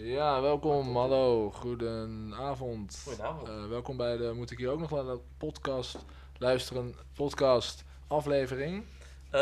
[0.00, 3.00] Ja, welkom, hallo, goedenavond.
[3.04, 3.48] Goedenavond.
[3.48, 5.96] Eh, welkom bij de Moet ik hier ook nog naar de podcast
[6.38, 8.84] luisteren, podcast aflevering.
[9.30, 9.40] Eh,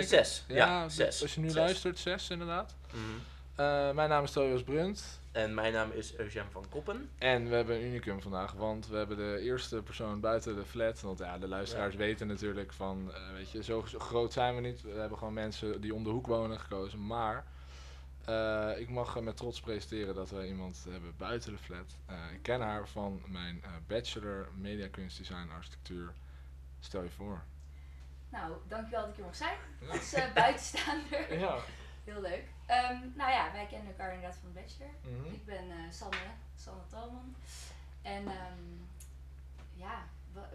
[0.00, 0.44] Zes.
[0.48, 1.22] Ja, zes.
[1.22, 1.56] Als je nu Zes.
[1.56, 2.74] luistert, zes inderdaad.
[2.90, 3.00] Mhm.
[3.54, 7.10] Eh, mijn naam is Tobias Brunt En mijn naam is Eugène van Koppen.
[7.18, 11.00] en we hebben een unicum vandaag, want we hebben de eerste persoon buiten de flat.
[11.00, 14.82] Want ja, de luisteraars weten natuurlijk van, weet je, zo, zo groot zijn we niet.
[14.82, 17.54] We hebben gewoon mensen die om de hoek wonen gekozen, maar...
[18.26, 21.96] eh, ik mag eh, met trots presenteren dat we iemand hebben buiten de flat.
[22.06, 26.12] Eh, ik ken haar van mijn bachelor media kunstdesign architectuur.
[26.80, 27.42] Stel je voor.
[28.28, 29.58] Nou, dankjewel dat ik hier mag zijn.
[29.80, 29.88] Ja.
[29.88, 31.38] Als buitenstaander.
[31.40, 31.58] Ja.
[32.04, 32.44] Heel leuk.
[32.66, 34.90] Ehm, nou ja, wij kennen elkaar inderdaad van de Bachelor.
[35.02, 35.34] Mhm.
[35.34, 36.16] Ik ben Sanne,
[36.56, 37.36] Sanne Talman.
[38.02, 38.62] En ehm,
[39.74, 40.08] ja,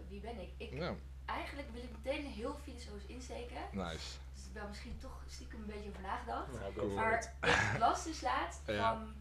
[0.08, 0.50] wie ben ik?
[0.56, 0.72] ik?
[0.72, 0.94] Ja,
[1.24, 3.62] Eigenlijk wil ik meteen heel filosofisch insteken.
[3.72, 4.18] nice.
[4.52, 6.52] Ik ben misschien toch stiekem een beetje over nagedacht.
[6.76, 8.92] Nou, Maar ik las dus laatst Ja.
[8.94, 9.14] van...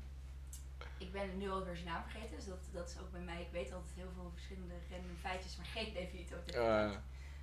[0.98, 3.41] Ik ben nu alweer zijn naam vergeten, dus dat, dat is ook bij mij.
[3.41, 7.00] Ik weet altijd heel veel verschillende random feitjes, maar geen het ook Eh, verteld.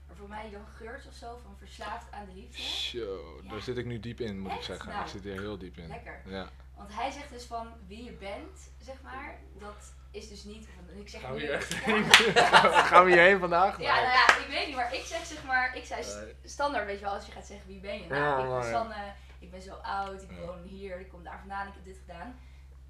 [0.06, 2.62] Maar voor mij Jan Geurts of zo, van Verslaafd aan de Liefde.
[2.62, 3.50] Zo, Ja.
[3.50, 4.88] daar zit ik nu diep in, moet ik zeggen.
[4.88, 5.86] Nou, ik zit hier heel diep in.
[5.88, 6.22] Lekker.
[6.26, 6.50] Ja.
[6.76, 10.68] Want hij zegt dus van wie je bent, zeg maar, dat is dus niet.
[10.96, 11.78] Ik zeg Gaan we hier echt Ja.
[11.80, 12.04] heen?
[12.90, 13.80] Gaan we hierheen vandaag?
[13.80, 16.04] Ja, nou ja, ik weet niet, maar ik zeg zeg maar, ik zei
[16.44, 18.08] standaard, weet je wel, als je gaat zeggen wie ben je.
[18.08, 18.70] Nou, ik ben.
[18.70, 21.98] Sanne, ik ben zo oud, ik woon hier, ik kom daar vandaan, ik heb dit
[21.98, 22.40] gedaan.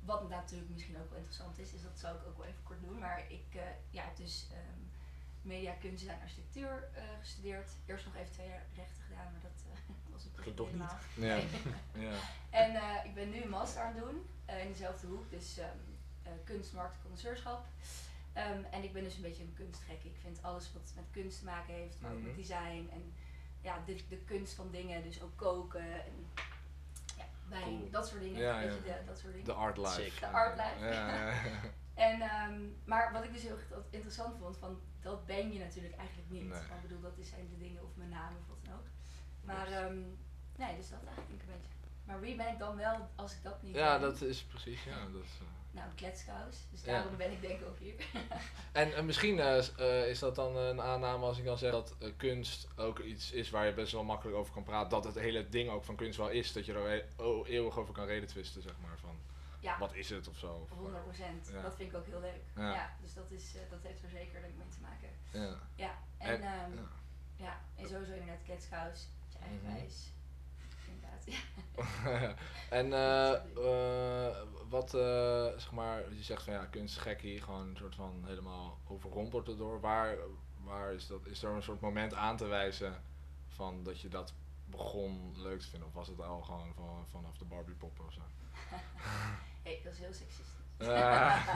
[0.04, 2.80] Wat natuurlijk misschien ook wel interessant is, dus dat zou ik ook wel even kort
[2.82, 2.98] doen.
[2.98, 4.86] Maar ik eh, ja, heb dus ehm
[5.42, 7.70] media, kunst en architectuur eh, gestudeerd.
[7.86, 10.92] Eerst nog even twee jaar rechten gedaan, maar dat eh, was het Ging toch niet?
[11.14, 11.36] Ja.
[12.06, 12.12] ja.
[12.50, 15.78] En ik ben nu een master aan het doen in dezelfde hoek, dus ehm,
[16.28, 17.66] eh, kunst, markt en connoisseurschap.
[18.32, 20.04] Ehm, en ik ben dus een beetje een kunstgek.
[20.04, 22.36] Ik vind alles wat met kunst te maken heeft, maar ook met Mhm.
[22.40, 23.12] design en
[23.60, 26.26] ja, de, de kunst van dingen, dus ook koken en
[27.16, 27.90] ja, wijn, Cool.
[27.90, 28.40] dat soort dingen.
[28.40, 28.68] Ja, ja.
[28.68, 29.46] de, dat soort dingen.
[29.46, 30.02] De art life.
[30.02, 30.20] Sick.
[30.20, 30.84] De art life.
[30.86, 31.32] Ja.
[31.98, 33.58] En, ehm, maar wat ik dus heel
[33.90, 36.40] interessant vond, van dat ben je natuurlijk eigenlijk niet.
[36.42, 36.50] Nee.
[36.50, 38.86] Maar ik bedoel, dat zijn de dingen of mijn naam of wat dan ook.
[39.44, 39.98] Maar ehm,
[40.56, 41.72] nee, dus dat eigenlijk een beetje.
[42.08, 44.08] Maar wie ben ik dan wel als ik dat niet Ja, ben?
[44.10, 44.84] dat is precies.
[44.84, 45.46] Ja, dat is, eh.
[45.70, 46.56] Nou, kletskous.
[46.70, 46.92] Dus Ja.
[46.92, 47.94] daarom ben ik denk ik ook hier.
[48.72, 52.68] En eh, misschien eh, is dat dan een aanname als ik dan zeg dat kunst
[52.76, 54.90] ook iets is waar je best wel makkelijk over kan praten.
[54.90, 56.52] Dat het hele ding ook van kunst wel is.
[56.52, 58.98] Dat je er e- oh, eeuwig over kan reden twisten, zeg maar.
[58.98, 59.16] Van
[59.60, 60.52] Ja, wat is het of zo.
[60.52, 61.48] Of, 100 procent.
[61.52, 61.62] Ja.
[61.62, 62.42] Dat vind ik ook heel leuk.
[62.56, 62.72] Ja.
[62.74, 65.08] Ja, dus dat, is, dat heeft er zeker ik mee te maken.
[65.32, 65.58] ja.
[65.74, 66.82] Ja, en, En- ehm, ja.
[67.36, 67.60] ja.
[67.76, 69.08] en sowieso inderdaad kletskous.
[69.32, 69.74] Je eigen Mhm.
[69.74, 70.12] wijs.
[70.88, 71.17] Inderdaad, ja.
[72.70, 74.36] en eh, eh,
[74.68, 79.48] wat, eh, zeg maar, je zegt van ja, kunstgekkie, gewoon een soort van helemaal overrompeld
[79.48, 79.80] erdoor.
[79.80, 80.16] Waar,
[80.64, 83.02] waar is dat, is er een soort moment aan te wijzen
[83.48, 84.32] van dat je dat
[84.64, 85.88] begon leuk te vinden?
[85.88, 88.20] Of was het al gewoon van, vanaf de Barbie poppen of zo?
[89.64, 90.56] hey, dat is heel seksistisch.
[90.78, 91.48] Uh,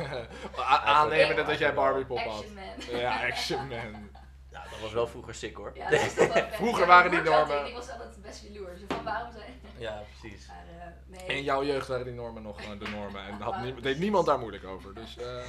[0.96, 2.26] aannemende dat jij Barbie pop had.
[2.26, 2.98] Action man.
[3.00, 4.10] Ja, Action Man.
[4.52, 5.72] Ja, dat was wel vroeger sick hoor.
[5.74, 6.28] Ja, dat wel.
[6.62, 8.80] Vroeger Ja, waren die normen- Ik, was altijd best jaloers.
[8.88, 9.60] Van waarom zijn...
[9.78, 10.46] Ja, precies.
[10.46, 11.36] Maar, eh, nee.
[11.36, 14.26] In jouw jeugd waren die normen nog gewoon de normen en had nie- deed niemand
[14.26, 14.94] daar moeilijk over.
[14.94, 15.44] Dus eh,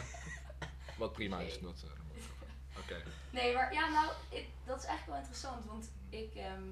[0.97, 1.59] wat prima is.
[1.59, 2.79] Dat, eh.
[2.79, 3.01] Oké.
[3.29, 6.63] Nee, maar ja, nou, ik- dat is eigenlijk wel interessant, want ik, ehm,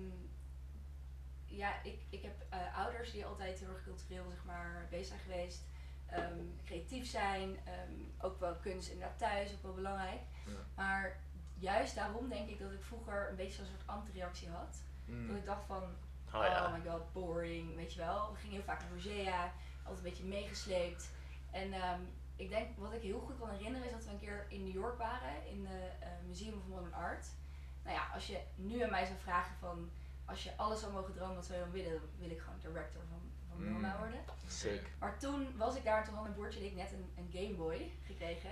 [1.46, 5.20] ja, ik, ik heb eh, ouders die altijd heel erg cultureel, zeg maar, bezig zijn
[5.20, 5.62] geweest,
[6.12, 10.22] Ehm, creatief zijn, ehm, ook wel kunst inderdaad thuis, ook wel belangrijk.
[10.46, 10.52] Ja.
[10.76, 11.20] Maar
[11.62, 14.82] juist daarom denk ik dat ik vroeger een beetje zo'n soort anti-reactie had.
[15.06, 15.28] Mm.
[15.28, 15.84] Dat ik dacht van,
[16.34, 16.68] Oh oh, ja.
[16.78, 18.32] my god, boring, weet je wel.
[18.32, 21.10] We gingen heel vaak naar musea, altijd een beetje meegesleept.
[21.52, 22.00] En ehm,
[22.36, 24.74] ik denk, wat ik heel goed kan herinneren is dat we een keer in New
[24.74, 27.26] York waren, in het Museum of Modern Art.
[27.84, 29.90] Nou ja, als je nu aan mij zou vragen van,
[30.26, 31.92] als je alles zou mogen dromen, wat zou je dan willen?
[31.92, 33.98] Dan wil ik gewoon director van, van Mm.
[33.98, 34.20] Worden.
[34.48, 34.90] Sick.
[35.00, 37.30] Maar toen was ik daar, en toen had mijn broertje en ik net een, een
[37.34, 38.52] Game Boy gekregen.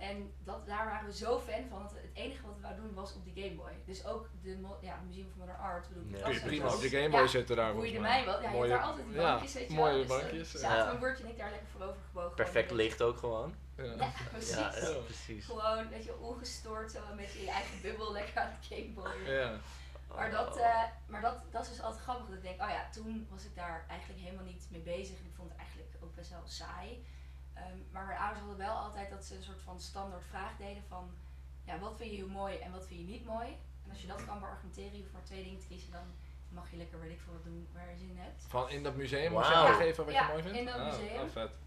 [0.00, 2.94] En dat, daar waren we zo fan van, dat het enige wat we wouden doen
[2.94, 3.72] was op die Game Boy.
[3.86, 6.04] Dus ook de ja, het Museum of Modern Art, bedoel.
[6.04, 6.12] Ja.
[6.12, 8.42] dat Kun je prima op je Gameboy Ja, zitten daar boeide mij wel.
[8.42, 9.92] Ja, je Mooie- hebt daar altijd die ja, bankjes, je mooie.
[9.98, 10.84] Dus dan bankjes, zaten ja.
[10.84, 12.34] mijn broertje en ik daar lekker voorover gebogen.
[12.34, 13.54] Perfect licht ook gewoon.
[13.76, 13.84] Ja.
[13.84, 14.54] Ja, precies.
[14.54, 14.94] Ja, ja, Ja.
[15.04, 15.44] precies.
[15.44, 19.32] Gewoon, weet je, ongestoord, zo met je eigen bubbel lekker aan het Gameboy.
[19.32, 19.52] Ja.
[20.16, 22.26] Maar, dat, eh, maar dat, dat is dus altijd grappig.
[22.26, 25.18] Dat ik denk, oh ja, toen was ik daar eigenlijk helemaal niet mee bezig.
[25.18, 27.04] En ik vond het eigenlijk ook best wel saai.
[27.54, 28.69] Ehm, maar mijn ouders hadden wel
[29.20, 31.10] dat ze een soort van standaard vraag deden van...
[31.64, 33.48] Ja, wat vind je heel mooi en wat vind je niet mooi?
[33.84, 36.02] En als je dat kan beargumenteren, je hoeft maar twee dingen te kiezen, dan
[36.48, 38.44] mag je lekker weet ik veel wat doen waar je zin in hebt.
[38.48, 40.58] Van in dat museum moest je aangeven wat Ja, je mooi vindt?
[40.58, 41.30] in dat Ah, museum.
[41.30, 41.58] vet.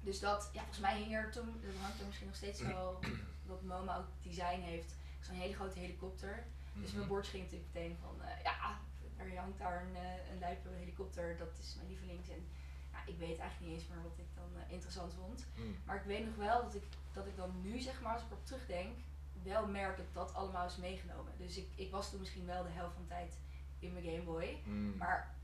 [0.00, 2.98] Dus dat, ja, volgens mij hing er toen, dat hangt er misschien nog steeds wel,
[3.50, 6.44] dat MoMA ook design heeft, zo'n hele grote helikopter.
[6.74, 6.96] Dus Mhm.
[6.96, 8.78] mijn bordje ging natuurlijk meteen van, eh, ja,
[9.16, 12.28] er hangt daar een, eh, een luipe helikopter, dat is mijn lievelings.
[12.28, 12.59] En ja,
[13.10, 15.46] ik weet eigenlijk niet eens meer wat ik dan eh, interessant vond.
[15.56, 15.76] Mm.
[15.84, 18.30] Maar ik weet nog wel dat ik, dat ik dan nu, zeg maar, als ik
[18.30, 18.98] erop terugdenk,
[19.42, 21.32] wel merk dat dat allemaal is meegenomen.
[21.36, 23.38] Dus ik, ik was toen misschien wel de helft van de tijd
[23.78, 24.62] in mijn Game Boy.
[24.64, 24.96] Mm.
[24.96, 25.34] Maar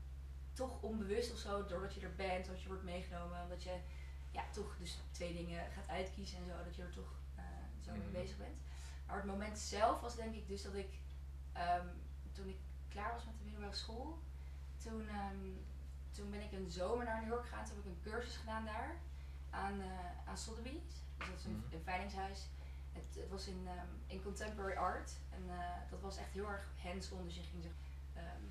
[0.53, 3.75] toch onbewust of zo, doordat je er bent, dat je wordt meegenomen, omdat je
[4.31, 7.43] ja, toch dus twee dingen gaat uitkiezen en zo, dat je er toch eh,
[7.85, 8.57] zo mee bezig bent.
[9.05, 10.99] Maar het moment zelf was denk ik dus dat ik,
[11.53, 11.87] ehm,
[12.31, 12.57] toen ik
[12.89, 14.19] klaar was met de middelbare school,
[14.83, 15.37] toen, ehm,
[16.17, 18.65] toen ben ik een zomer naar New York gegaan, toen heb ik een cursus gedaan
[18.65, 18.95] daar
[19.49, 20.93] aan, eh aan Sotheby's.
[21.17, 21.73] Dus dat is een, Mhm.
[21.75, 22.47] een veilingshuis.
[22.91, 26.67] Het, het was in, ehm, in contemporary art en eh, dat was echt heel erg
[26.83, 27.71] hands-on, dus je ging zeg,
[28.13, 28.43] ehm,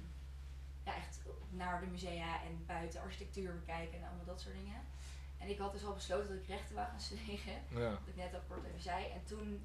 [0.82, 1.20] ja, echt
[1.50, 4.80] naar de musea en buiten architectuur bekijken en allemaal dat soort dingen.
[5.38, 7.90] En ik had dus al besloten dat ik rechten wou gaan studeren, Ja.
[7.90, 9.04] wat ik net al kort even zei.
[9.10, 9.64] En toen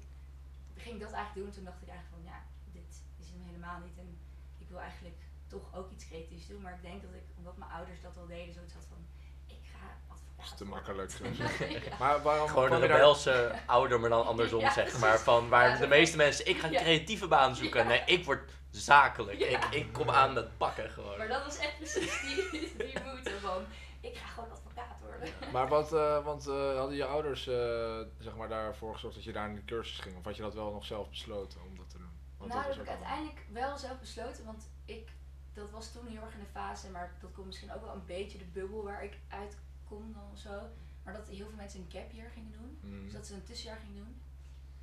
[0.76, 1.54] ging ik dat eigenlijk doen.
[1.54, 3.98] Toen dacht ik eigenlijk van ja, dit is hem helemaal niet.
[3.98, 4.18] En
[4.58, 5.18] ik wil eigenlijk
[5.52, 6.62] toch ook iets creatiefs doen.
[6.62, 8.98] Maar ik denk dat ik, omdat mijn ouders dat al deden, zoiets had van
[9.46, 11.10] ik ga advocaat Dat is te makkelijk.
[11.88, 11.96] ja.
[11.98, 15.18] Maar waarom Gewoon een daar- rebelse ouder, maar dan andersom Ja, zeg maar.
[15.18, 16.80] Van waar Ja, de meeste mensen, ik ga een Ja.
[16.80, 17.82] creatieve baan zoeken.
[17.82, 17.88] Ja.
[17.88, 19.38] Nee, ik word zakelijk.
[19.38, 19.46] Ja.
[19.46, 21.18] Ik, ik kom aan met pakken gewoon.
[21.18, 22.98] Maar dat was echt precies die, die
[23.40, 23.64] van
[24.00, 25.28] ik ga gewoon advocaat worden.
[25.52, 29.32] Maar wat, eh, want eh, hadden je ouders eh, zeg maar daarvoor gezorgd dat je
[29.32, 30.16] daar in de cursus ging?
[30.16, 32.10] Of had je dat wel nog zelf besloten om dat te doen?
[32.38, 35.10] Want nou, dat dat heb ik uiteindelijk wel zelf besloten, want ik,
[35.52, 38.06] dat was toen heel erg in de fase, maar dat komt misschien ook wel een
[38.06, 39.56] beetje de bubbel waar ik uit
[39.88, 40.68] kom dan of zo.
[41.04, 43.02] Maar dat heel veel mensen een gap year gingen doen, Mm.
[43.04, 44.20] dus dat ze een tussenjaar gingen doen.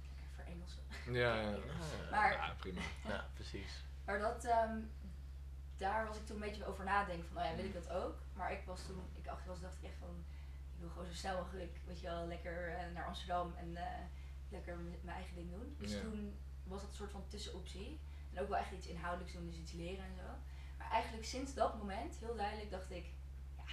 [0.02, 0.78] Kijk, voor Engels.
[1.06, 1.56] Ja, ja.
[1.56, 2.82] Ah, Maar- ja, prima.
[3.08, 3.84] ja, precies.
[4.06, 4.78] Maar dat, ehm,
[5.78, 8.16] daar was ik toen een beetje over nadenken van, oh ja, wil ik dat ook?
[8.34, 10.24] Maar ik was toen, ik achter was, dacht ik echt van,
[10.74, 14.00] ik wil gewoon zo snel mogelijk, weet je wel, lekker eh, naar Amsterdam en eh,
[14.50, 15.76] lekker mijn eigen ding doen.
[15.80, 16.00] Dus Ja.
[16.02, 18.00] toen was dat een soort van tussenoptie.
[18.34, 20.24] En ook wel echt iets inhoudelijks doen, dus iets leren en zo.
[20.80, 23.06] Maar eigenlijk sinds dat moment, heel duidelijk, dacht ik,
[23.58, 23.64] ja,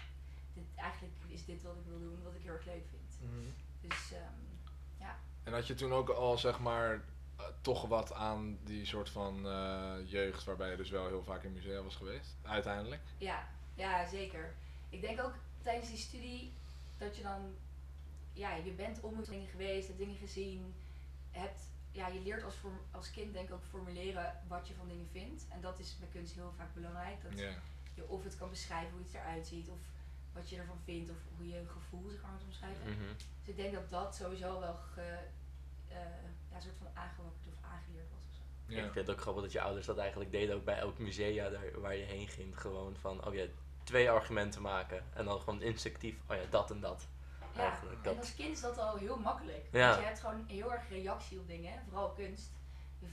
[0.54, 3.30] dit, eigenlijk is dit wat ik wil doen, wat ik heel erg leuk vind.
[3.30, 3.50] Mhm.
[3.80, 5.10] Dus ehm,
[5.44, 7.04] En had je toen ook al zeg maar
[7.36, 11.42] eh, toch wat aan die soort van eh, jeugd waarbij je dus wel heel vaak
[11.42, 12.36] in musea was geweest?
[12.42, 13.02] Uiteindelijk?
[13.18, 14.54] Ja, ja, zeker.
[14.88, 16.52] Ik denk ook tijdens die studie
[16.98, 17.54] dat je dan,
[18.32, 20.74] ja, je bent ontmoetingen geweest, hebt dingen gezien,
[21.30, 21.60] hebt,
[21.96, 22.54] ja, je leert als,
[22.90, 25.46] als kind denk ik ook formuleren wat je van dingen vindt.
[25.48, 27.22] En dat is bij kunst heel vaak belangrijk.
[27.22, 27.38] Dat
[27.94, 29.78] je of het kan beschrijven hoe iets eruit ziet, of
[30.32, 32.90] wat je ervan vindt, of hoe je een gevoel zeg maar moet omschrijven.
[32.90, 33.14] Mhm.
[33.40, 35.18] Dus ik denk dat dat sowieso wel ge,
[35.88, 35.96] eh,
[36.50, 38.74] ja, een soort van aangewakkerd of aangeleerd was of zo.
[38.74, 38.84] Ja.
[38.84, 41.48] Ik vind het ook grappig dat je ouders dat eigenlijk deden, ook bij elk musea
[41.48, 42.60] daar, waar je heen ging.
[42.60, 43.46] Gewoon van, oh ja,
[43.84, 45.04] twee argumenten maken.
[45.14, 47.08] En dan gewoon instinctief, oh ja, dat en dat.
[47.56, 49.68] Ja, Eigenlijk, en dat- als kind is dat al heel makkelijk.
[49.72, 49.86] Ja.
[49.88, 52.50] Want je hebt gewoon heel erg reactie op dingen, vooral kunst.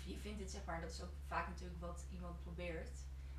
[0.05, 2.89] Je, vindt het zeg maar, dat is ook vaak natuurlijk wat iemand probeert,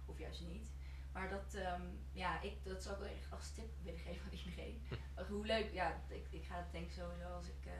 [0.06, 0.70] of juist niet.
[1.12, 4.38] Maar dat, ehm, ja, ik, dat zou ik wel echt als tip willen geven aan
[4.38, 4.82] iedereen.
[5.18, 7.72] Uh, Hoe leuk, ja, ik, ik ga het denk ik sowieso als ik eh,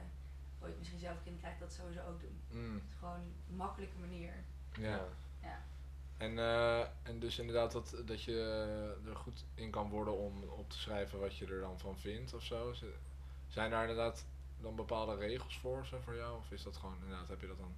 [0.62, 2.40] ooit misschien zelf kind krijg, dat sowieso ook doen.
[2.50, 3.14] Mm, Het is gewoon
[3.48, 4.44] een makkelijke manier.
[4.78, 5.06] ja.
[5.42, 5.62] Ja.
[6.16, 8.40] En, eh, en dus inderdaad dat, dat je
[9.06, 12.34] er goed in kan worden om op te schrijven wat je er dan van vindt
[12.34, 12.72] of zo.
[13.54, 14.24] Zijn daar inderdaad
[14.60, 16.36] dan bepaalde regels voor, zo voor jou?
[16.38, 17.74] Of is dat gewoon inderdaad, heb je dat dan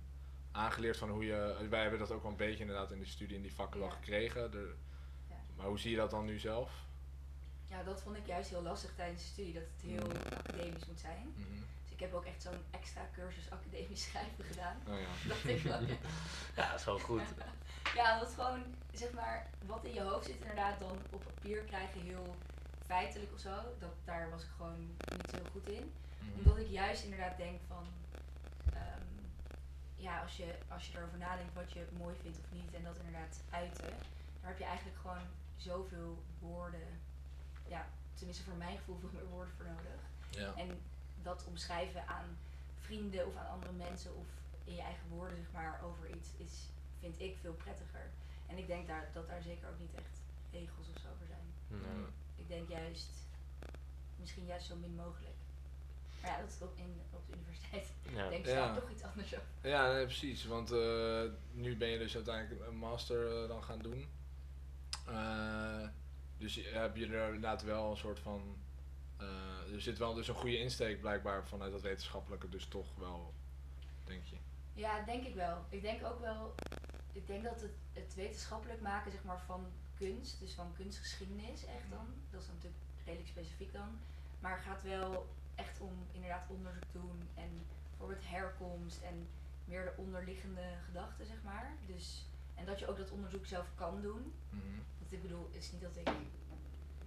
[0.52, 1.66] aangeleerd van hoe je...
[1.70, 3.88] Wij hebben dat ook wel een beetje inderdaad in de studie in die vakken wel
[3.88, 3.94] Ja.
[3.94, 4.50] gekregen.
[4.50, 4.74] De,
[5.28, 5.34] Ja.
[5.56, 6.70] Maar hoe zie je dat dan nu zelf?
[7.68, 11.00] ja, dat vond ik juist heel lastig tijdens de studie, dat het heel academisch moet
[11.00, 11.32] zijn.
[11.36, 11.48] Mhm.
[11.82, 14.76] Dus ik heb ook echt zo'n extra cursus academisch schrijven gedaan.
[14.88, 15.28] Oh ja.
[15.28, 15.80] Dat ik wel,
[16.56, 17.22] Ja, dat is wel goed.
[17.94, 22.00] Ja, dat gewoon, zeg maar, wat in je hoofd zit inderdaad dan op papier krijgen
[22.00, 22.36] heel
[22.86, 23.54] feitelijk of zo.
[23.78, 25.92] Dat, daar was ik gewoon niet zo goed in.
[26.18, 26.38] Mhm.
[26.38, 27.86] Omdat ik juist inderdaad denk van,
[28.72, 29.06] ehm,
[29.96, 32.96] ja, als je, als je erover nadenkt wat je mooi vindt of niet en dat
[32.96, 33.94] inderdaad uiten,
[34.40, 35.26] daar heb je eigenlijk gewoon
[35.56, 37.00] zoveel woorden,
[37.68, 40.00] ja, tenminste voor mijn gevoel veel meer woorden voor nodig.
[40.30, 40.62] Ja.
[40.62, 40.80] En
[41.22, 42.38] dat omschrijven aan
[42.80, 44.26] vrienden of aan andere mensen of
[44.64, 46.68] in je eigen woorden zeg maar over iets is,
[47.00, 48.10] vind ik veel prettiger.
[48.46, 50.20] En ik denk daar, dat daar zeker ook niet echt
[50.52, 51.46] regels of zo voor zijn.
[51.68, 52.06] Nee.
[52.36, 53.10] Ik denk juist,
[54.16, 55.34] misschien juist zo min mogelijk.
[56.22, 57.92] Maar ja, dat is op, in, op de universiteit.
[58.14, 58.28] Ja.
[58.28, 58.66] denk ik Ja.
[58.66, 59.46] daar toch iets anders over.
[59.70, 60.44] Ja, nee, precies.
[60.46, 64.08] Want eh, nu ben je dus uiteindelijk een master eh, dan gaan doen.
[65.06, 65.88] Eh,
[66.38, 68.56] dus je- heb je er inderdaad wel een soort van...
[69.16, 73.34] eh, er zit wel dus een goede insteek blijkbaar vanuit dat wetenschappelijke dus toch wel,
[74.04, 74.36] denk je.
[74.74, 75.64] Ja, denk ik wel.
[75.68, 76.54] Ik denk ook wel,
[77.12, 79.66] ik denk dat het, het wetenschappelijk maken zeg maar, van
[79.98, 83.98] kunst, dus van kunstgeschiedenis echt dan, dat is natuurlijk redelijk specifiek dan,
[84.40, 87.50] maar gaat wel echt om inderdaad onderzoek doen en
[87.88, 89.28] bijvoorbeeld herkomst en
[89.64, 91.76] meer de onderliggende gedachten zeg maar.
[91.86, 94.32] Dus, en dat je ook dat onderzoek zelf kan doen.
[94.50, 94.80] Mhm.
[94.98, 96.08] Want ik bedoel, het is niet dat ik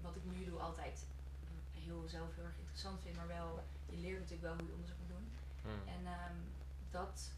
[0.02, 1.06] wat ik nu doe altijd
[1.72, 4.98] heel, zelf heel erg interessant vind, maar wel, je leert natuurlijk wel hoe je onderzoek
[5.00, 5.32] moet doen.
[5.62, 5.88] Hmm.
[5.88, 6.36] En ehm,
[6.90, 7.32] dat,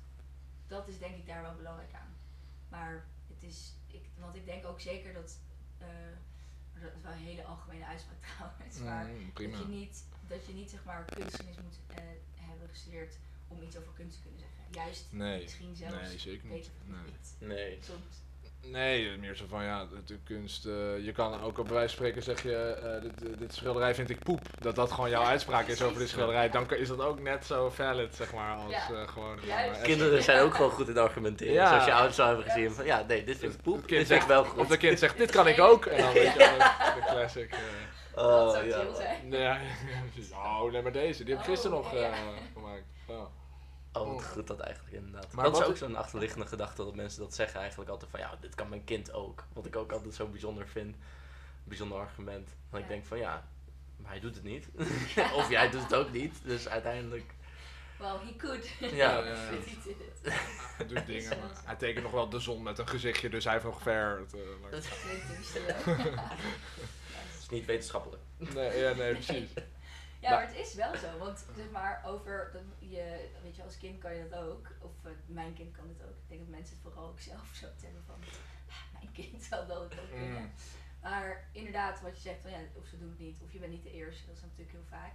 [0.68, 2.14] dat is denk ik daar wel belangrijk aan.
[2.70, 3.06] Maar
[3.42, 5.38] het is, ik, want ik denk ook zeker dat,
[5.78, 5.88] eh,
[6.74, 9.58] maar dat is wel een hele algemene uitspraak trouwens, maar Mm, prima.
[9.58, 12.04] dat je niet, dat je niet zeg maar kunstgeschiedenis moet eh,
[12.36, 13.18] hebben gestudeerd
[13.48, 14.64] om iets over kunst te kunnen zeggen.
[14.72, 16.58] Juist Nee, misschien zelfs nee, zeker niet.
[16.58, 17.04] beter Nee.
[17.06, 17.36] niet.
[17.40, 17.80] Nee.
[17.82, 18.16] Soms.
[18.64, 20.66] Nee, meer zo van ja, de, kunst.
[20.66, 20.72] eh,
[21.06, 24.10] je kan ook op wijze van spreken zeg je, eh, dit, dit- dit schilderij vind
[24.10, 24.40] ik poep.
[24.60, 26.50] Dat dat gewoon jouw Ja, uitspraak is over dit schilderij.
[26.50, 29.40] Dan is dat ook net zo valid, zeg maar, als Ja, eh, gewoon.
[29.50, 31.54] eh, Kinderen zijn ook gewoon goed in argumenteren.
[31.54, 31.68] Ja.
[31.70, 32.54] Zoals je ouders zou hebben Ja.
[32.54, 34.60] gezien van, ja, nee, dit vind ik poep, kind dit vind zegt- ik wel goed.
[34.60, 35.86] Of de kind zegt, dit kan ik ook.
[35.86, 36.58] En dan weet je wel,
[36.96, 37.52] de classic.
[37.52, 37.58] eh,
[38.24, 38.80] Oh, dat zou ja.
[38.80, 39.28] chill zijn.
[39.30, 39.48] nee,
[40.34, 42.08] oh, nee, maar deze, die heb ik Oh, gisteren nog ja, ja.
[42.10, 42.18] eh,
[42.54, 42.84] gemaakt.
[43.94, 45.32] Oh, wat goed dat eigenlijk inderdaad.
[45.32, 48.36] Maar dat is ook zo'n achterliggende gedachte dat mensen dat zeggen eigenlijk altijd van ja,
[48.42, 49.44] dit kan mijn kind ook.
[49.54, 50.96] Wat ik ook altijd zo bijzonder vind.
[51.64, 52.50] Bijzonder argument.
[52.70, 53.48] Dat ik denk van ja,
[53.98, 54.68] maar hij doet het niet.
[55.40, 56.40] of jij doet het ook niet.
[56.44, 57.34] Dus uiteindelijk.
[57.98, 58.68] Well, he could.
[58.80, 59.24] Ja.
[60.78, 63.54] Hij doet dingen, maar hij tekent nog wel de zon met een gezichtje, dus hij
[63.54, 64.20] heeft nog ver.
[64.20, 64.40] Het, eh,
[64.72, 66.18] langs- Klinkt hem stellen.
[66.18, 68.22] Het is niet wetenschappelijk.
[68.38, 69.50] nee, ja, nee, precies.
[70.20, 73.78] Ja, maar het is wel zo, want zeg maar over, dat je, weet je, als
[73.78, 76.18] kind kan je dat ook, of eh, mijn kind kan het ook.
[76.18, 78.20] Ik denk dat mensen het vooral ook zelf zo hebben van,
[78.68, 80.42] "Ah, mijn kind zal dat ook kunnen.
[80.42, 80.52] Mm.
[81.02, 83.72] Maar inderdaad, wat je zegt, van, ja, of ze doen het niet, of je bent
[83.72, 85.14] niet de eerste, dat is natuurlijk heel vaak.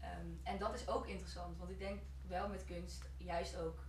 [0.00, 3.84] Ehm, en dat is ook interessant, want ik denk wel met kunst juist ook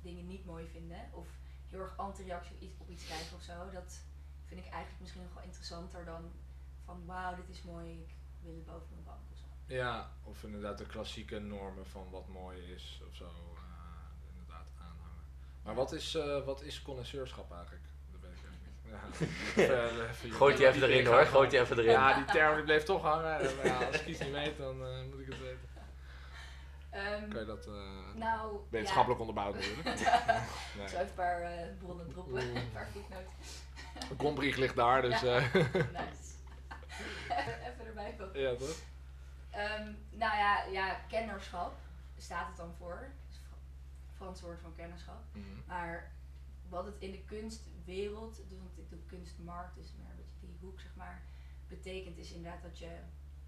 [0.00, 1.28] dingen niet mooi vinden, of
[1.68, 3.70] heel erg anti-reactie op iets, op iets krijgen of zo.
[3.70, 4.00] Dat
[4.44, 6.32] vind ik eigenlijk misschien nog wel interessanter dan
[6.84, 9.29] van, wauw, dit is mooi, ik wil het boven mijn bank.
[9.70, 15.24] Ja, of inderdaad de klassieke normen van wat mooi is of zo, eh, inderdaad aanhangen.
[15.62, 17.84] Maar wat is, eh wat is connoisseurschap eigenlijk?
[18.12, 19.14] Dat weet ik eigenlijk
[19.54, 19.66] niet.
[19.66, 19.74] Ja.
[19.92, 21.90] Even, even- Gooit die even erin hoor, gooit die even erin.
[21.90, 23.40] Ja, die term die bleef toch hangen.
[23.40, 25.68] En, ja, als ik iets niet weet, dan eh, moet ik het weten.
[26.90, 29.98] Ehm, Kan je dat eh, nou, wetenschappelijk onderbouwen natuurlijk?
[30.08, 30.24] ja.
[30.76, 30.84] Nee.
[30.84, 33.32] Ik zal even een paar eh, bronnen droppen, een paar voetnoten.
[34.08, 35.36] De grondbrief ligt daar, dus Ja.
[35.36, 36.28] eh, nice.
[37.68, 38.40] even erbij pakken.
[38.40, 38.76] ja toch?
[39.50, 41.78] Ehm, nou ja, ja, kennerschap
[42.16, 43.10] staat het dan voor.
[43.30, 43.56] Fra-
[44.16, 45.22] Frans woord van kennerschap.
[45.32, 45.44] Mhm.
[45.66, 46.12] Maar
[46.68, 50.56] wat het in de kunstwereld, dus want ik doe kunstmarkt, dus meer een beetje die
[50.60, 51.22] hoek zeg maar,
[51.68, 52.98] betekent is inderdaad dat je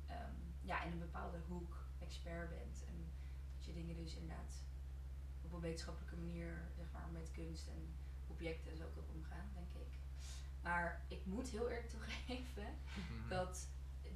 [0.06, 0.32] ehm,
[0.62, 2.84] ja, in een bepaalde hoek expert bent.
[2.86, 3.10] En
[3.56, 4.54] dat je dingen dus inderdaad
[5.42, 7.94] op een wetenschappelijke manier zeg maar, met kunst en
[8.26, 9.92] objecten en zo kan omgaan, denk ik.
[10.62, 12.66] Maar ik moet heel eerlijk toegeven
[13.28, 13.66] dat,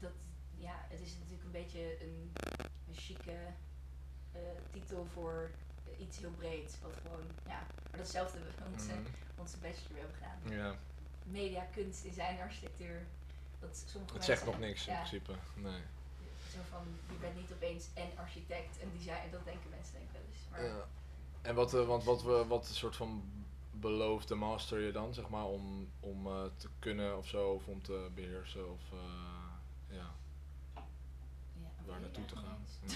[0.00, 0.12] dat
[0.58, 2.32] ja, het is natuurlijk een beetje een,
[2.88, 3.36] een chique
[4.32, 4.40] eh,
[4.72, 5.50] titel voor
[5.98, 6.74] iets heel breeds.
[6.82, 9.02] Wat gewoon, ja, maar datzelfde we onze, Mhm.
[9.36, 10.58] onze bachelor hebben gedaan.
[10.58, 10.76] Ja,
[11.24, 13.06] Media, kunst, design, architectuur.
[13.60, 15.32] Dat sommige het zegt nog niks in principe.
[15.54, 15.80] Nee.
[16.52, 20.12] Zo van, je bent niet opeens en architect en design, dat denken mensen denk ik
[20.12, 20.40] wel eens.
[20.50, 20.88] Maar Ja.
[21.42, 23.30] En wat, eh, want wat, we wat soort van
[23.70, 27.82] beloofde master je dan, zeg maar, om, om eh, te kunnen of zo, of om
[27.82, 30.14] te beheersen, of eh, ja,
[31.92, 32.58] weet naartoe te gaan?
[32.86, 32.94] Ja.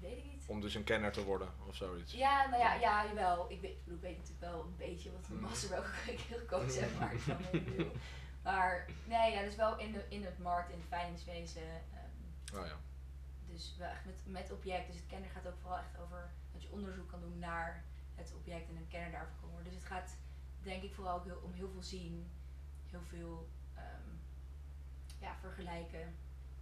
[0.00, 0.44] Weet ik niet.
[0.46, 2.12] Om dus een kenner te worden, of zoiets.
[2.12, 3.50] Ja, nou ja, ja, jawel.
[3.50, 5.44] Ik weet, ik weet natuurlijk wel een beetje wat een Mhm.
[5.44, 7.92] master welke ik gekozen heb, maar ik snap wat ik bedoel.
[8.42, 11.62] Maar nee, ja, dus wel in, de, in het markt, in het veilingswezen.
[11.62, 12.76] ehm, Oh ja.
[13.46, 14.86] dus wel echt met, met object.
[14.86, 17.84] Dus het kenner gaat ook vooral echt over dat je onderzoek kan doen naar
[18.14, 19.72] het object en een kenner daarvan kan worden.
[19.72, 20.16] Dus het gaat
[20.62, 22.30] denk ik vooral ook heel, om heel veel zien,
[22.90, 24.10] heel veel ehm,
[25.20, 26.14] ja, vergelijken.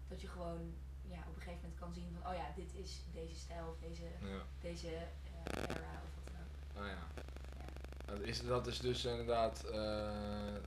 [0.09, 0.75] Dat je gewoon
[1.09, 3.79] ja, op een gegeven moment kan zien van, oh ja, dit is deze stijl of
[3.89, 4.43] deze, ja.
[4.61, 6.83] deze eh, era of wat dan ook.
[6.83, 7.23] Ah ja.
[7.57, 7.73] Ja.
[8.07, 10.61] Dat is, dat is dus inderdaad eh, eh,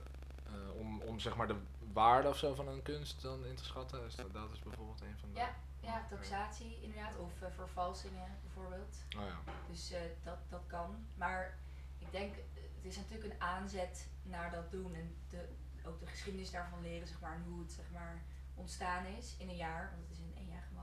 [0.78, 1.60] om, om zeg maar de
[1.92, 4.00] waarde of zo van een kunst dan in te schatten.
[4.16, 5.38] Dat, dat is bijvoorbeeld een van de.
[5.38, 8.96] Ja, ja, taxatie inderdaad, of vervalsingen bijvoorbeeld.
[9.16, 9.52] Oh ja.
[9.70, 9.92] Dus
[10.24, 11.06] dat, dat kan.
[11.14, 11.58] Maar
[11.98, 15.48] ik denk, het is natuurlijk een aanzet naar dat doen en de,
[15.84, 18.22] ook de geschiedenis daarvan leren, zeg maar, en hoe het zeg maar,
[18.54, 20.27] ontstaan is in een jaar, want het is een eenjarige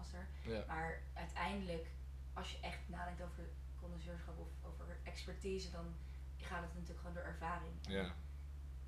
[0.05, 0.27] master.
[0.53, 0.63] Ja.
[0.67, 1.87] Maar uiteindelijk,
[2.33, 3.43] als je echt nadenkt over
[3.81, 5.95] connoisseurschap of over expertise, dan
[6.37, 7.73] gaat het natuurlijk gewoon door ervaring.
[7.81, 8.13] Ja.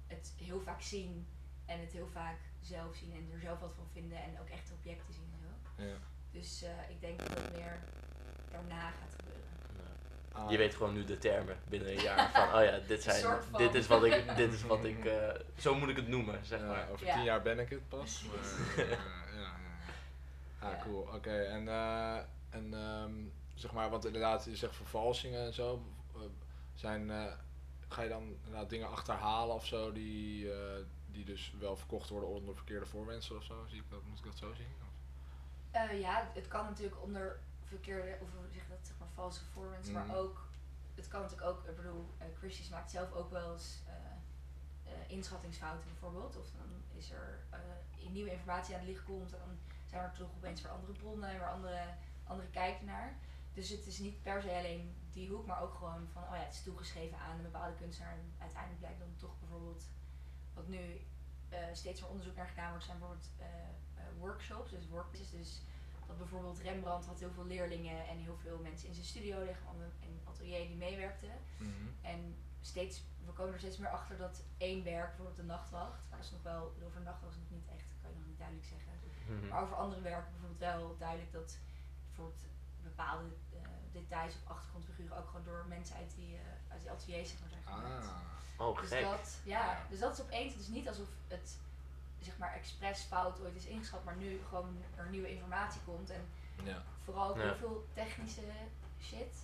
[0.07, 1.27] Het heel vaak zien
[1.65, 4.71] en het heel vaak zelf zien en er zelf wat van vinden en ook echt
[4.71, 5.83] objecten zien en zo.
[5.83, 5.95] ja.
[6.31, 7.79] Dus eh, ik denk dat het meer
[8.51, 9.45] daarna gaat gebeuren.
[10.31, 13.39] Ah, Je weet gewoon nu de termen binnen een jaar van, oh ja, dit, zijn,
[13.57, 16.59] dit is wat ik, dit is wat ik, eh, zo moet ik het noemen, zeg
[16.59, 16.89] Ja, maar.
[16.89, 17.13] over Ja.
[17.13, 18.23] tien jaar ben ik het pas.
[18.23, 19.66] Maar, eh, ja, ja, ja.
[20.59, 20.77] Ah, Ja.
[20.83, 21.01] cool.
[21.01, 22.17] Oké, en, eh,
[22.49, 23.13] en ehm,
[23.53, 25.81] zeg maar, want inderdaad, je zegt vervalsingen en zo.
[26.15, 26.21] eh,
[26.73, 27.33] zijn, eh,
[27.87, 30.49] ga je dan inderdaad dingen achterhalen of zo die,
[31.05, 33.65] die dus wel verkocht worden onder verkeerde voorwendselen of zo?
[33.69, 34.67] Zie ik dat, moet ik dat zo zien?
[35.99, 39.41] Ja, het kan natuurlijk onder verkeerde, of hoe zeg dat, zeg maar valse
[39.83, 40.07] Mhm.
[40.07, 40.47] maar ook,
[40.95, 43.81] het kan natuurlijk ook, ik bedoel, Christie's maakt zelf ook wel eens
[45.07, 47.39] inschattingsfouten bijvoorbeeld, of dan is er
[48.11, 49.57] nieuwe informatie aan het licht komt en dan
[49.89, 53.17] zijn er toch opeens weer andere bronnen en weer andere, andere kijken naar.
[53.53, 56.43] Dus het is niet per se alleen die hoek, maar ook gewoon van, oh ja,
[56.43, 59.85] het is toegeschreven aan een bepaalde kunstenaar en uiteindelijk blijkt dan toch bijvoorbeeld,
[60.53, 61.01] wat nu
[61.49, 65.61] eh, steeds meer onderzoek naar gedaan wordt, zijn bijvoorbeeld eh, eh, workshops, dus workshops, dus
[66.07, 69.65] dat bijvoorbeeld Rembrandt had heel veel leerlingen en heel veel mensen in zijn studio liggen,
[70.01, 71.31] een atelier die meewerkten.
[71.57, 71.87] Mhm.
[72.01, 76.17] En steeds, we komen er steeds meer achter dat één werk, bijvoorbeeld de nachtwacht, maar
[76.17, 78.67] dat is nog wel, over nachtwacht is nog niet echt, kan je nog niet duidelijk
[78.67, 78.93] zeggen.
[79.27, 79.47] Mhm.
[79.47, 81.57] Maar over andere werken bijvoorbeeld wel duidelijk dat
[82.07, 82.41] bijvoorbeeld
[82.83, 83.59] bepaalde eh,
[83.91, 86.41] details of achtergrondfiguren ook gewoon door mensen uit die, eh,
[86.71, 88.05] uit die ateliers zeg maar, zijn gemaakt.
[88.07, 88.67] Ah.
[88.67, 89.01] Oh, Dus gek.
[89.01, 91.57] dat, ja, dus dat is opeens, het is niet alsof het
[92.19, 96.25] zeg maar expres fout ooit is ingeschat, maar nu gewoon er nieuwe informatie komt en
[96.63, 96.83] Ja.
[97.03, 97.41] vooral ook Ja.
[97.43, 98.41] heel veel technische
[99.01, 99.35] shit.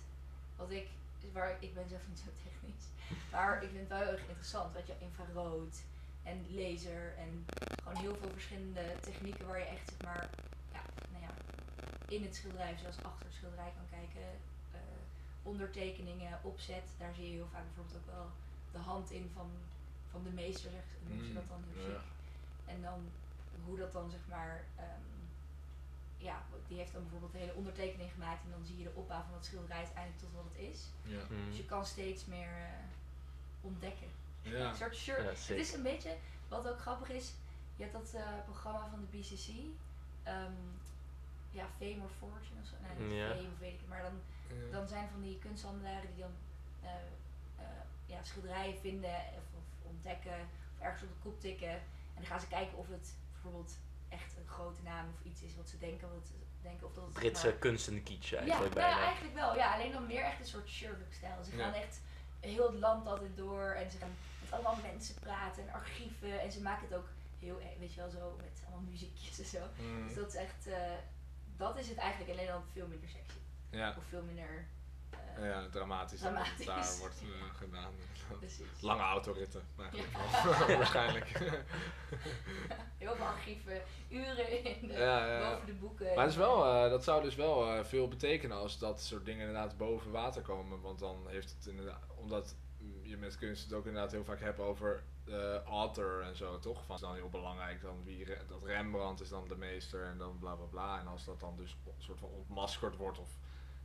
[0.56, 0.88] Wat ik,
[1.32, 2.84] waar ik ben zelf niet zo technisch,
[3.32, 4.72] maar ik vind het wel heel erg interessant.
[4.72, 5.82] Weet je, infrarood
[6.24, 7.46] en laser en
[7.82, 10.30] gewoon heel veel verschillende technieken waar je echt zeg maar,
[10.72, 11.30] ja, nou ja,
[12.08, 14.28] in het schilderij, zoals achter het schilderij kan kijken.
[14.72, 14.78] Eh,
[15.42, 18.30] ondertekeningen, opzet, daar zie je heel vaak bijvoorbeeld ook wel
[18.72, 19.50] de hand in van,
[20.10, 21.98] van de meester, zeg, noemen ze Mm, dat dan heel ja.
[21.98, 22.02] chic.
[22.64, 23.10] En dan
[23.64, 25.08] hoe dat dan zeg maar, ehm,
[26.16, 29.22] ja, die heeft dan bijvoorbeeld de hele ondertekening gemaakt en dan zie je de opbouw
[29.22, 30.80] van het schilderij uiteindelijk tot wat het is.
[31.02, 31.22] Ja.
[31.28, 31.48] Mhm.
[31.48, 32.68] Dus je kan steeds meer eh,
[33.60, 34.08] ontdekken.
[34.44, 34.68] Ja.
[34.68, 35.22] Een soort shirt.
[35.22, 36.16] Ja, het is een beetje,
[36.48, 37.32] wat ook grappig is,
[37.76, 39.48] je hebt dat eh, programma van de BCC,
[40.22, 40.52] ehm,
[41.50, 43.28] ja, Fame or Fortune of zo, nee, niet Ja.
[43.28, 44.70] Fame of weet ik het, maar dan Ja.
[44.72, 46.34] dan zijn van die kunsthandelaren die dan
[46.82, 46.90] eh,
[47.58, 47.66] eh,
[48.06, 50.38] ja, schilderijen vinden of, of ontdekken
[50.76, 51.70] of ergens op de kop tikken.
[51.70, 53.76] En dan gaan ze kijken of het bijvoorbeeld
[54.08, 56.08] echt een grote naam of iets is wat ze denken.
[56.14, 56.32] Wat ze
[56.62, 59.06] denken of dat het Britse maar- kunst en kitsch ja, eigenlijk nou ja, bijna.
[59.06, 59.56] eigenlijk wel.
[59.56, 61.44] Ja, alleen dan meer echt een soort Sherlock-stijl.
[61.44, 61.64] Ze Ja.
[61.64, 62.00] gaan echt
[62.40, 64.14] heel het land altijd door en ze gaan
[64.54, 66.40] allemaal mensen praten en archieven.
[66.40, 69.44] En ze maken het ook heel, eh, weet je wel, zo met allemaal muziekjes en
[69.44, 69.58] zo.
[69.78, 70.06] Mhm.
[70.06, 70.92] Dus dat is echt, eh,
[71.56, 73.38] dat is het eigenlijk alleen dan veel minder sexy.
[73.70, 73.94] Ja.
[73.98, 74.66] Of veel minder
[75.36, 76.20] eh, Ja, dramatisch.
[76.20, 76.32] daar
[77.00, 77.92] wordt eh, gedaan.
[78.38, 78.80] Precies.
[78.80, 80.66] Lange autoritten, eigenlijk Ja.
[80.66, 80.76] wel.
[80.82, 81.28] waarschijnlijk.
[82.98, 86.06] Heel veel archieven, uren in de, Ja, boven de boeken.
[86.14, 89.76] Maar het is wel, dat zou dus wel veel betekenen als dat soort dingen inderdaad
[89.76, 90.80] boven water komen.
[90.80, 92.63] Want dan heeft het inderdaad, omdat mm,
[93.04, 96.76] je met kunst het ook inderdaad heel vaak hebt over de author en zo, toch?
[96.78, 100.04] Van, dat is dan heel belangrijk, dan wie, Re- dat Rembrandt is dan de meester
[100.04, 101.00] en dan bla bla bla.
[101.00, 103.28] En als dat dan dus een soort van ontmaskerd wordt of,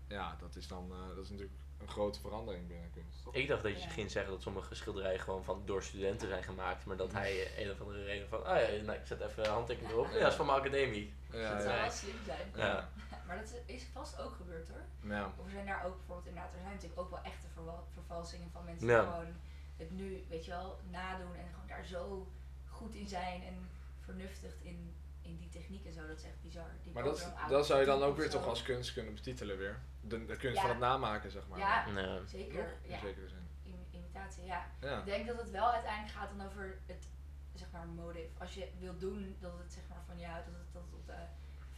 [0.08, 3.34] ja, dat is dan, eh, dat is natuurlijk een grote verandering binnen kunst, toch?
[3.36, 3.94] Ik dacht dat je Ja.
[3.94, 7.66] ging zeggen dat sommige schilderijen gewoon van, door studenten zijn gemaakt, maar dat hij eh,
[7.66, 10.06] een of andere reden van, ah ja, nou, ik zet even handtekening erop.
[10.12, 11.14] Ja, dat is van mijn academie.
[11.32, 11.82] Ja, dat zou ja.
[11.82, 12.52] wel slim zijn.
[12.56, 12.90] Ja.
[13.30, 15.12] Maar dat is vast ook gebeurd hoor.
[15.12, 15.34] Ja.
[15.38, 18.52] Of er zijn daar ook bijvoorbeeld inderdaad, er zijn natuurlijk ook wel echte verwal- vervalsingen
[18.52, 19.02] van mensen Ja.
[19.02, 19.34] die gewoon
[19.78, 22.28] het nu, weet je wel, nadoen en gewoon daar zo
[22.66, 26.08] goed in zijn en vernuftigd in, in die techniek en zo.
[26.08, 26.70] Dat is echt bizar.
[26.84, 27.04] Die Maar
[27.50, 28.38] dat, zou je dan ook weer zo.
[28.38, 29.80] toch als kunst kunnen betitelen weer.
[30.02, 30.62] De, de kunst Ja.
[30.62, 31.60] van het namaken, zeg maar.
[31.60, 32.26] Ja, Nee.
[32.28, 32.78] zeker.
[32.84, 33.48] In Ja, zekere zin.
[33.64, 34.66] im- imitatie, ja.
[34.82, 35.00] Ja.
[35.00, 37.08] Ik denk dat het wel uiteindelijk gaat dan over het,
[37.54, 38.30] zeg maar, motive.
[38.40, 40.94] Als je wilt doen dat het, zeg maar, van je houdt, dat het, dat het
[40.94, 41.14] op de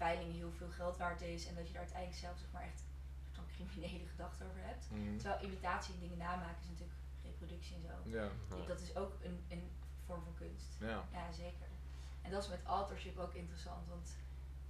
[0.04, 2.84] veiling heel veel geld waard is en dat je daar uiteindelijk zelf, zeg maar, echt
[3.32, 4.86] zo'n criminele gedachte over hebt.
[4.92, 5.18] Mhm.
[5.18, 8.10] Terwijl imitatie en dingen namaken is natuurlijk reproductie en zo.
[8.10, 8.24] Ja.
[8.50, 8.66] Ja.
[8.68, 9.72] Dat is ook een, een
[10.06, 10.76] vorm van kunst.
[10.80, 11.04] Ja.
[11.12, 11.68] Ja, zeker.
[12.22, 14.16] En dat is met authorship ook interessant, want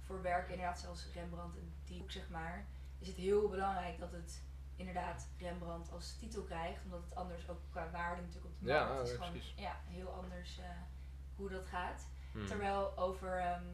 [0.06, 2.66] voor werken inderdaad zoals Rembrandt en die zeg maar,
[2.98, 4.42] is het heel belangrijk dat het
[4.76, 8.88] inderdaad Rembrandt als titel krijgt, omdat het anders ook qua waarde natuurlijk op de Ja,
[8.88, 9.54] markt is ja, gewoon precies.
[9.56, 10.64] ja, heel anders eh,
[11.36, 12.06] hoe dat gaat.
[12.32, 12.46] Hmm.
[12.46, 13.64] Terwijl over ehm,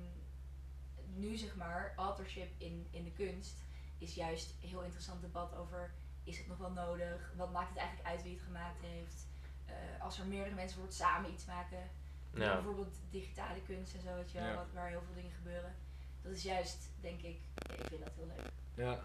[1.14, 3.64] nu zeg maar, authorship in, in de kunst
[3.98, 5.90] is juist een heel interessant debat over
[6.24, 7.32] is het nog wel nodig?
[7.36, 9.26] Wat maakt het eigenlijk uit wie het gemaakt heeft?
[9.66, 11.90] Eh, als er meerdere mensen bijvoorbeeld samen iets maken,
[12.34, 12.54] Ja.
[12.54, 14.54] bijvoorbeeld digitale kunst en zo, weet je wel, Ja.
[14.54, 15.74] wat- waar heel veel dingen gebeuren.
[16.22, 17.38] Dat is juist, denk ik,
[17.78, 18.50] ik vind dat heel leuk.
[18.74, 19.00] Ja.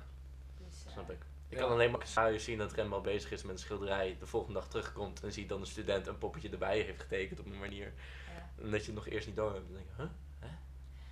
[0.57, 1.25] Dus, eh, Snap ik.
[1.47, 1.63] Ik Ja.
[1.65, 4.69] kan alleen maar scenario zien dat Rembrandt bezig is met een schilderij, de volgende dag
[4.69, 7.93] terugkomt en ziet dan een student een poppetje erbij heeft getekend op een manier.
[8.27, 8.63] ja.
[8.63, 9.65] En dat je het nog eerst niet door hebt.
[9.67, 10.11] Dan denk je, huh?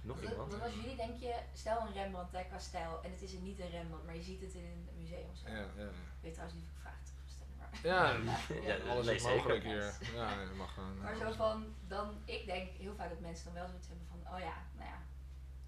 [0.01, 0.51] Nog Want- iemand?
[0.51, 3.59] Want als jullie denk je, stel een Rembrandt hè, qua stijl, en het is niet
[3.59, 5.47] een Rembrandt, maar je ziet het in een museum of zo.
[5.49, 5.83] Ja, ja.
[5.83, 7.69] Ik weet trouwens niet of ik vragen terug stellen, maar...
[7.83, 8.11] Ja,
[8.77, 9.35] Ja, alles is zeker.
[9.37, 9.97] mogelijk hier.
[10.15, 10.97] Ja, je mag gewoon.
[11.01, 14.33] Maar zo van, dan, ik denk heel vaak dat mensen dan wel zoiets hebben van,
[14.33, 15.01] oh ja, nou ja,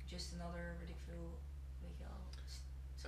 [0.06, 1.40] just another, weet ik veel,
[1.82, 2.12] weet je wel.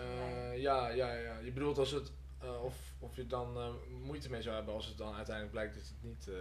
[0.05, 1.37] Eh, ja, ja, ja.
[1.37, 2.11] Je bedoelt als het.
[2.39, 3.69] eh, of, of je dan eh,
[4.03, 6.33] moeite mee zou hebben als het dan uiteindelijk blijkt dat het niet eh,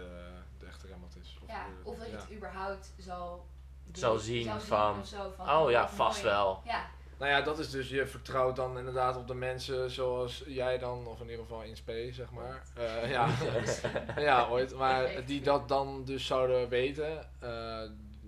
[0.59, 1.37] de echte Rembrandt is.
[1.41, 2.19] Of, ja, of dat je ja.
[2.19, 3.47] het überhaupt zal
[3.93, 6.33] Zou zien zou van, zo, van, oh ja, vast mooi.
[6.35, 6.61] wel.
[6.65, 6.85] Ja,
[7.17, 11.07] Nou ja, dat is dus, je vertrouwt dan inderdaad op de mensen zoals jij dan,
[11.07, 12.63] of in ieder geval in spe, zeg maar.
[12.75, 13.29] Eh, ja.
[14.29, 14.75] ja, ooit.
[14.75, 17.81] Maar die dat dan dus zouden weten, eh,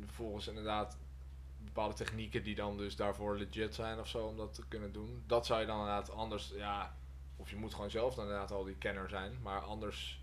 [0.06, 0.98] volgens inderdaad
[1.78, 5.24] bepaalde technieken die dan dus daarvoor legit zijn of zo om dat te kunnen doen.
[5.28, 6.96] Dat zou je dan inderdaad anders, ja,
[7.36, 10.22] of je moet gewoon zelf dan inderdaad al die kenner zijn, maar anders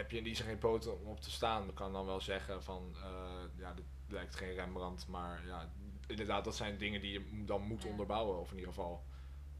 [0.00, 1.68] heb je in die zin geen poten om op te staan.
[1.68, 5.68] Ik kan dan wel zeggen van, eh, ja, dit lijkt geen Rembrandt, maar ja,
[6.06, 8.38] inderdaad, dat zijn dingen die je dan moet onderbouwen.
[8.40, 9.04] Of in ieder geval,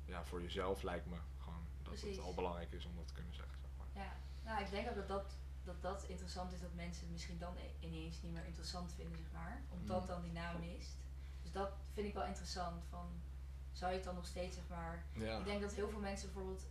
[0.05, 2.17] ja, voor jezelf lijkt me gewoon dat Precies.
[2.17, 3.59] het al belangrijk is om dat te kunnen zeggen.
[3.61, 4.05] Zeg maar.
[4.05, 4.13] ja.
[4.45, 7.55] Nou, ik denk ook dat dat, dat dat interessant is dat mensen het misschien dan
[7.81, 9.63] ineens niet meer interessant vinden, zeg maar.
[9.71, 10.07] Omdat Mm.
[10.07, 10.97] dan die naam mist.
[11.43, 12.85] Dus dat vind ik wel interessant.
[12.91, 13.07] Van,
[13.73, 15.05] zou je het dan nog steeds, zeg maar...
[15.13, 15.39] Ja.
[15.39, 16.67] Ik denk dat heel veel mensen bijvoorbeeld,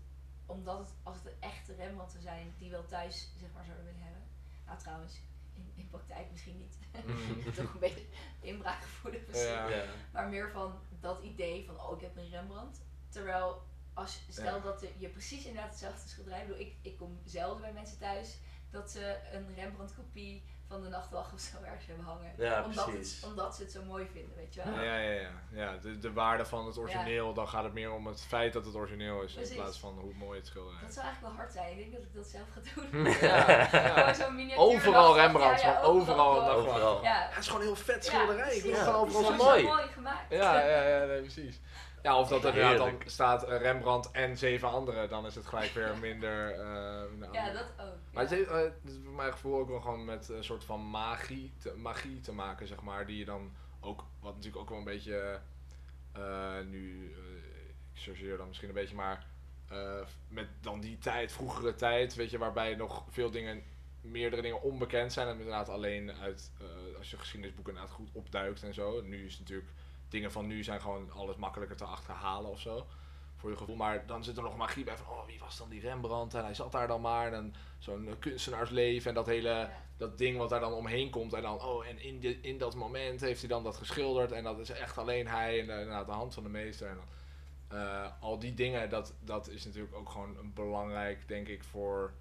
[0.49, 3.85] omdat het, als het een echte Rembrandt zou zijn, die wel thuis, zeg maar, zouden
[3.85, 4.21] willen hebben.
[4.65, 5.21] Nou, trouwens,
[5.53, 6.77] in, in praktijk misschien niet.
[7.05, 7.53] Mm.
[7.53, 8.05] Toch een beetje
[8.41, 9.53] inbraakgevoelig misschien.
[9.53, 9.69] Ja.
[9.69, 9.85] Ja.
[10.12, 12.81] Maar meer van dat idee van, oh, ik heb een Rembrandt.
[13.09, 13.62] Terwijl,
[13.93, 14.63] als, stel Ja.
[14.63, 16.41] dat je precies inderdaad hetzelfde schilderij...
[16.41, 18.38] Ik, bedoel, ik, ik kom zelden bij mensen thuis
[18.69, 22.32] dat ze een Rembrandt-kopie van de Nachtwacht of zo ergens hebben hangen.
[22.38, 23.15] Ja, omdat, precies.
[23.21, 24.73] Het, omdat ze het zo mooi vinden, weet je wel.
[24.84, 25.29] Ja, ja, ja.
[25.51, 28.65] ja de, de waarde van het origineel, dan gaat het meer om het feit dat
[28.65, 29.55] het origineel is, Precies.
[29.55, 30.95] in plaats van hoe mooi het schilderij Dat is.
[30.95, 31.71] zou eigenlijk wel hard zijn.
[31.71, 33.05] Ik denk dat ik dat zelf ga doen.
[34.49, 35.15] Ja, Overal.
[35.15, 36.36] Rembrandt, Ja, ja, gewoon overal.
[36.36, 36.58] Nachtwacht.
[36.67, 37.03] Overal.
[37.03, 38.55] Ja, Het is gewoon een heel vet Ja, schilderij.
[38.55, 39.63] ik het gewoon overal zo mooi.
[39.63, 40.29] mooi gemaakt.
[40.29, 41.60] Ja, ja, ja, nee, precies.
[42.03, 45.45] Ja, of dat er inderdaad dan staat eh, Rembrandt en zeven anderen, dan is het
[45.45, 46.51] gelijk weer minder.
[46.51, 47.95] eh, minder Ja, dat ook.
[48.12, 50.63] Maar het heeft, eh, het is voor mijn gevoel ook wel gewoon met een soort
[50.63, 53.05] van magie te, magie te maken, zeg maar.
[53.05, 55.39] Die je dan ook, wat natuurlijk ook wel een beetje,
[56.12, 57.05] eh, nu,
[57.93, 59.25] ik chargeer dan misschien een beetje, maar
[59.69, 63.63] eh, met dan die tijd, vroegere tijd, weet je, waarbij nog veel dingen,
[64.01, 65.27] meerdere dingen onbekend zijn.
[65.27, 69.01] En inderdaad alleen uit, eh, als je geschiedenisboeken inderdaad goed opduikt en zo.
[69.01, 69.69] Nu is het natuurlijk,
[70.10, 72.86] dingen van nu zijn gewoon alles makkelijker te achterhalen of zo.
[73.36, 73.76] Voor je gevoel.
[73.76, 76.34] Maar dan zit er nog magie bij van, oh, wie was dan die Rembrandt?
[76.34, 77.34] En hij zat daar dan maar.
[77.34, 81.34] En zo'n eh, kunstenaarsleven en dat hele, dat ding wat daar dan omheen komt.
[81.34, 84.32] En dan, oh, en in, de, in dat moment heeft hij dan dat geschilderd.
[84.32, 86.89] En dat is echt alleen hij en eh, inderdaad de hand van de meester.
[86.89, 87.08] En dan,
[87.80, 92.13] eh, al die dingen, dat, dat is natuurlijk ook gewoon een belangrijk, denk ik, voor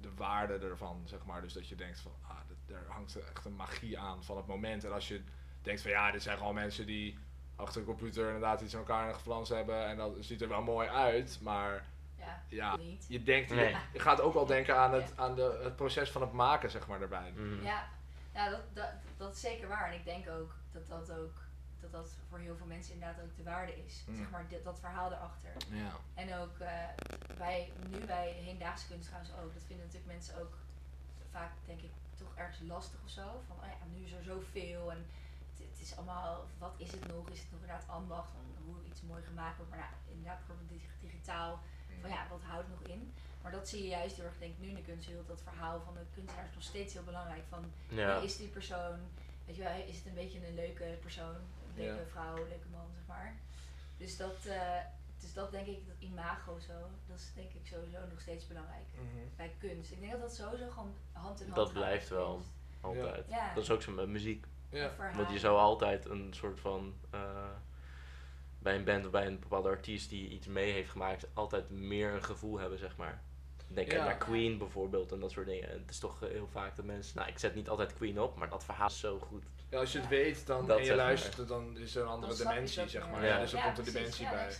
[0.00, 1.40] de waarde ervan, zeg maar.
[1.42, 4.84] Dus dat je denkt van, ah, er hangt echt een magie aan van het moment.
[4.84, 5.22] En als je
[5.62, 7.18] denkt van, ja, dit zijn gewoon mensen die
[7.56, 9.86] achter de computer inderdaad iets aan elkaar geflanst hebben.
[9.86, 11.84] En dat ziet er wel mooi uit, maar
[12.16, 13.04] Ja, ja, niet.
[13.08, 13.76] je denkt, Nee.
[13.92, 16.86] je, gaat ook wel denken aan, het, aan de, het proces van het maken, zeg
[16.86, 17.32] maar, erbij.
[17.36, 17.64] Mhm.
[17.64, 17.88] Ja,
[18.34, 19.88] ja dat, dat, dat is zeker waar.
[19.88, 21.32] En ik denk ook dat dat ook
[21.80, 24.04] dat dat voor heel veel mensen inderdaad ook de waarde is.
[24.06, 24.16] Mm.
[24.16, 25.50] Zeg maar, dit, dat verhaal erachter.
[25.70, 25.92] Ja.
[26.14, 26.88] En ook eh,
[27.38, 29.54] bij, nu bij hedendaagse kunst trouwens ook.
[29.54, 30.56] Dat vinden natuurlijk mensen ook
[31.30, 33.42] vaak, denk ik, toch ergens lastig of zo.
[33.46, 35.06] Van, oh ja, nu is er zoveel en
[35.90, 37.28] is allemaal, wat is het nog?
[37.30, 39.70] Is het nog inderdaad ambacht van hoe iets mooi gemaakt wordt?
[39.70, 41.60] Maar nou, inderdaad, bijvoorbeeld dig- digitaal,
[42.00, 43.12] van ja, wat houdt nog in?
[43.42, 45.28] Maar dat zie je juist heel erg, denk ik, nu in de kunstwereld.
[45.28, 47.44] Dat verhaal van de kunstenaar is nog steeds heel belangrijk.
[47.48, 48.16] Van, Ja.
[48.18, 48.98] wie is die persoon?
[49.46, 51.34] Weet je wel, is het een beetje een leuke persoon?
[51.34, 52.06] Een leuke Ja.
[52.06, 53.34] vrouw, een leuke man, zeg maar.
[53.96, 54.80] Dus dat, eh,
[55.18, 56.72] dus dat denk ik, dat imago zo,
[57.06, 59.36] dat is denk ik sowieso nog steeds belangrijk Mhm.
[59.36, 59.90] bij kunst.
[59.92, 62.42] Ik denk dat dat sowieso gewoon hand in hand Dat blijft wel.
[62.80, 63.24] Altijd.
[63.28, 64.46] Ja, Dat is ook zo met muziek.
[64.70, 64.90] Ja.
[65.16, 66.94] Want je zou altijd een soort van.
[67.10, 67.20] eh,
[68.60, 72.12] bij een band of bij een bepaalde artiest die iets mee heeft gemaakt, altijd meer
[72.14, 73.22] een gevoel hebben, zeg maar.
[73.68, 74.04] Denk Ja.
[74.04, 75.68] naar Queen bijvoorbeeld en dat soort dingen.
[75.68, 77.16] Het is toch eh, heel vaak dat mensen.
[77.16, 79.42] Nou, ik zet niet altijd Queen op, maar dat verhaal is zo goed.
[79.68, 80.16] Ja, als je het Ja.
[80.16, 80.96] weet dan, Dat en je maar.
[80.98, 83.22] luistert, dan is er een andere Dan dimensie, zeg maar.
[83.24, 83.28] Ja.
[83.34, 83.40] Ja.
[83.40, 84.50] dus er Ja, komt een dimensie bij.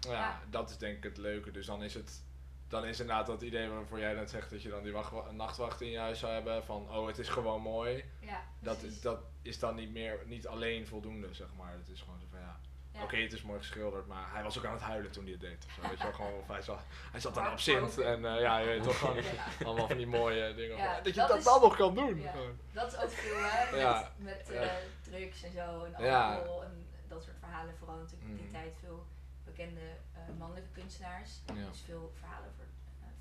[0.00, 0.40] Ja, Ja.
[0.50, 1.50] dat is denk ik het leuke.
[1.50, 2.22] Dus dan is het,
[2.68, 5.80] dan is inderdaad dat idee waarvoor jij net zegt dat je dan die wacht, nachtwacht
[5.80, 8.04] in je huis zou hebben van, oh, het is gewoon mooi.
[8.20, 11.72] Ja, Dat, dat is dan niet meer, niet alleen voldoende, zeg maar.
[11.72, 12.60] Het is gewoon zo van, ja,
[12.92, 13.02] Ja.
[13.02, 15.40] oké, het is mooi geschilderd, maar hij was ook aan het huilen toen hij het
[15.40, 15.64] deed.
[15.66, 18.40] Of zo, weet je wel, gewoon, of hij, zat, hij zat aan absint en eh,
[18.40, 19.22] ja, je weet toch gewoon
[19.66, 20.76] allemaal van die mooie dingen.
[20.76, 22.20] Ja, dat je dat is- dan nog kan doen.
[22.20, 22.32] Ja.
[22.72, 24.12] Dat is ook veel hè, met, Ja.
[24.16, 24.60] met Ja.
[24.62, 24.72] eh,
[25.02, 27.76] drugs en zo en alcohol en dat soort verhalen.
[27.78, 28.52] Vooral natuurlijk in die Mhm.
[28.54, 29.06] tijd veel
[29.44, 29.80] bekende
[30.14, 31.30] eh, mannelijke kunstenaars.
[31.44, 32.64] Dus veel verhalen over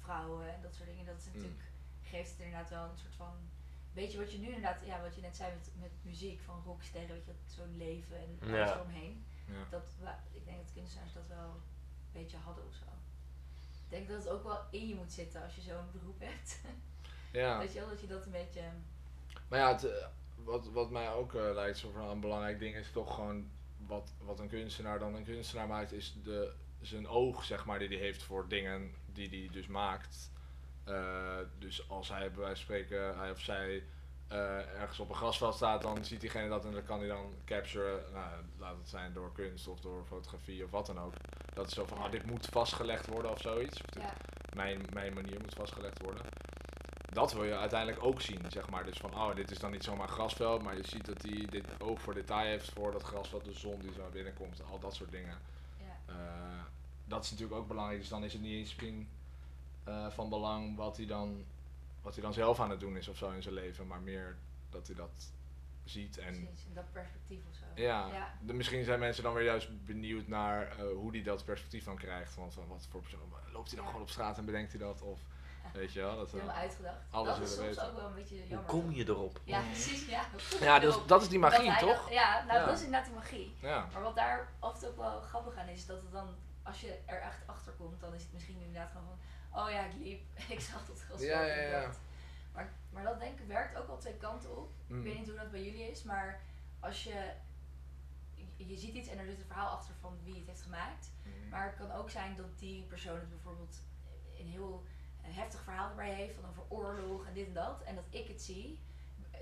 [0.04, 1.06] vrouwen en dat soort dingen.
[1.06, 1.34] Dat is Mm.
[1.34, 1.62] natuurlijk,
[2.04, 3.34] geeft het inderdaad wel een soort van,
[4.00, 6.62] weet je wat je nu inderdaad, ja wat je net zei met, met muziek van
[6.66, 8.84] rocksterren, weet je, zo'n leven en alles Ja.
[9.46, 9.68] Ja.
[9.70, 9.84] Dat,
[10.32, 12.86] ik denk dat kunstenaars dat wel een beetje hadden of zo.
[13.84, 16.60] Ik denk dat het ook wel in je moet zitten als je zo'n beroep hebt.
[17.32, 17.58] Ja.
[17.58, 18.62] Weet je wel, dat je dat een beetje...
[19.48, 22.76] Maar ja, het, eh, wat, wat mij ook eh, lijkt zo van een belangrijk ding
[22.76, 23.50] is toch gewoon
[23.88, 27.88] wat, wat een kunstenaar dan een kunstenaar maakt, is de, zijn oog, zeg maar, die
[27.88, 30.32] hij heeft voor dingen die hij dus maakt.
[30.90, 33.84] Eh, dus als hij bij wijze van spreken, hij of zij
[34.28, 37.34] eh, ergens op een grasveld staat, dan ziet diegene dat en dan kan hij dan
[37.46, 41.14] capturen, nou, laat het zijn door kunst of door fotografie of wat dan ook.
[41.54, 43.80] Dat is zo van, ah, dit moet vastgelegd worden of zoiets.
[43.82, 44.14] Of dit- Ja,
[44.56, 46.22] mijn, mijn manier moet vastgelegd worden.
[47.12, 48.84] Dat wil je uiteindelijk ook zien, zeg maar.
[48.86, 51.66] Dus van, oh, dit is dan niet zomaar grasveld, maar je ziet dat hij dit
[51.82, 54.80] oog voor detail heeft voor dat grasveld, de zon die zo naar binnen komt, al
[54.80, 55.38] dat soort dingen.
[55.80, 56.14] ja.
[56.14, 56.64] Eh,
[57.06, 59.10] dat is natuurlijk ook belangrijk, dus dan is het niet eens misschien
[59.90, 61.46] eh, van belang wat hij, dan,
[62.02, 64.38] wat hij dan zelf aan het doen is of zo in zijn leven, maar meer
[64.70, 65.32] dat hij dat
[65.84, 67.66] ziet en Precies, in dat perspectief of zo.
[67.76, 68.34] ja, Ja.
[68.42, 71.96] De, misschien zijn mensen dan weer juist benieuwd naar eh, hoe hij dat perspectief dan
[71.98, 72.36] krijgt.
[72.36, 73.92] Want van wat voor persoon loopt hij dan Ja.
[73.92, 75.02] gewoon op straat en bedenkt hij dat?
[75.02, 75.20] Of
[75.74, 76.16] weet je wel?
[76.16, 76.98] Dat, eh, Helemaal uitgedacht.
[77.10, 77.88] alles dat is soms weten.
[77.90, 79.40] ook wel een beetje Hoe kom je erop?
[79.44, 80.22] Ja, precies, ja.
[80.60, 82.04] ja, dat is, dat is die magie, toch?
[82.04, 82.66] dat- ja, nou Ja.
[82.66, 83.56] dat is inderdaad die magie.
[83.62, 83.88] Ja.
[83.94, 86.28] Maar wat daar af en toe ook wel grappig aan is, dat het dan,
[86.64, 89.18] als je er echt achter komt, dan is het misschien inderdaad gewoon van,
[89.52, 90.22] oh ja, ik liep,
[90.56, 91.22] ik zag dat gras.
[91.22, 91.92] Ja, ja, ja.
[92.54, 94.72] Maar, maar dat denk ik werkt ook al twee kanten op.
[94.88, 94.98] Mm.
[94.98, 96.42] Ik weet niet hoe dat bij jullie is, maar
[96.80, 97.32] als je,
[98.56, 101.12] je, ziet iets en er zit een verhaal achter van wie het heeft gemaakt.
[101.24, 101.50] Mhm.
[101.50, 103.82] Maar het kan ook zijn dat die persoon het bijvoorbeeld
[104.40, 104.84] een heel
[105.22, 107.84] heftig verhaal erbij heeft van over oorlog en dit en dat.
[107.84, 108.80] En dat ik het zie.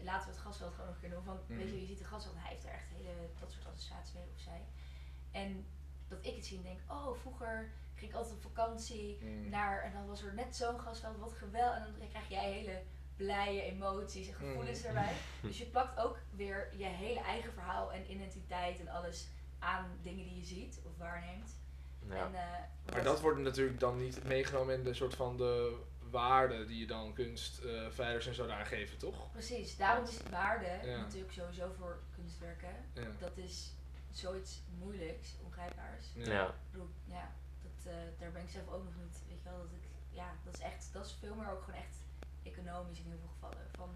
[0.03, 1.23] Laten we het gasveld gewoon nog een keer doen.
[1.23, 1.39] Van.
[1.47, 4.23] Weet je, je ziet een gasveld hij heeft er echt hele, dat soort associaties mee
[4.35, 4.65] of zij.
[5.31, 5.65] En
[6.07, 9.49] dat ik het zie en denk, oh vroeger ging ik altijd op vakantie Mm.
[9.49, 11.77] naar, en dan was er net zo'n gasveld, wat geweldig.
[11.85, 12.81] En dan krijg jij hele
[13.15, 14.87] blije emoties en gevoelens Mhm.
[14.87, 15.13] erbij.
[15.41, 19.27] Dus je plakt ook weer je hele eigen verhaal en identiteit en alles
[19.59, 21.59] aan dingen die je ziet of waarneemt.
[22.09, 22.25] Ja.
[22.25, 25.77] En, eh, Maar dat wordt natuurlijk dan niet meegenomen in de soort van de
[26.09, 29.31] waarde die je dan kunstveilers en zo daar geven, toch?
[29.31, 30.97] Precies, daarom is het waarde Ja.
[30.97, 32.75] natuurlijk sowieso voor kunstwerken.
[32.93, 33.07] Ja.
[33.19, 33.73] Dat is
[34.11, 36.05] zoiets moeilijks, ongrijpbaars.
[36.15, 36.53] Ja.
[37.07, 37.35] Ja.
[37.87, 40.27] Ja, eh, daar ben ik zelf ook nog niet, weet je wel, dat ik, ja,
[40.45, 41.97] dat is echt, dat is veel meer ook gewoon echt
[42.43, 43.65] economisch in heel veel gevallen.
[43.75, 43.89] Van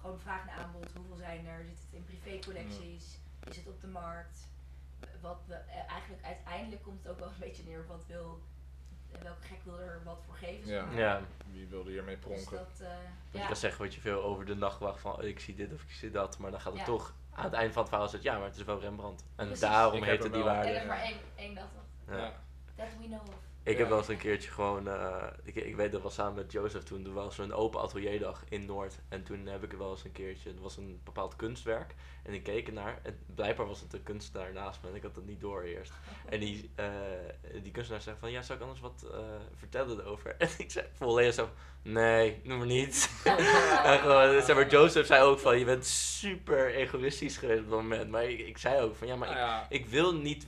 [0.00, 3.18] gewoon vraag en aanbod, hoeveel zijn er, zit het in privécollecties,
[3.50, 4.38] is het op de markt?
[5.20, 8.40] Wat we, eh, eigenlijk uiteindelijk komt het ook wel een beetje neer op wat wil,
[9.12, 10.68] eh, welke gek wil er wat voor geven.
[10.72, 10.90] Ja.
[10.90, 11.20] ja.
[11.52, 12.56] Wie wilde hiermee Dus pronken?
[12.56, 12.96] dat, eh,
[13.30, 13.46] Je ja.
[13.46, 15.90] kan zeggen wat je wil over de nachtwacht van oh, ik zie dit of ik
[15.90, 16.86] zie dat, maar dan gaat het Ja.
[16.86, 19.22] toch aan het eind van het verhaal is het ja, maar het is wel Rembrandt.
[19.22, 19.60] En Precies.
[19.60, 20.50] daarom Ik heb heet hem het die.
[20.50, 20.70] En waarde.
[20.72, 22.16] er is maar één, één dat nog.
[22.18, 22.32] Ja.
[22.76, 23.46] That we know of.
[23.66, 26.52] Ik heb wel eens een keertje gewoon, eh, ik, ik weet dat wel samen met
[26.52, 28.98] Joseph toen, er was zo'n open atelierdag in Noord.
[29.08, 31.94] En toen heb ik er wel eens een keertje, er was een bepaald kunstwerk.
[32.22, 35.16] En ik keek ernaar en blijkbaar was het een kunstenaar naast me en ik had
[35.16, 35.92] het niet door eerst.
[36.28, 36.86] En die, eh,
[37.62, 39.18] die kunstenaar zei van, ja zou ik anders wat eh,
[39.54, 40.36] vertellen erover?
[40.38, 41.48] En ik zei volledig zo,
[41.82, 43.10] nee, noem maar niet.
[43.84, 47.80] en gewoon, zeg maar, Joseph zei ook van, je bent super egoïstisch geweest op dat
[47.80, 48.10] moment.
[48.10, 49.66] Maar ik, ik zei ook van, ja maar ik Nou ja.
[49.68, 50.46] ik wil niet.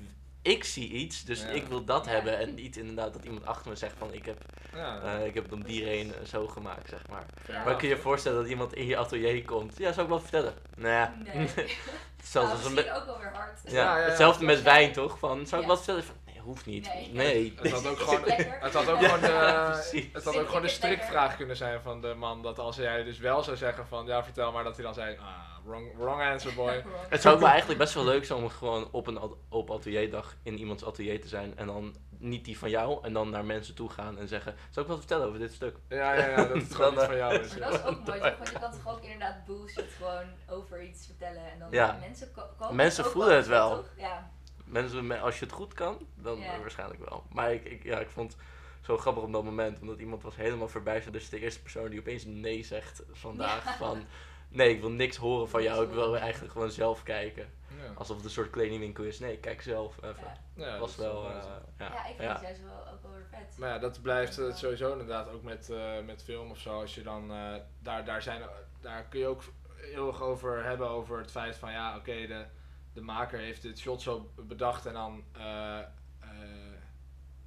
[0.49, 1.49] Ik zie iets, dus Ja.
[1.49, 2.11] ik wil dat Ja.
[2.11, 2.39] hebben.
[2.39, 4.37] En niet inderdaad dat iemand achter me zegt van ik heb,
[4.75, 5.01] Ja.
[5.01, 7.25] eh, ik heb het om die reden zo gemaakt, zeg maar.
[7.49, 7.65] Ja.
[7.65, 9.79] Maar kun je je voorstellen dat iemand in je atelier komt?
[9.79, 10.55] Ja, zou ik wel vertellen.
[10.77, 11.49] Nou, Nee.
[12.23, 13.61] Zelfs nou, als een ook wel weer hard.
[13.65, 14.09] ja, Ja, ja, ja.
[14.09, 15.19] hetzelfde met wijn toch?
[15.19, 16.05] Van, zou ik wel vertellen?
[16.05, 16.87] Van, nee, hoeft niet.
[16.95, 17.11] Nee.
[17.13, 17.55] Nee.
[17.57, 18.23] Het had ook gewoon,
[18.61, 22.15] het had ook gewoon de, het had ook gewoon de strikvraag kunnen zijn van de
[22.15, 22.43] man.
[22.43, 25.17] Dat als jij dus wel zou zeggen van ja vertel maar dat hij dan zei
[25.17, 25.27] ah
[25.69, 26.85] wrong, wrong answer boy.
[27.09, 30.37] Het zou ook wel eigenlijk best wel leuk zijn om gewoon op een op atelierdag
[30.43, 31.57] in iemands atelier te zijn.
[31.57, 33.05] En dan niet die van jou.
[33.05, 35.77] En dan naar mensen toe gaan en zeggen, zou ik wel vertellen over dit stuk?
[35.89, 37.59] Ja ja ja dat het gewoon Dan, niet eh, van jou is.
[37.59, 38.37] Maar dat is ook mooi, toch?
[38.37, 41.97] want je kan toch ook inderdaad bullshit gewoon over iets vertellen en dan Ja.
[42.01, 43.71] mensen ko- komen Mensen ook voelen het wel.
[43.77, 43.89] toch?
[43.97, 44.31] Ja,
[44.65, 46.53] Mensen, me- als je het goed kan, dan Ja.
[46.55, 47.25] eh, waarschijnlijk wel.
[47.33, 48.41] Maar ik, ik, ja, ik vond het
[48.81, 51.15] zo grappig op dat moment, omdat iemand was helemaal verbijsterd.
[51.15, 53.77] Dus de eerste persoon die opeens nee zegt vandaag Ja.
[53.77, 54.05] van...
[54.49, 57.51] Nee, ik wil niks horen van jou, ik wil eigenlijk gewoon zelf kijken.
[57.83, 57.93] Ja.
[57.95, 59.19] Alsof het een soort kledingwinkel is.
[59.19, 60.33] Nee, kijk zelf even.
[60.55, 60.79] ja.
[60.79, 61.29] Was wel...
[61.31, 61.35] eh,
[61.79, 62.33] ja, ja, ik vind ja.
[62.33, 63.59] het juist wel ook wel weer vet.
[63.59, 66.81] Maar ja, dat blijft eh, sowieso inderdaad ook met, eh, met film of zo.
[66.81, 68.43] Als je dan, eh, daar, daar, zijn,
[68.81, 69.43] daar kun je ook
[69.77, 72.45] heel erg over hebben over het feit van ja, oké, de,
[72.93, 75.87] de maker heeft dit shot zo bedacht en dan eh, eh,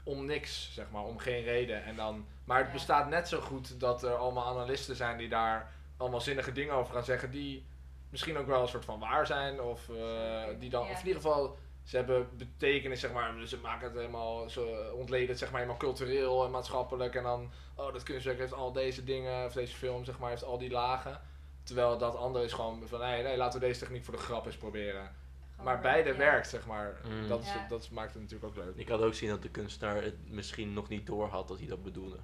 [0.04, 1.84] om niks, zeg maar, om geen reden.
[1.84, 2.74] En dan, maar het Ja.
[2.74, 6.94] bestaat net zo goed dat er allemaal analisten zijn die daar allemaal zinnige dingen over
[6.94, 7.66] gaan zeggen die
[8.10, 10.92] misschien ook wel een soort van waar zijn of eh, die dan, Ja.
[10.92, 13.36] of in ieder geval ze hebben betekenis, zeg maar.
[13.36, 17.16] Dus ze maken het helemaal, ze ontleden het zeg maar helemaal cultureel en maatschappelijk.
[17.16, 20.44] En dan, oh, dat kunstwerk heeft al deze dingen, of deze film, zeg maar, heeft
[20.44, 21.22] al die lagen.
[21.64, 24.46] Terwijl dat andere is gewoon van, nee, nee, laten we deze techniek voor de grap
[24.46, 25.12] eens proberen.
[25.52, 26.18] Gewoon Maar beide ja.
[26.18, 27.02] werkt, zeg maar.
[27.10, 27.28] Mm.
[27.28, 27.66] Dat, is, Ja.
[27.68, 28.76] dat maakt het natuurlijk ook leuk.
[28.76, 31.68] Ik had ook zien dat de kunstenaar het misschien nog niet door had dat hij
[31.68, 32.18] dat bedoelde.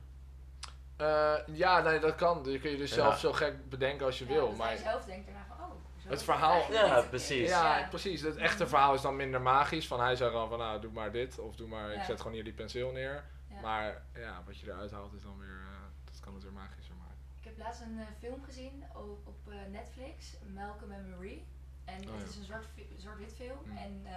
[0.98, 2.44] Eh, ja, nee, dat kan.
[2.44, 2.96] Je kun je dus Ja.
[2.96, 4.48] zelf zo gek bedenken als je Ja, wil.
[4.48, 5.72] dat Maar hij zelf denkt daarna van, oh,
[6.04, 7.50] zo Het verhaal- Ja, precies.
[7.50, 8.22] Ja, precies.
[8.22, 9.88] Het echte verhaal is dan minder magisch.
[9.88, 11.40] Van hij zei gewoon van nou, doe maar dit.
[11.40, 13.24] Of doe maar, ik zet gewoon hier die penseel neer.
[13.50, 13.62] Ja.
[13.62, 15.82] Maar ja, wat je eruit haalt is dan weer, eh,
[16.12, 17.16] dat kan het weer magischer maken.
[17.40, 21.46] Ik heb laatst een eh, film gezien op, op eh, Netflix, Malcolm and Marie.
[21.86, 22.30] En Oh, het ja.
[22.30, 22.66] is een zwart
[22.98, 23.58] zwart-wit film.
[23.66, 23.78] Mm.
[23.78, 24.12] En eh,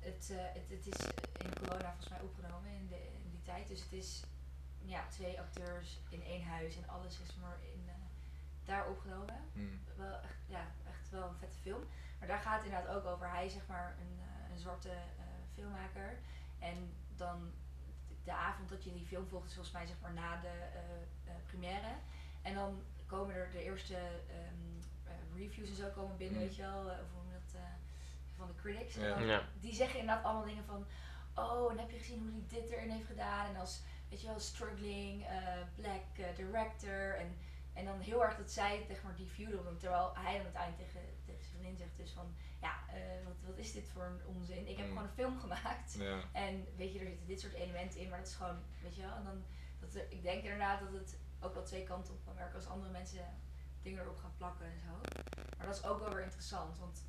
[0.00, 1.06] het, eh, het, het is
[1.44, 3.68] in corona volgens mij opgenomen in, de, in die tijd.
[3.68, 4.22] Dus het is
[4.88, 7.94] ja, twee acteurs in één huis en alles is maar in, eh,
[8.64, 9.36] daar opgenomen.
[9.52, 9.80] Hmm.
[9.96, 11.84] Wel echt, ja, echt wel een vette film.
[12.18, 13.30] Maar daar gaat het inderdaad ook over.
[13.30, 16.18] Hij is zeg maar een, eh, een zwarte eh, filmmaker.
[16.58, 17.52] En dan
[18.24, 21.32] de avond dat je die film volgt is volgens mij zeg maar na de eh,
[21.32, 21.94] eh, première.
[22.42, 26.46] En dan komen er de eerste ehm, eh, reviews en zo komen binnen, Mm.
[26.46, 27.60] weet je wel, of hoe dat, eh,
[28.36, 28.96] van de critics.
[28.96, 29.14] En Ja.
[29.14, 29.42] dan- Ja.
[29.60, 30.86] die zeggen inderdaad allemaal dingen van,
[31.34, 33.46] oh, en heb je gezien hoe hij dit erin heeft gedaan?
[33.46, 37.14] En als, weet je wel, struggling, eh, black eh, director.
[37.16, 37.36] En,
[37.72, 40.82] en dan heel erg dat zij zeg maar die view doen, terwijl hij dan uiteindelijk
[40.88, 44.20] tegen, tegen zijn vriendin zegt dus van, ja, eh, wat, wat is dit voor een
[44.36, 44.66] onzin?
[44.68, 44.92] Ik heb Mm.
[44.92, 45.94] gewoon een film gemaakt.
[45.98, 46.18] Ja.
[46.32, 49.02] En weet je, er zitten dit soort elementen in, maar dat is gewoon, weet je
[49.02, 49.44] wel, en dan,
[49.80, 52.66] dat er, ik denk inderdaad dat het ook wel twee kanten op kan werken als
[52.68, 53.24] andere mensen
[53.82, 54.90] dingen erop gaan plakken en zo.
[55.56, 57.04] Maar dat is ook wel weer interessant, want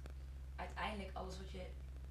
[0.56, 1.66] uiteindelijk alles wat je,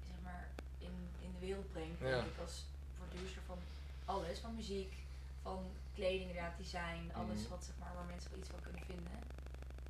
[0.07, 2.05] zeg maar, in, in de wereld brengt, Ja.
[2.09, 2.65] denk ik als
[2.97, 3.57] producer van
[4.07, 4.93] alles, van muziek,
[5.41, 7.49] van kleding inderdaad, design, alles Mhm.
[7.49, 9.11] wat, zeg maar, waar mensen wel iets van kunnen vinden.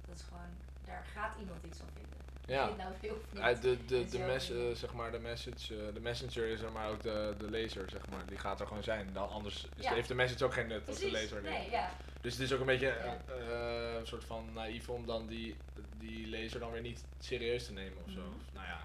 [0.07, 0.51] Dat is gewoon,
[0.85, 2.15] daar gaat iemand iets van vinden.
[2.45, 2.69] Ja.
[2.77, 3.11] Nou niet.
[3.33, 6.71] Ja, de, de, de, mes, eh, zeg maar, de, message, eh, de messenger is er,
[6.71, 8.25] maar ook de, de lezer, zeg maar.
[8.25, 9.13] Die gaat er gewoon zijn.
[9.13, 9.93] Dan anders is, Ja.
[9.93, 11.91] heeft de message ook geen nut als de Precies, lezer er nee, ja.
[12.21, 15.57] Dus het is ook een beetje eh, een soort van naïef om dan die,
[15.97, 18.19] die lezer dan weer niet serieus te nemen of zo.
[18.19, 18.29] Mhm.
[18.35, 18.79] Of, nou ja,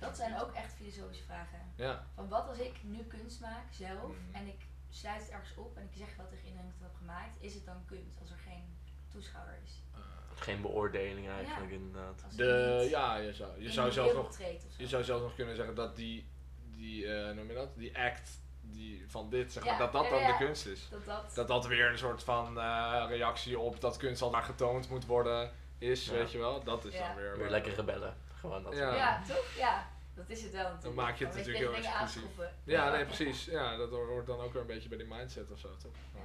[0.00, 0.40] Dat zijn niet.
[0.42, 1.58] ook echt filosofische vragen.
[1.76, 4.34] Ja, Van wat als ik nu kunst maak zelf Mhm.
[4.36, 4.60] en ik
[4.94, 7.36] sluit het ergens op en ik zeg wel tegen iedereen dat ik het heb gemaakt,
[7.40, 8.76] is het dan kunst als er geen
[9.08, 9.82] toeschouwer is?
[9.94, 10.00] eh,
[10.34, 12.24] Geen beoordeling eigenlijk, inderdaad.
[12.36, 14.82] De, ja je zou, je zou zelfs wereld nog, treedt of zo.
[14.82, 16.28] je zou zelfs nog kunnen zeggen dat die,
[16.76, 20.04] die eh, noem je dat, die act die, van dit, zeg maar, Ja, dat dat
[20.04, 20.38] ja, dan ja.
[20.38, 20.88] de kunst is.
[20.90, 24.42] dat dat, Dat dat weer een soort van eh, reactie op dat kunst al maar
[24.42, 26.12] getoond moet worden is, Ja.
[26.12, 26.62] weet je wel.
[26.64, 27.06] Dat is Ja.
[27.06, 27.38] dan weer...
[27.38, 28.16] Weer lekker rebellen.
[28.40, 28.74] Gewoon dat.
[28.74, 28.94] Ja.
[28.94, 29.22] ja.
[29.28, 29.54] toch?
[29.56, 30.94] Ja, dat is het wel natuurlijk.
[30.94, 32.30] maak je het Dan natuurlijk heel exclusief.
[32.64, 33.44] Ja, nee, precies.
[33.44, 35.92] Ja, dat hoort dan ook weer een beetje bij die mindset of zo, toch?
[36.14, 36.24] Ja, eh,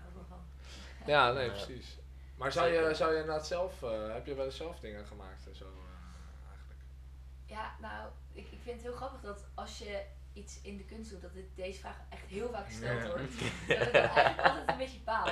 [0.00, 0.44] hou ik wel van.
[1.12, 1.52] ja, nee, Ja.
[1.52, 1.98] precies.
[2.36, 5.46] Maar zou je, zou je inderdaad zelf, eh, heb je wel eens zelf dingen gemaakt
[5.46, 6.80] en zo eh, eigenlijk?
[7.44, 11.10] Ja, nou, ik, ik vind het heel grappig dat als je iets in de kunst
[11.10, 13.08] doet, dat dit, deze vraag echt heel vaak gesteld Ja.
[13.08, 13.38] wordt.
[13.68, 15.28] dat ik dan eigenlijk altijd een beetje baal.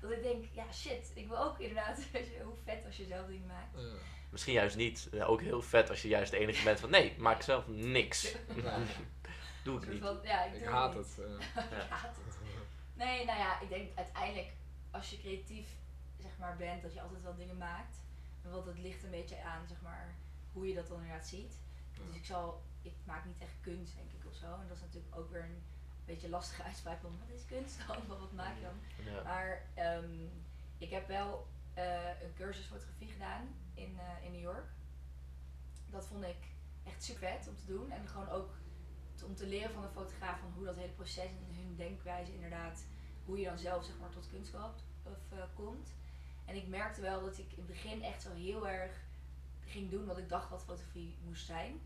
[0.00, 3.04] Dat ik denk, ja shit, ik wil ook inderdaad, weet je, hoe vet als je
[3.04, 3.74] zelf dingen maakt.
[4.32, 5.08] Misschien juist niet.
[5.12, 8.34] Ja, ook heel vet als je juist de enige bent van nee, maak zelf niks.
[9.64, 10.02] Doe ik soort niet.
[10.02, 11.16] van, ja, ik, ik doe haat niet.
[11.16, 11.24] het.
[11.26, 11.64] eh.
[11.84, 12.36] ik haat het.
[12.94, 14.52] Nee, nou ja, ik denk uiteindelijk
[14.90, 15.66] als je creatief
[16.18, 17.96] zeg maar, bent, dat je altijd wel dingen maakt.
[18.42, 20.14] Want het ligt een beetje aan zeg maar,
[20.52, 21.54] hoe je dat dan inderdaad ziet.
[22.06, 24.46] Dus ik zal, ik maak niet echt kunst denk ik of zo.
[24.46, 25.62] En dat is natuurlijk ook weer een
[26.04, 27.96] beetje lastige uitspraak van wat is kunst dan?
[28.08, 29.12] Wat wat maak je dan?
[29.14, 29.22] Ja.
[29.22, 30.14] Maar ehm,
[30.78, 34.70] ik heb wel eh, een cursus fotografie gedaan in, eh, in New York.
[35.90, 36.54] Dat vond ik
[36.84, 37.90] echt super vet om te doen.
[37.90, 38.50] En gewoon ook
[39.24, 42.84] om te leren van een fotograaf van hoe dat hele proces en hun denkwijze inderdaad,
[43.24, 45.94] hoe je dan zelf zeg maar tot kunst komt, of, eh, komt.
[46.44, 49.00] En ik merkte wel dat ik in het begin echt zo heel erg
[49.60, 51.80] ging doen wat ik dacht wat fotografie moest zijn.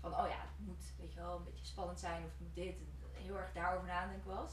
[0.00, 2.76] Van oh ja, het moet weet je wel, een beetje spannend zijn of moet dit.
[3.12, 4.52] Heel erg daarover nadenken was.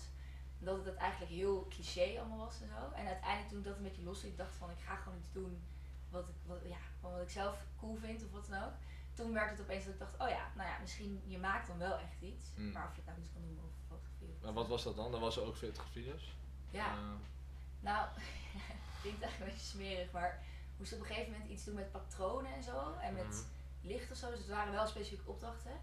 [0.59, 2.91] Dat het eigenlijk heel cliché allemaal was en zo.
[2.95, 5.63] En uiteindelijk toen ik dat een beetje losliet, dacht van ik ga gewoon iets doen
[6.09, 8.73] wat ik, wat, ja, wat ik zelf cool vind of wat dan ook.
[9.13, 11.77] Toen werd het opeens dat ik dacht, oh ja, nou ja, misschien je maakt dan
[11.77, 12.45] wel echt iets.
[12.55, 12.71] Mm.
[12.71, 14.27] Maar of je het nou iets kan noemen of fotografie.
[14.37, 15.11] Of Maar wat was dat dan?
[15.11, 16.35] Dat was ook fotografie dus?
[16.69, 16.99] Ja, Eh,
[17.79, 18.07] nou,
[19.01, 21.91] klinkt eigenlijk een beetje smerig, maar ik moest op een gegeven moment iets doen met
[21.91, 22.93] patronen en zo.
[23.01, 23.87] En met Mhm.
[23.87, 24.29] licht of zo.
[24.29, 25.79] Dus het waren wel specifieke opdrachten.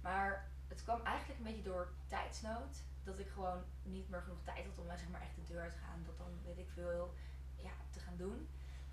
[0.00, 2.76] Maar het kwam eigenlijk een beetje door tijdsnood.
[3.04, 5.72] Dat ik gewoon niet meer genoeg tijd had om zeg maar, echt de deur uit
[5.72, 6.02] te gaan.
[6.06, 7.14] Dat dan, weet ik veel,
[7.56, 8.48] ja, te gaan doen.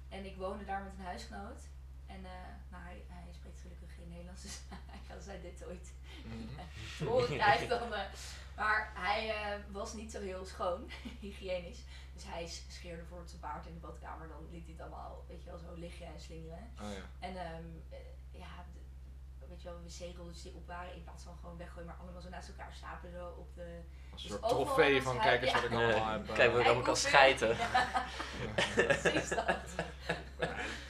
[0.10, 1.62] En ik woonde daar met een huisgenoot.
[2.06, 2.32] En eh,
[2.70, 4.42] nou, hij, hij spreekt gelukkig geen Nederlands,
[5.18, 5.94] dus hij dit ooit
[6.26, 7.08] mhm.
[7.10, 7.94] horen krijgt, dan...
[7.94, 8.02] eh,
[8.60, 11.84] maar hij eh, was niet zo heel schoon, hygiënisch.
[12.14, 14.28] Dus hij scheerde voor zijn baard in de badkamer.
[14.28, 16.72] Dan liet hij het allemaal, weet je wel, zo liggen en slingeren.
[16.82, 17.28] Oh ja.
[17.28, 17.98] En ehm, eh,
[18.32, 18.66] ja,
[19.50, 22.30] weet je wel, wc-rolletjes die op waren, in plaats van gewoon weggooien, maar allemaal zo
[22.30, 23.82] naast elkaar stapelen zo op de...
[24.12, 25.56] Als een Dus soort trofee van kijk eens ja.
[25.56, 26.30] wat ik allemaal heb.
[26.30, 26.36] eh.
[26.36, 26.96] Kijk wat ik allemaal kan.
[27.48, 27.56] Ja,
[28.86, 29.48] precies dat.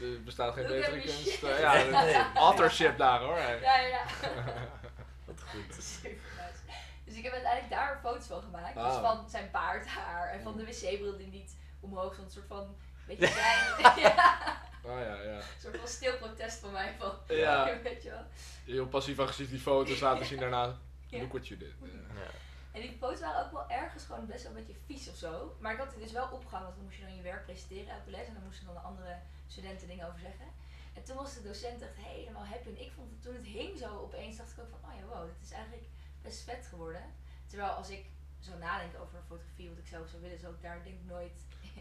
[0.02, 1.44] Er bestaat geen betere kunst.
[1.44, 2.14] eh, ja, Nee.
[2.48, 3.38] authorship daar hoor.
[3.38, 3.60] hey.
[3.62, 4.04] Ja, ja, ja.
[5.28, 5.84] Wat goed.
[5.84, 6.78] Super nice.
[7.06, 8.74] Dus ik heb uiteindelijk daar foto's van gemaakt.
[8.76, 12.26] Dus van zijn baardhaar en van de wc-bril die niet omhoog stond.
[12.28, 12.76] Een soort van,
[13.08, 13.32] beetje Ja.
[13.34, 15.36] klein, ja, Oh ja, ja.
[15.36, 16.96] een soort van stil protest van mij.
[16.98, 17.80] Van, Ja.
[17.84, 18.26] weet je wel.
[18.66, 20.78] Heel passief agressief die foto's laten zien daarna.
[21.08, 21.20] Ja.
[21.20, 21.74] Look what you did.
[21.82, 21.88] Ja.
[22.22, 22.30] Ja.
[22.72, 25.56] En die foto's waren ook wel ergens gewoon best wel een beetje vies of zo.
[25.60, 27.94] Maar ik had die dus wel opgehangen, want dan moest je dan je werk presenteren
[27.94, 28.28] elke les.
[28.28, 30.46] En dan moesten dan de andere studenten dingen over zeggen.
[30.94, 32.70] En toen was de docent echt helemaal happy.
[32.70, 35.06] En ik vond het, toen het hing zo opeens, dacht ik ook van, oh ja,
[35.06, 35.86] wow, dit is eigenlijk
[36.22, 37.04] best vet geworden.
[37.48, 38.06] Terwijl als ik
[38.40, 41.38] zo nadenk over fotografie, wat ik zelf zou willen, zou ik daar denk ik nooit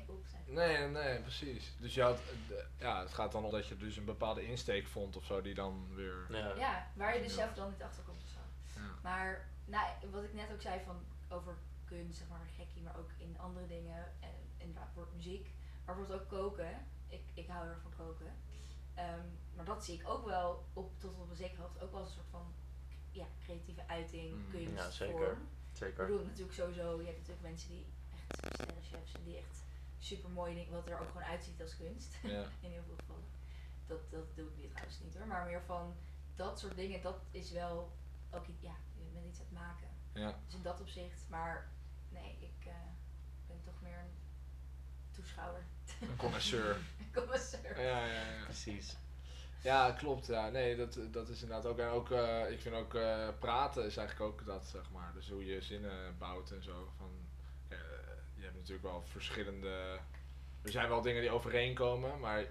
[0.47, 1.73] Nee, nee, precies.
[1.79, 2.19] Dus je had,
[2.49, 5.41] de- ja, het gaat dan om dat je dus een bepaalde insteek vond of zo,
[5.43, 6.27] die dan weer...
[6.29, 6.55] Ja.
[6.55, 8.39] Ja, waar je dus zelf dan niet achter komt of zo.
[8.81, 8.87] Ja.
[9.03, 10.97] Maar nou, wat ik net ook zei van
[11.29, 14.05] over kunst, zeg maar gekkie, maar ook in andere dingen.
[14.21, 15.51] En inderdaad wordt muziek,
[15.85, 16.87] maar bijvoorbeeld ook koken.
[17.09, 18.33] Ik, ik hou heel erg van koken.
[18.95, 19.27] Ehm,
[19.57, 22.09] maar dat zie ik ook wel op, tot op een zekere hoogte ook wel als
[22.09, 22.55] een soort van
[23.11, 24.51] ja, creatieve uiting, Mm.
[24.51, 25.17] kunst, Ja, zeker.
[25.19, 25.41] vorm.
[25.73, 26.07] Ik Zeker.
[26.07, 29.63] bedoel natuurlijk sowieso, je hebt natuurlijk mensen die echt sterrenchefs en die echt
[29.99, 32.17] super mooi dingen, wat er ook gewoon uitziet als kunst.
[32.23, 32.45] Ja.
[32.61, 33.29] in heel veel gevallen.
[33.87, 35.27] Dat, dat doe ik weer trouwens niet hoor.
[35.27, 35.97] Maar meer van
[36.35, 37.97] dat soort dingen, dat is wel
[38.31, 39.89] ook iets, ja, je bent iets aan het maken.
[40.13, 40.41] Ja.
[40.47, 41.71] Dus in dat opzicht, maar
[42.09, 42.73] nee, ik eh,
[43.47, 44.17] ben toch meer een
[45.11, 45.63] toeschouwer.
[46.01, 46.77] Een connoisseur.
[46.99, 47.81] Een connoisseur.
[47.81, 48.45] Ja, ja, ja.
[48.45, 48.97] Precies.
[49.63, 50.27] Ja, klopt.
[50.27, 51.79] Ja, nee, dat, dat is inderdaad ook.
[51.79, 55.13] En ook, eh, ik vind ook eh, praten is eigenlijk ook dat, zeg maar.
[55.15, 56.93] Dus hoe je zinnen bouwt en zo.
[56.97, 57.11] Van,
[58.69, 59.99] natuurlijk wel verschillende.
[60.63, 62.45] Er zijn wel dingen die overeenkomen, maar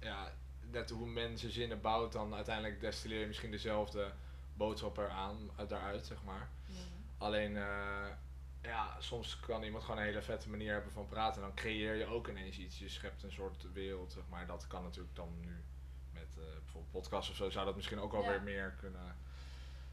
[0.00, 0.32] ja,
[0.70, 4.12] net hoe mensen zinnen bouwt, dan uiteindelijk destilleer je misschien dezelfde
[4.54, 6.48] boodschap eraan, uit daaruit, zeg maar.
[7.18, 8.06] Alleen, eh,
[8.62, 11.42] ja, soms kan iemand gewoon een hele vette manier hebben van praten.
[11.42, 12.78] En dan creëer je ook ineens iets.
[12.78, 14.46] Je schept een soort wereld, zeg maar.
[14.46, 15.64] Dat kan natuurlijk dan nu
[16.12, 18.28] met eh, bijvoorbeeld podcasts of zo, zou dat misschien ook wel Ja.
[18.28, 19.16] weer meer kunnen.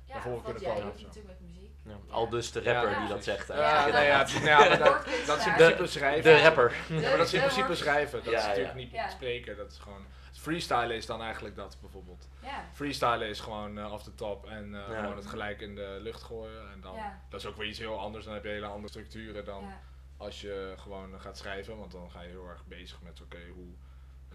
[0.07, 1.71] Ja, Naar voren kunnen komen natuurlijk met muziek.
[1.83, 1.91] Ja.
[1.91, 2.13] Ja.
[2.13, 3.47] Al dus de rapper Ja, die dat zegt.
[3.47, 3.55] Ja,
[3.87, 4.77] Ja, nee,
[5.25, 6.23] dat, is in De- principe schrijven.
[6.35, 6.73] De rapper.
[6.89, 8.23] Ja, maar dat is in principe schrijven.
[8.23, 8.47] Dat Ja, is ja.
[8.49, 9.09] natuurlijk niet Ja.
[9.09, 9.57] spreken.
[9.57, 10.05] Dat is gewoon.
[10.33, 12.27] Freestylen is dan eigenlijk dat bijvoorbeeld.
[12.43, 14.99] Ja, Freestylen is gewoon eh off the top en eh, Ja.
[15.01, 16.71] gewoon het gelijk in de lucht gooien.
[16.71, 17.19] En dan, Ja.
[17.29, 18.25] dat is ook weer iets heel anders.
[18.25, 19.79] Dan heb je hele andere structuren dan ja,
[20.17, 21.77] als je gewoon gaat schrijven.
[21.77, 23.73] Want dan ga je heel erg bezig met oké, hoe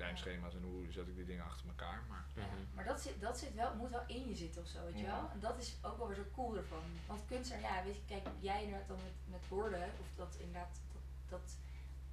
[0.01, 2.03] rijmschema's en hoe zet ik die dingen achter elkaar.
[2.09, 2.43] Maar ja.
[2.75, 5.05] Maar dat, zit, dat zit wel, moet wel in je zitten of zo, weet je
[5.05, 5.07] Ja.
[5.17, 5.31] wel.
[5.33, 6.83] En dat is ook wel weer zo cool ervan.
[7.07, 10.81] Want kunstenaar, ja, weet je, kijk, jij inderdaad dan met, met woorden, of dat inderdaad,
[10.93, 11.03] dat,
[11.41, 11.57] dat,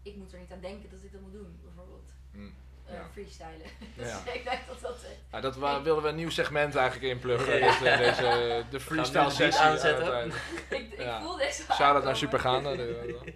[0.01, 2.11] ik moet er niet aan denken dat ik dat moet doen, bijvoorbeeld.
[2.31, 2.53] mm,
[2.85, 3.07] Eh, Ja.
[3.11, 3.67] freestylen.
[4.07, 4.17] Ja.
[4.33, 5.03] Ik denk dat dat...
[5.03, 7.57] eh, ja, dat wa- wilden we een nieuw segment eigenlijk inpluggen.
[7.59, 7.67] Ja.
[7.83, 9.63] Eh, deze, de freestyle sessie.
[9.63, 10.27] aanzetten?
[10.79, 11.21] ik, ik Ja.
[11.21, 12.15] voel deze Shout-out naar.
[12.15, 12.75] Supergaande.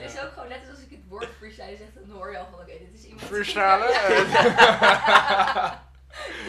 [0.00, 2.38] Het is ook gewoon net als als ik het woord freestyle zeg, dan hoor je
[2.38, 3.22] al van oké, dit is iemand...
[3.22, 3.88] Freestylen?
[3.92, 4.32] Heeft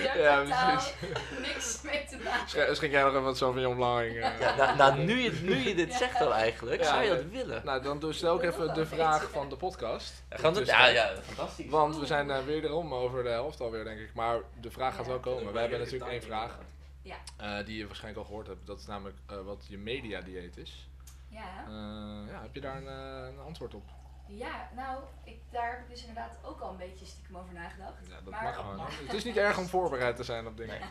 [0.04, 0.94] Ja, totaal precies.
[1.42, 2.48] niks mee te maken.
[2.50, 4.02] Sch- Schenk jij nog even wat Sauvignon Blanc?
[4.02, 4.40] eh?
[4.40, 7.16] Ja, nou, nou, nu, je, nu je dit zegt al eigenlijk, Ja, zou je ja.
[7.16, 7.62] dat willen?
[7.66, 10.24] Nou, dan dus stel ik even de vraag van de podcast.
[10.30, 11.70] Ja, gaan we- ja, ja, fantastisch.
[11.70, 14.10] Want we zijn eh, wederom over de helft alweer, denk ik.
[14.14, 15.12] Maar de vraag gaat Ja.
[15.12, 15.54] wel komen.
[15.54, 16.58] We hebben natuurlijk één vraag
[17.02, 17.16] Ja.
[17.38, 18.68] eh, die je waarschijnlijk al gehoord hebt.
[18.68, 20.88] Dat is namelijk eh, wat je mediadieet is.
[21.34, 21.66] Ja.
[21.68, 23.90] Eh, ja, heb je daar een, eh, een antwoord op?
[24.28, 28.08] Ja, nou, ik, daar heb ik dus inderdaad ook al een beetje stiekem over nagedacht.
[28.08, 28.80] Ja, dat Maar- mag gewoon.
[28.80, 29.04] hè.
[29.06, 30.82] Het is niet erg om voorbereid te zijn op dingen.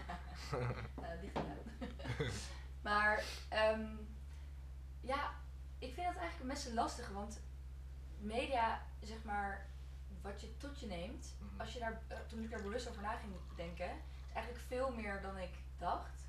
[0.48, 0.74] Gedaan.
[2.88, 3.86] maar, ehm,
[5.00, 5.30] ja,
[5.78, 7.40] ik vind dat eigenlijk een best een lastige, want
[8.18, 9.66] media, zeg maar,
[10.22, 11.60] wat je tot je neemt, Mhm.
[11.60, 13.90] als je daar, eh, toen ik daar bewust over na ging denken,
[14.28, 16.21] is eigenlijk veel meer dan ik dacht.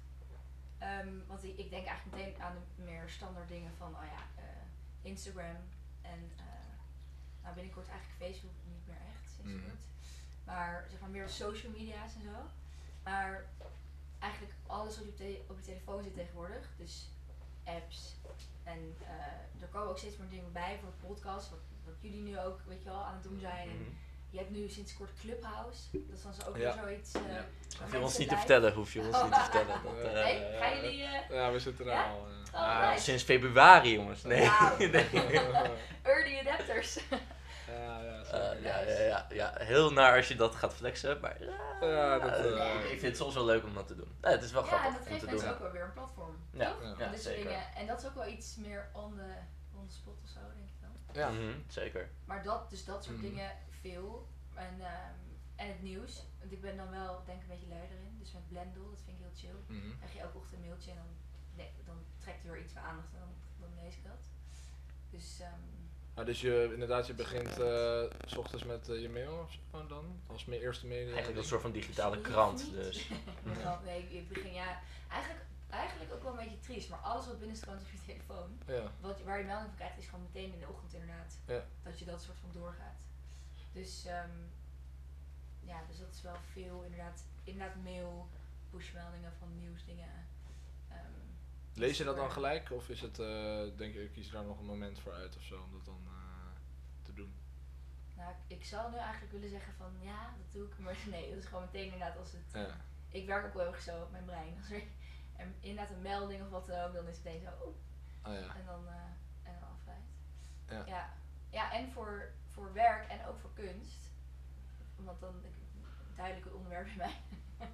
[0.88, 4.42] Ehm, want ik, ik denk eigenlijk meteen aan de meer standaard dingen van, oh ja,
[4.44, 4.62] eh,
[5.02, 5.58] Instagram
[6.02, 6.44] en eh,
[7.44, 9.64] nou binnenkort eigenlijk Facebook niet meer echt, sinds Mhm.
[9.64, 9.82] kort.
[10.46, 12.38] Maar zeg maar meer social media's en zo.
[13.04, 13.46] Maar
[14.20, 17.10] eigenlijk alles wat je op, te- op je telefoon zit tegenwoordig, dus
[17.64, 18.16] apps.
[18.64, 22.22] En eh, er komen ook steeds meer dingen bij voor de podcast, wat, wat jullie
[22.22, 23.70] nu ook, weet je wel, aan het doen zijn.
[23.70, 23.90] En Mhm.
[24.34, 26.74] Je hebt nu sinds kort Clubhouse, dat is dan ook Ja.
[26.74, 27.14] weer zoiets.
[27.14, 27.28] eh, Ja.
[27.34, 27.46] waar
[27.82, 29.82] Hoef je ons niet te vertellen, hoef je ons niet te vertellen.
[29.84, 31.04] Dat, eh, Hey, gaan jullie...
[31.04, 32.10] eh, Ja, we zitten er Ja?
[32.10, 32.28] al.
[32.28, 32.54] eh.
[32.54, 33.04] Oh, ah, nice.
[33.04, 34.24] sinds februari, jongens.
[34.24, 34.48] Nee.
[34.50, 34.78] Wauw.
[34.78, 35.10] nee.
[36.14, 37.00] early adapters.
[37.68, 38.24] ja, ja,
[38.62, 41.38] ja, ja, ja, ja, heel naar als je dat gaat flexen, maar
[41.82, 42.40] Ja, dat,
[42.84, 44.16] ik vind het soms wel leuk om dat te doen.
[44.22, 45.56] Ja, het is wel ja, en grappig dat om geeft te mensen doen.
[45.56, 46.36] ook wel weer een platform.
[46.52, 47.44] Ja, ja, ja, zeker.
[47.44, 47.64] dingen.
[47.76, 49.34] En dat is ook wel iets meer on the,
[49.78, 51.22] on the spot of zo, denk ik dan.
[51.22, 51.30] Ja.
[51.30, 52.10] Mhm, zeker.
[52.26, 53.26] Maar dat, dus dat soort Mhm.
[53.26, 53.52] dingen
[53.86, 54.28] veel.
[54.54, 55.18] En, ehm,
[55.56, 56.14] en het nieuws.
[56.40, 58.16] Want ik ben dan wel, denk ik, een beetje lui erin.
[58.20, 59.60] Dus met Blendel, dat vind ik heel chill.
[59.90, 61.12] Dan krijg je elke ochtend een mailtje en dan,
[61.56, 64.24] nee, dan trekt er weer iets van aandacht en dan, dan lees ik dat.
[65.10, 65.72] Dus ehm,
[66.16, 69.88] Ah, dus je, inderdaad, je begint eh, s ochtends met eh, je mail of zo
[69.88, 70.22] dan?
[70.28, 71.08] Als mijn eerste media.
[71.12, 72.72] Eigenlijk een soort van digitale krant.
[72.72, 73.10] Dus.
[73.86, 74.80] nee, ik begin ja,
[75.10, 76.90] eigenlijk, eigenlijk ook wel een beetje triest.
[76.90, 78.92] Maar alles wat binnenstroomt op je telefoon, Ja.
[79.02, 81.38] wat, waar je melding van krijgt, is gewoon meteen in de ochtend inderdaad.
[81.48, 81.66] Ja.
[81.84, 83.02] Dat je dat soort van doorgaat.
[83.74, 84.30] Dus ehm,
[85.60, 88.30] ja, dus dat is wel veel inderdaad, inderdaad mail,
[88.70, 90.28] pushmeldingen van nieuwsdingen.
[90.90, 91.00] Ehm,
[91.74, 92.72] Lees je dat dan gelijk?
[92.72, 95.62] Of is het, eh, denk je, kies daar nog een moment voor uit of zo
[95.62, 96.62] om dat dan eh,
[97.02, 97.34] te doen?
[98.16, 101.30] Nou, ik, ik zou nu eigenlijk willen zeggen van ja, dat doe ik, maar nee,
[101.30, 102.52] dat is gewoon meteen inderdaad als het.
[102.54, 102.78] Ja.
[103.10, 104.56] Ik werk ook wel erg zo op mijn brein.
[104.60, 104.84] Als er
[105.36, 107.76] en inderdaad een melding of wat dan ook, dan is het meteen zo,
[108.26, 108.56] Oh ja.
[108.56, 108.88] en dan,
[109.44, 110.04] en dan afleid.
[110.68, 110.86] Ja.
[110.86, 111.14] ja.
[111.50, 114.10] Ja, en voor, voor werk en ook voor kunst.
[114.96, 115.52] Want dan ik,
[116.16, 117.12] duidelijk onderwerp in mijn,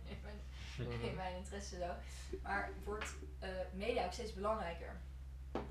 [0.04, 0.36] in mijn,
[0.78, 1.02] Mhm.
[1.06, 1.94] in mijn interesse zo.
[2.44, 4.98] Maar wordt eh, media ook steeds belangrijker.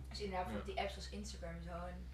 [0.09, 2.07] Dus inderdaad bijvoorbeeld die apps als Instagram en zo en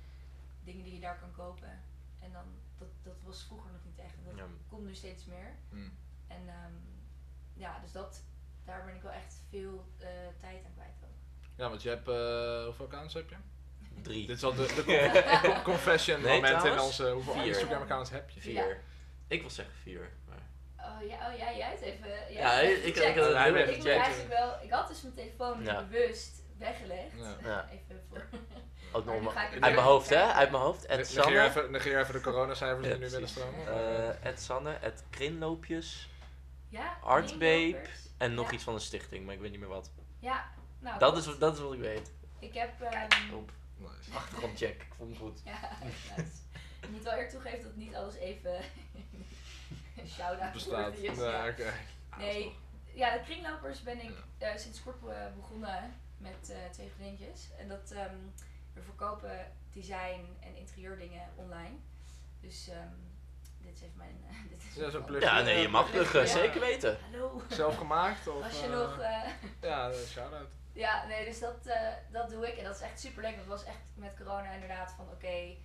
[0.65, 1.81] dingen die je daar kan kopen.
[2.21, 2.45] En dan,
[2.79, 4.15] dat, dat was vroeger nog niet echt.
[4.25, 4.47] Dat Ja.
[4.69, 5.57] komt nu steeds meer.
[5.71, 5.89] Hm.
[6.27, 6.73] En ehm,
[7.55, 8.23] ja, dus dat,
[8.65, 10.09] daar ben ik wel echt veel eh,
[10.41, 11.11] tijd aan kwijt ook.
[11.57, 13.37] Ja, want je hebt, eh, hoeveel accounts heb je?
[14.03, 14.27] Drie.
[14.27, 17.47] Dit is al de, de con- confession Nee, moment in onze, hoeveel vier.
[17.47, 18.41] Instagram accounts heb je?
[18.41, 18.81] Vier.
[19.29, 20.11] Ik wil zeggen vier.
[20.29, 20.39] Maar...
[20.77, 22.09] Oh ja, oh, ja jij het even.
[22.09, 23.15] jij Ja, hebt ik- ik- ik had het
[23.69, 25.83] ik even eigenlijk wel, ik had dus mijn telefoon Ja.
[25.85, 27.13] bewust weggelegd.
[27.71, 28.25] Even voor.
[28.93, 30.23] Ook nog Maar ik er uit weer mijn hoofd, hè?
[30.33, 30.89] Uit mijn hoofd.
[30.89, 31.41] Negeer Sanne.
[31.45, 33.37] even, negeer even de coronacijfers Ja, die nu willen precies.
[33.65, 34.13] stromen.
[34.23, 36.09] eh, Ed Sanne, het Krinloopjes.
[36.69, 38.09] Ja, Art Babe kringlovers.
[38.19, 38.53] En nog Ja.
[38.55, 39.91] iets van een stichting, maar ik weet niet meer wat.
[40.19, 40.45] Ja,
[40.81, 40.99] nou.
[40.99, 42.13] Dat is, dat is wat ik weet.
[42.39, 42.81] Ik heb.
[42.81, 43.07] ehm,
[43.99, 44.17] Nice.
[44.17, 44.83] achtergrondcheck.
[44.83, 45.41] Ik vond het goed.
[45.45, 45.71] ja,
[46.17, 46.31] nice.
[46.83, 48.55] Ik moet wel eerlijk toegeven dat niet alles even.
[49.97, 50.95] een shout-out Bestaat.
[50.99, 51.17] is.
[51.17, 51.49] Nee, ja.
[51.49, 51.73] oké.
[52.19, 52.57] Nee,
[52.95, 55.01] ja, de kringlopers ben ik eh, sinds kort
[55.37, 57.49] begonnen met eh, twee vriendjes.
[57.59, 58.15] En dat ehm,
[58.73, 61.75] we verkopen design en interieurdingen online.
[62.41, 62.89] Dus ehm,
[63.61, 64.25] dit is even mijn.
[64.29, 65.21] eh, dit is Ja, zo'n.
[65.21, 66.29] Ja, nee, je mag pluggen.
[66.29, 66.99] Zeker weten.
[67.11, 67.43] Hallo.
[67.49, 68.29] Zelf gemaakt?
[68.29, 68.99] Of, Als je nog.
[68.99, 69.31] eh,
[69.61, 70.49] Ja, shout-out.
[70.75, 72.57] Ja, nee, dus dat, eh, dat doe ik.
[72.57, 73.37] En dat is echt super leuk.
[73.37, 75.57] Want het was echt met corona inderdaad van oké,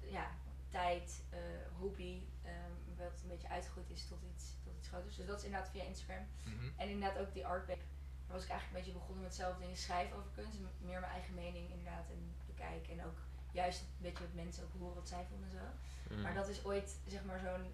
[0.00, 0.30] ja,
[0.68, 1.38] tijd, eh,
[1.78, 2.22] hobby.
[2.42, 5.16] ehm, wat een beetje uitgegroeid is tot iets, tot iets groters.
[5.16, 6.26] Dus dat is inderdaad via Instagram.
[6.44, 6.68] Mhm.
[6.76, 7.80] En inderdaad ook die artbabe.
[8.26, 10.56] Daar was ik eigenlijk een beetje begonnen met zelf dingen schrijven over kunst.
[10.56, 12.98] En meer mijn eigen mening inderdaad en bekijken.
[12.98, 13.18] En ook
[13.52, 16.14] juist een beetje met mensen ook horen wat zij vonden en zo.
[16.14, 16.22] Mm.
[16.22, 17.72] Maar dat is ooit zeg maar zo'n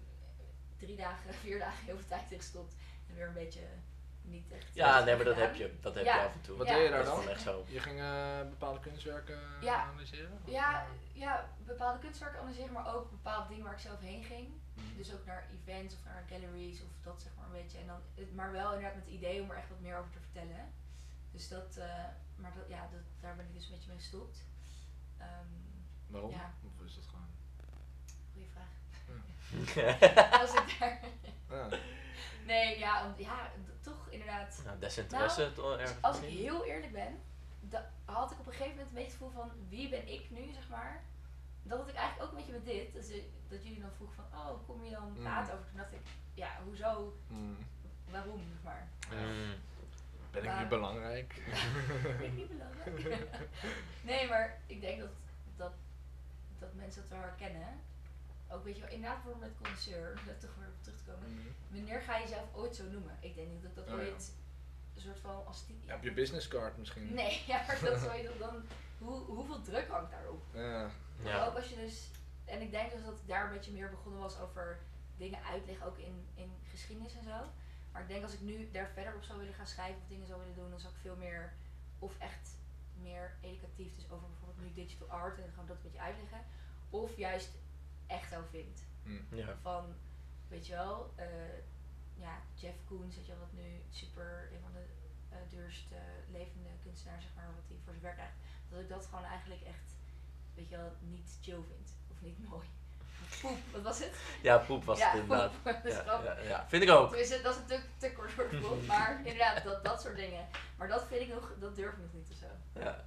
[0.77, 2.75] drie dagen, vier dagen heel veel tijd in gestopt.
[3.07, 3.67] En weer een beetje
[4.27, 4.73] niet echt.
[4.73, 5.73] Ja, nee, maar dat heb je.
[5.81, 6.15] Dat heb Ja.
[6.15, 6.57] je af en toe.
[6.57, 6.73] Wat Ja.
[6.73, 7.29] deed je daar dan?
[7.29, 7.65] echt zo.
[7.67, 9.83] Je ging eh, bepaalde kunstwerken Ja.
[9.83, 10.39] analyseren?
[10.45, 14.47] Ja, eh, ja, bepaalde kunstwerken analyseren, maar ook bepaalde dingen waar ik zelf heen ging.
[14.73, 14.97] mhm.
[14.97, 17.77] Dus ook naar events of naar galleries of dat zeg maar een beetje.
[17.77, 17.99] En dan,
[18.35, 20.73] maar wel inderdaad met het idee om er echt wat meer over te vertellen.
[21.31, 22.03] Dus dat, eh,
[22.35, 24.43] maar dat, ja, dat, daar ben ik dus een beetje mee gestopt.
[25.17, 25.27] Ehm
[26.07, 26.31] Waarom?
[26.31, 26.53] Ja.
[26.63, 27.29] Of is dat gewoon...
[28.33, 28.75] goeie vraag.
[29.99, 30.99] ja, Als ik daar...
[31.49, 31.67] Ja.
[32.47, 34.63] Nee, ja, om- ja, d- toch inderdaad.
[34.79, 37.19] desinteresse toch ergens Als ik heel eerlijk ben,
[37.59, 40.29] da- had ik op een gegeven moment een beetje het gevoel van wie ben ik
[40.29, 41.03] nu, zeg maar.
[41.63, 42.93] Dat had ik eigenlijk ook een beetje met dit.
[42.93, 45.23] Dus, eh, dat jullie dan vroegen van, oh, kom je dan Mm.
[45.23, 45.65] praten over?
[45.67, 45.99] Toen dacht ik,
[46.33, 47.57] ja, hoezo, Mm.
[48.09, 48.87] waarom, zeg maar.
[49.11, 49.53] Mm.
[50.31, 51.33] Ben ik Maar- niet belangrijk?
[52.17, 53.39] Vind ik niet belangrijk.
[54.09, 55.09] nee, maar ik denk dat,
[55.55, 55.71] dat,
[56.59, 57.67] dat mensen dat wel herkennen.
[58.49, 61.03] Ook weet je wel, inderdaad bijvoorbeeld met connoisseur, om daar toch weer op terug te
[61.03, 61.33] komen.
[61.33, 61.47] Mhm.
[61.69, 63.17] Wanneer ga je jezelf ooit zo noemen?
[63.19, 63.97] Ik denk niet dat dat Oh, ja.
[63.97, 64.33] ooit
[64.95, 65.79] een soort van als die.
[65.85, 67.13] Ja, op je businesscard misschien?
[67.13, 68.63] Nee, ja, maar dat zou je toch dan.
[68.97, 70.43] Hoe, hoeveel druk hangt daarop?
[70.53, 70.89] Ja.
[71.23, 71.45] Ja.
[71.45, 72.11] Ook als je dus.
[72.45, 74.79] En ik denk dus dat ik daar een beetje meer begonnen was over
[75.17, 77.51] dingen uitleggen, ook in, in geschiedenis en zo.
[77.91, 80.27] Maar ik denk als ik nu daar verder op zou willen gaan schrijven of dingen
[80.27, 81.53] zou willen doen, dan zou ik veel meer.
[81.99, 82.49] Of echt
[83.01, 86.45] meer educatief, dus over bijvoorbeeld nu digital art en gewoon dat een beetje uitleggen.
[86.89, 87.49] Of juist
[88.07, 88.83] echt zo vind.
[89.03, 89.35] Hm.
[89.35, 89.57] Ja.
[89.61, 89.95] Van,
[90.47, 91.25] weet je wel, eh,
[92.15, 94.85] ja, Jeff Koons, weet je wel, wat nu super, een van de
[95.29, 95.95] eh, duurste
[96.31, 98.35] levende kunstenaars, zeg maar, wat hij voor zijn werk krijgt.
[98.69, 99.95] Dat ik dat gewoon eigenlijk echt,
[100.55, 101.95] weet je wel, niet chill vind.
[102.11, 102.67] Of niet mooi.
[103.41, 104.15] Poep, wat was het?
[104.41, 105.51] ja, poep was ja, het inderdaad.
[105.51, 105.63] poep.
[105.73, 106.43] dat is Ja, grappig.
[106.43, 106.67] ja, ja.
[106.67, 107.07] Vind ik ook.
[107.09, 110.47] Tenminste, dat is natuurlijk te kort voor de boek, maar inderdaad, dat, dat soort dingen.
[110.77, 112.79] Maar dat vind ik nog, dat durf ik nog niet of zo.
[112.79, 113.05] Ja.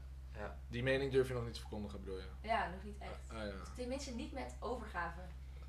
[0.68, 2.24] Die mening durf je nog niet te verkondigen, bedoel je?
[2.42, 3.30] Ja, nog niet echt.
[3.30, 3.52] Ah ja.
[3.76, 5.20] Tenminste, niet met overgave.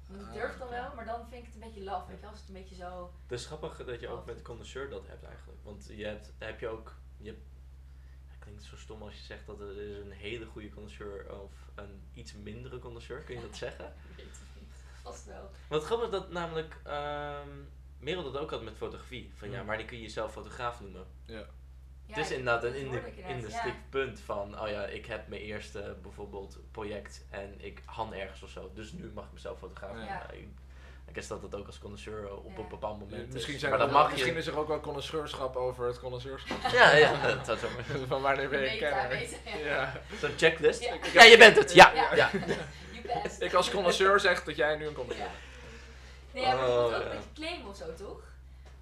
[0.07, 2.07] Want ik Ah, durf het dan wel, maar dan vind ik het een beetje laf,
[2.07, 3.11] weet je als het een beetje zo...
[3.27, 5.59] Het is grappig dat je ook met connoisseur dat hebt eigenlijk.
[5.63, 6.95] Want je hebt, heb je ook.
[7.17, 7.41] Je hebt,
[8.27, 11.51] het klinkt zo stom als je zegt dat er is een hele goede connoisseur of
[11.75, 13.21] een iets mindere connoisseur.
[13.21, 13.85] Kun je dat zeggen?
[13.85, 14.73] Ik weet het niet.
[15.01, 15.41] Vast wel.
[15.67, 16.77] Want het grappige is dat namelijk.
[16.83, 17.49] ehm
[17.99, 19.31] Merel dat ook had met fotografie.
[19.35, 19.65] Van ja, Mm.
[19.65, 21.05] maar die kun je jezelf fotograaf noemen.
[21.25, 21.45] Ja.
[22.11, 23.35] Ja, het is ik- inderdaad dat een hoorde ik inderdaad, ja.
[23.35, 24.61] indistict punt van.
[24.61, 28.71] Oh ja, ik heb mijn eerste bijvoorbeeld project en ik han ergens of zo.
[28.73, 30.03] Dus nu mag ik mezelf fotograaf Ja.
[30.03, 30.25] Ja.
[30.31, 30.47] Ik,
[31.07, 32.61] ik dat dat ook als connoisseur op Ja.
[32.61, 33.33] een bepaald moment is.
[33.33, 34.39] Misschien, zijn maar dat mag misschien je.
[34.39, 36.57] is er ook wel connoisseurschap over het connoisseurschap.
[36.71, 38.07] Ja, ja, dat zou zo maar.
[38.07, 39.21] Van wanneer ben je kenner?
[39.45, 39.57] ja.
[39.65, 40.01] Ja.
[40.19, 40.81] Zo'n checklist.
[40.83, 40.93] Ja.
[41.13, 41.23] Ja.
[41.23, 41.73] je bent het.
[41.73, 42.15] Ja, Ja.
[42.15, 42.29] ja.
[43.39, 45.31] Ik als connoisseur zeg dat jij nu een connoisseur Ja.
[45.31, 45.49] bent.
[46.33, 47.05] Nee, ja, maar je Oh, moet ook ja.
[47.05, 48.21] een beetje claimen of zo, toch?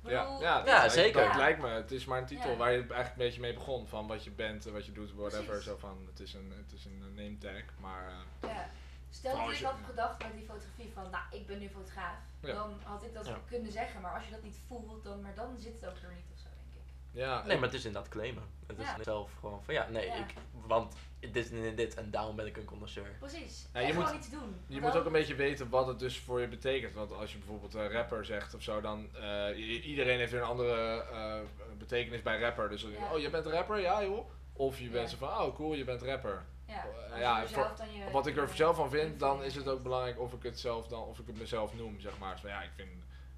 [0.04, 1.26] Ja, ja, Ja, zeker.
[1.28, 1.68] Dat lijkt me.
[1.68, 2.58] Het is maar een titel Ja.
[2.58, 3.88] waar je eigenlijk een beetje mee begon.
[3.88, 5.46] Van wat je bent, en wat je doet, whatever.
[5.46, 5.64] Precies.
[5.66, 7.62] Zo van, het is een, het is een name tag.
[7.80, 8.70] Maar eh, Ja.
[9.10, 12.16] Stel dat ik had gedacht met die fotografie van, nou, ik ben nu fotograaf.
[12.42, 12.54] Ja.
[12.54, 13.38] Dan had ik dat Ja.
[13.50, 16.10] kunnen zeggen, maar als je dat niet voelt, dan, maar dan zit het ook er
[16.14, 17.20] niet of zo, denk ik.
[17.22, 18.44] ja, Nee, maar het is inderdaad claimen.
[18.68, 20.16] Het is zelf gewoon van ja, nee, Ja.
[20.16, 23.16] ik, want dit en dit en daarom ben ik een connoisseur.
[23.20, 23.68] Precies.
[23.74, 24.56] Ja, je gewoon moet- iets doen.
[24.68, 26.94] Je moet ook een beetje weten wat het dus voor je betekent.
[26.94, 30.48] Want als je bijvoorbeeld een rapper zegt of zo, dan uh, iedereen heeft weer een
[30.48, 31.36] andere uh,
[31.78, 32.70] betekenis bij rapper.
[32.70, 33.14] Dus Ja.
[33.14, 33.80] oh, je bent rapper?
[33.80, 34.30] Ja joh.
[34.54, 34.92] Of je Ja.
[34.92, 36.46] bent zo van, oh cool, je bent rapper.
[36.68, 39.84] Ja, Uh, ja, voor- je- Wat ik er zelf van vind, dan is het ook
[39.84, 42.34] belangrijk of ik het zelf dan, of ik het mezelf noem, zeg maar.
[42.42, 42.90] Dus ja, ik vind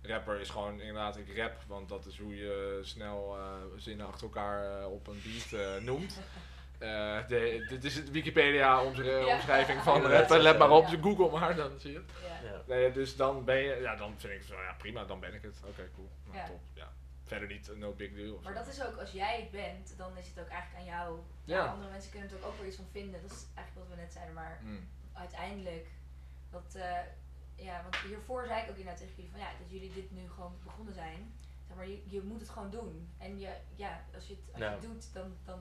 [0.01, 3.43] rapper is gewoon inderdaad, ik rap, want dat is hoe je snel uh,
[3.77, 6.19] zinnen achter elkaar uh, op een beat uh, noemt.
[6.82, 8.84] Uh, de, dit is het Wikipedia Ja.
[9.34, 10.38] omschrijving van ja.
[10.38, 10.97] Let maar op, Ja.
[11.01, 12.11] Google maar, dan zie je het.
[12.23, 12.49] Ja.
[12.49, 12.61] Ja.
[12.67, 15.41] Nee, dus dan ben je, ja, dan vind ik zo, ja prima, dan ben ik
[15.41, 15.59] het.
[15.65, 16.09] Oké, cool.
[16.25, 16.45] Nou, Ja.
[16.45, 16.59] top.
[16.73, 16.93] Ja.
[17.23, 18.39] Verder niet, uh, no big deal.
[18.43, 18.59] Maar zo.
[18.59, 21.19] dat is ook, als jij het bent, dan is het ook eigenlijk aan jou.
[21.43, 21.57] Ja.
[21.57, 21.65] Ja.
[21.71, 23.21] andere mensen kunnen er ook weer iets van vinden.
[23.21, 24.88] Dat is eigenlijk wat we net zeiden, maar Mm.
[25.13, 25.88] uiteindelijk,
[26.49, 26.97] dat, eh,
[27.55, 30.29] ja, want hiervoor zei ik ook inderdaad tegen jullie van ja, dat jullie dit nu
[30.29, 31.34] gewoon begonnen zijn.
[31.67, 33.09] Zeg maar, je, je moet het gewoon doen.
[33.17, 35.59] En je, ja, als je het, als je het doet, dan, dan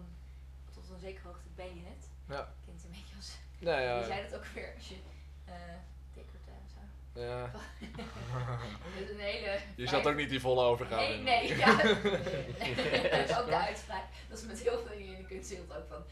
[0.91, 2.09] tot een zekere hoogte ben je het.
[2.29, 2.53] Ja.
[2.65, 4.03] Klinkt een beetje als, Nee, wie ja.
[4.03, 4.95] zei dat ook weer, als je
[5.49, 5.53] uh,
[6.13, 7.21] tikkert en zo.
[7.21, 7.51] ja.
[8.95, 9.59] Dat is een hele...
[9.77, 11.23] Je zat ook niet die volle overgave Nee, in.
[11.25, 11.77] nee, ja.
[11.83, 12.75] Nee.
[13.11, 14.05] Dat is ook de uitspraak.
[14.29, 16.03] Dat is met heel veel dingen in de kunstwereld ook van.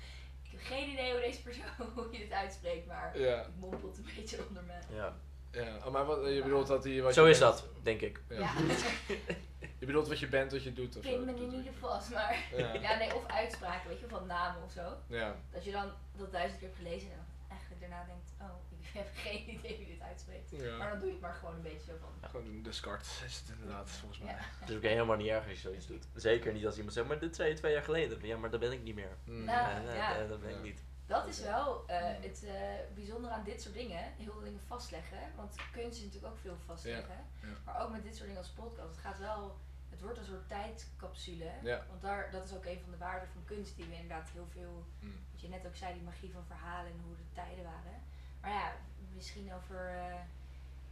[0.43, 1.65] Ik heb geen idee hoe deze persoon,
[1.95, 4.95] hoe je dit uitspreekt, maar Ja, ik mompel het een beetje onder me.
[4.97, 5.17] Ja.
[5.65, 5.77] Ja.
[5.87, 7.03] Oh, maar wat, je bedoelt dat die...
[7.03, 8.21] Wat Zo je is bent- dat, denk ik.
[8.29, 8.39] Ja.
[8.39, 8.53] Ja,
[9.79, 11.11] Je bedoelt wat je bent, wat je doet of zo.
[11.11, 12.45] pin me niet op je- vast, maar...
[12.57, 12.73] Ja.
[12.87, 14.93] Ja, nee, of uitspraken, weet je, van namen of zo.
[15.07, 15.35] Ja.
[15.53, 18.87] Dat je dan dat duizend keer hebt gelezen en dan eigenlijk daarna denkt, oh, ik
[19.01, 20.53] heb geen idee hoe je dit uitspreekt.
[20.53, 20.89] Maar ja.
[20.91, 23.49] dan doe je het maar gewoon een beetje zo van, Gewoon een discard is het
[23.61, 24.33] inderdaad, volgens mij.
[24.33, 24.39] ja.
[24.61, 26.07] Het is ook helemaal niet erg als je zoiets doet.
[26.15, 28.19] Zeker niet als iemand zegt, maar dit zei je twee jaar geleden.
[28.23, 29.17] Ja, maar dat ben ik niet meer.
[29.25, 29.45] Mm.
[29.45, 30.19] Nou, Ja, nee, ja.
[30.19, 30.63] nee, dat ben ik Ja.
[30.63, 30.83] niet.
[31.09, 32.55] Dat is wel eh, het eh,
[32.95, 34.03] bijzondere aan dit soort dingen.
[34.17, 35.19] Heel veel dingen vastleggen.
[35.37, 37.25] Want kunst is natuurlijk ook veel vastleggen.
[37.43, 37.49] ja.
[37.65, 38.91] Maar ook met dit soort dingen als podcast.
[38.91, 39.57] Het gaat wel,
[39.91, 41.51] het wordt een soort tijdcapsule.
[41.63, 41.85] Ja.
[41.89, 44.47] Want daar, dat is ook een van de waarden van kunst die we inderdaad heel
[44.53, 45.13] veel, Mm.
[45.33, 48.03] wat je net ook zei, die magie van verhalen en hoe de tijden waren.
[48.41, 48.73] Maar ja,
[49.15, 50.21] misschien over, eh,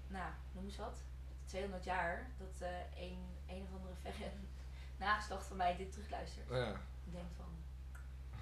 [0.06, 0.98] nou, noem eens wat,
[1.44, 4.30] 200 jaar, dat een, een of andere verre
[5.06, 6.48] nageslacht van mij dit terugluistert.
[6.48, 6.66] Ja.
[7.04, 7.44] En denkt van...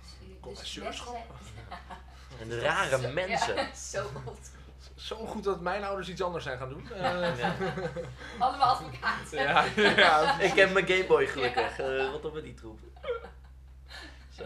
[0.05, 1.17] dus- Connoisseurschap.
[2.41, 3.55] En rare Zo- mensen.
[3.55, 4.51] Ja, zo goed.
[4.95, 6.93] Zo goed dat mijn ouders iets anders zijn gaan doen.
[6.93, 7.55] Eh, Ja.
[8.39, 9.43] Allemaal advocaten.
[9.43, 10.39] ja, ja.
[10.41, 11.79] Ik heb mijn Gameboy gelukkig.
[11.79, 12.79] Eh, wat op met die troep.
[14.37, 14.45] Zo.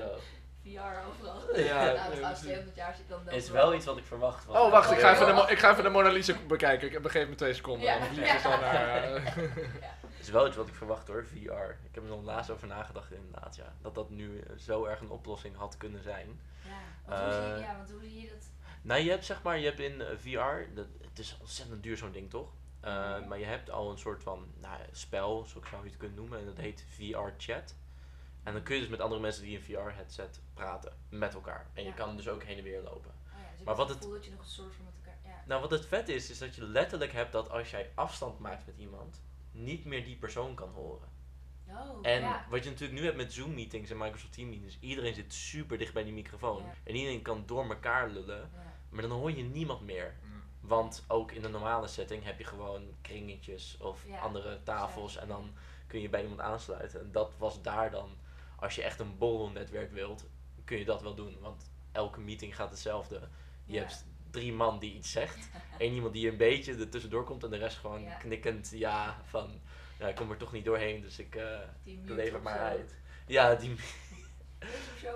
[0.72, 1.56] VR overal.
[1.56, 2.40] Ja, nou, ja, als.
[2.40, 4.46] 200 jaar zit dan Het is wel iets wat ik verwacht.
[4.48, 6.92] Oh, wacht, ik ga, even de, ik ga even de Mona Lisa bekijken.
[6.92, 7.86] Ik begeef me twee seconden.
[7.86, 7.98] Ja.
[7.98, 9.02] Dan ik zo naar...
[9.14, 9.24] eh,
[10.16, 11.36] Het is wel iets wat ik verwacht hoor, VR.
[11.84, 13.72] Ik heb er nog laatst over nagedacht inderdaad, ja.
[13.82, 16.40] Dat dat nu eh, zo erg een oplossing had kunnen zijn.
[16.64, 16.70] Ja,
[17.06, 18.46] want hoe zie je, Eh, ja, want hoe zie je dat?
[18.82, 22.12] Nou, je hebt zeg maar, je hebt in VR, dat, het is ontzettend duur zo'n
[22.12, 22.48] ding toch?
[22.80, 23.28] Eh, Mhm.
[23.28, 26.38] Maar je hebt al een soort van nou, spel, zo zou je het kunnen noemen,
[26.38, 27.74] en dat heet VR Chat.
[28.49, 31.66] En dan kun je dus met andere mensen die een VR-headset praten met elkaar.
[31.74, 31.94] En je Ja.
[31.94, 33.11] kan dus ook heen en weer lopen.
[33.11, 35.18] Oh ja, dus maar wat het dat je nog een soort van met elkaar...
[35.24, 35.42] Ja.
[35.46, 38.66] Nou, wat het vet is, is dat je letterlijk hebt dat als jij afstand maakt
[38.66, 41.09] met iemand, niet meer die persoon kan horen.
[41.68, 42.46] Oh, En ja.
[42.51, 45.78] wat je natuurlijk nu hebt met Zoom meetings en Microsoft Teams meetings, iedereen zit super
[45.78, 46.62] dicht bij die microfoon.
[46.62, 46.72] Ja.
[46.84, 48.72] En iedereen kan door elkaar lullen, ja.
[48.88, 50.14] maar dan hoor je niemand meer.
[50.61, 55.28] Want ook in de normale setting heb je gewoon kringetjes of Ja, andere tafels en
[55.28, 55.51] dan
[55.86, 57.01] kun je bij iemand aansluiten.
[57.01, 58.11] En dat was daar dan,
[58.59, 60.26] als je echt een borrelnetwerk wilt,
[60.64, 61.38] kun je dat wel doen.
[61.40, 63.28] Want elke meeting gaat hetzelfde.
[63.64, 63.80] Je Ja.
[63.80, 65.48] hebt drie man die iets zegt,
[65.78, 68.14] één iemand die een beetje er tussendoor komt en de rest gewoon Ja.
[68.14, 69.61] knikkend ja van,
[69.98, 71.34] ja ik kom er toch niet doorheen, dus ik,
[71.82, 72.62] mute lever maar zo.
[72.64, 72.96] uit.
[73.26, 73.76] Ja, die,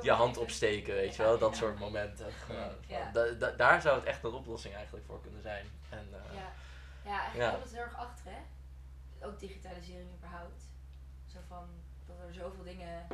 [0.02, 2.32] je hand opsteken, weet je wel, dat soort momenten.
[2.32, 3.02] Gewoon Ja.
[3.04, 5.66] van, da- da- daar zou het echt een oplossing eigenlijk voor kunnen zijn.
[5.88, 6.52] En, eh, Ja,
[7.04, 8.40] ja eigenlijk loopt het heel erg achter, hè?
[9.26, 10.62] Ook digitalisering überhaupt.
[11.26, 11.68] Zo van
[12.06, 13.06] dat er zoveel dingen.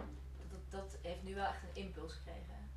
[0.68, 2.70] Dat, heeft nu wel echt een impuls gekregen.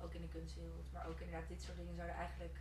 [0.00, 0.92] Ook in de kunstwereld.
[0.92, 2.58] Maar ook inderdaad, dit soort dingen zouden eigenlijk.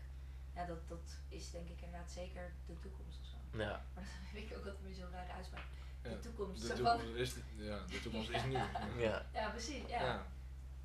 [0.55, 3.57] Ja, dat, dat is denk ik inderdaad zeker de toekomst of zo.
[3.57, 3.85] ja.
[3.93, 5.63] Maar dat vind ik ook altijd weer zo'n rare uitspraak.
[6.01, 6.61] De Ja, toekomst.
[6.61, 8.51] De zo van, toekomst is, ja, de toekomst is nu.
[9.05, 9.25] Ja.
[9.33, 9.87] ja, precies.
[9.87, 10.25] Ja, Ja.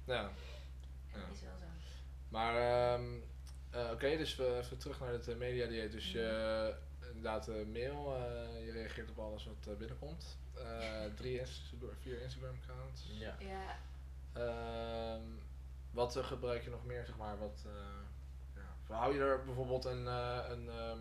[0.05, 0.30] ja.
[1.32, 1.66] Is wel zo.
[2.28, 3.14] Maar, ehm,
[3.70, 5.92] eh, oké, dus we even terug naar het uh, media dieet.
[5.92, 6.74] Dus je,
[7.07, 10.38] inderdaad, eh, mail, eh, je reageert op alles wat eh, binnenkomt.
[10.55, 13.07] Eh, drie, ins- vier Instagram accounts.
[13.11, 13.36] Ja.
[14.32, 15.22] Ehm,
[15.90, 17.38] wat gebruik je nog meer, zeg maar?
[17.38, 18.94] Wat, eh, ja.
[18.94, 20.98] Hou je er bijvoorbeeld een, eh, een ehm,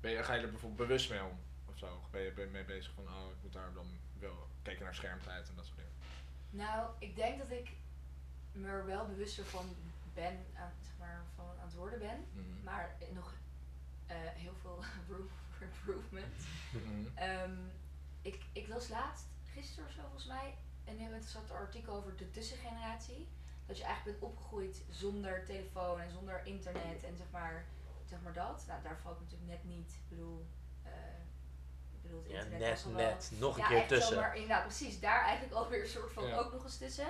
[0.00, 1.38] ben je, ga je er bijvoorbeeld bewust mee om?
[1.66, 2.00] Of zo?
[2.10, 3.86] Ben je ben je mee bezig van, oh, ik moet daar dan
[4.18, 5.92] wel kijken naar schermtijd en dat soort dingen?
[6.50, 7.72] Nou, ik denk dat ik
[8.52, 9.76] me er wel bewuster van
[10.14, 12.26] ben, aan, zeg maar, van aan het worden ben.
[12.32, 12.64] Mhm.
[12.64, 13.34] Maar nog
[14.06, 16.34] eh, heel veel room for improvement.
[16.72, 17.06] Mhm.
[17.14, 17.56] Ehm,
[18.22, 20.54] ik, ik las laatst, gisteren of zo volgens mij,
[20.84, 23.28] een heel interessant artikel over de tussengeneratie.
[23.66, 27.64] Dat je eigenlijk bent opgegroeid zonder telefoon en zonder internet en zeg maar,
[28.04, 28.64] zeg maar dat.
[28.68, 29.90] Nou, daar valt natuurlijk net niet.
[29.92, 30.46] Ik bedoel,
[30.82, 30.90] eh,
[31.92, 33.30] ik bedoel het Ja, internet net, was al wel- net.
[33.38, 34.16] Nog een ja, keer echt tussen.
[34.16, 35.00] Maar inderdaad, precies.
[35.00, 36.36] Daar eigenlijk alweer een soort van Ja.
[36.36, 37.06] ook nog eens tussen.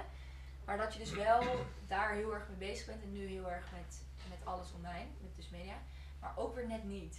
[0.64, 1.42] Maar dat je dus wel
[1.86, 5.36] daar heel erg mee bezig bent en nu heel erg met, met alles online, met
[5.36, 5.78] dus media.
[6.20, 7.18] Maar ook weer net niet.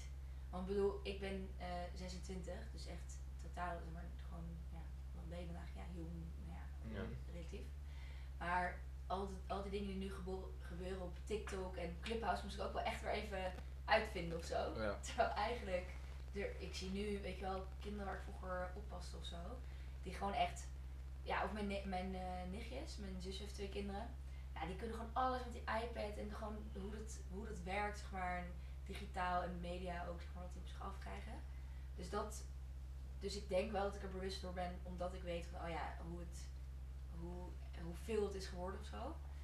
[0.50, 4.80] Want ik bedoel, ik ben eh 26, dus echt totaal, zeg maar gewoon, ja,
[5.16, 5.70] wat ben je vandaag?
[5.76, 6.25] Ja, heel, nou
[6.96, 7.66] ja, relatief.
[8.38, 10.12] Maar al die, al die dingen die nu
[10.62, 13.54] gebeuren op TikTok en Clubhouse moest ik ook wel echt weer even
[13.86, 14.82] uitvinden of zo.
[14.82, 14.98] Ja.
[15.06, 15.94] Terwijl eigenlijk,
[16.34, 19.60] er, ik zie nu, weet je wel, kinderen waar ik vroeger oppaste of zo,
[20.04, 20.68] die gewoon echt,
[21.24, 24.10] ja, of mijn, mijn eh, nichtjes, mijn zus heeft twee kinderen,
[24.54, 27.98] ja, die kunnen gewoon alles met die iPad en gewoon hoe dat, hoe dat werkt,
[27.98, 28.52] zeg maar, en
[28.86, 31.34] digitaal en media ook, zeg maar, wat die op zich afkrijgen.
[31.96, 32.44] Dus dat,
[33.20, 35.70] dus ik denk wel dat ik er bewust door ben, omdat ik weet van, oh
[35.70, 36.48] ja, hoe het,
[37.26, 37.50] hoe,
[37.84, 38.98] hoeveel het is geworden of zo.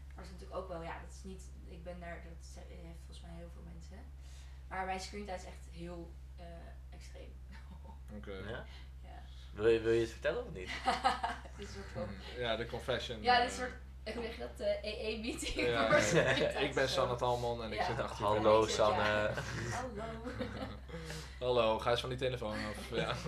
[0.07, 2.59] Maar dat is natuurlijk ook wel, ja, dat is niet, ik ben daar, dat ze-
[2.67, 3.97] heeft volgens mij heel veel mensen.
[4.67, 6.45] Maar mijn screentijd is echt heel eh,
[6.89, 7.33] extreem.
[8.17, 8.31] Oké.
[8.31, 8.65] Ja?
[9.03, 9.23] ja.
[9.53, 10.69] Wil, je, wil je het vertellen of niet?
[11.51, 12.07] het is een soort van.
[12.37, 13.21] Ja, de confession.
[13.21, 13.73] ja, eh, dit soort,
[14.03, 15.95] hoe zeg je dat, eh EE-meeting Ja,
[16.59, 16.89] ik ben.
[16.89, 19.03] Sanne Talman en ik zit achter Hallo Sanne.
[19.03, 19.31] ja.
[21.39, 21.39] Hallo.
[21.39, 22.89] Hallo, ga eens van die telefoon af.
[22.97, 23.13] Ja.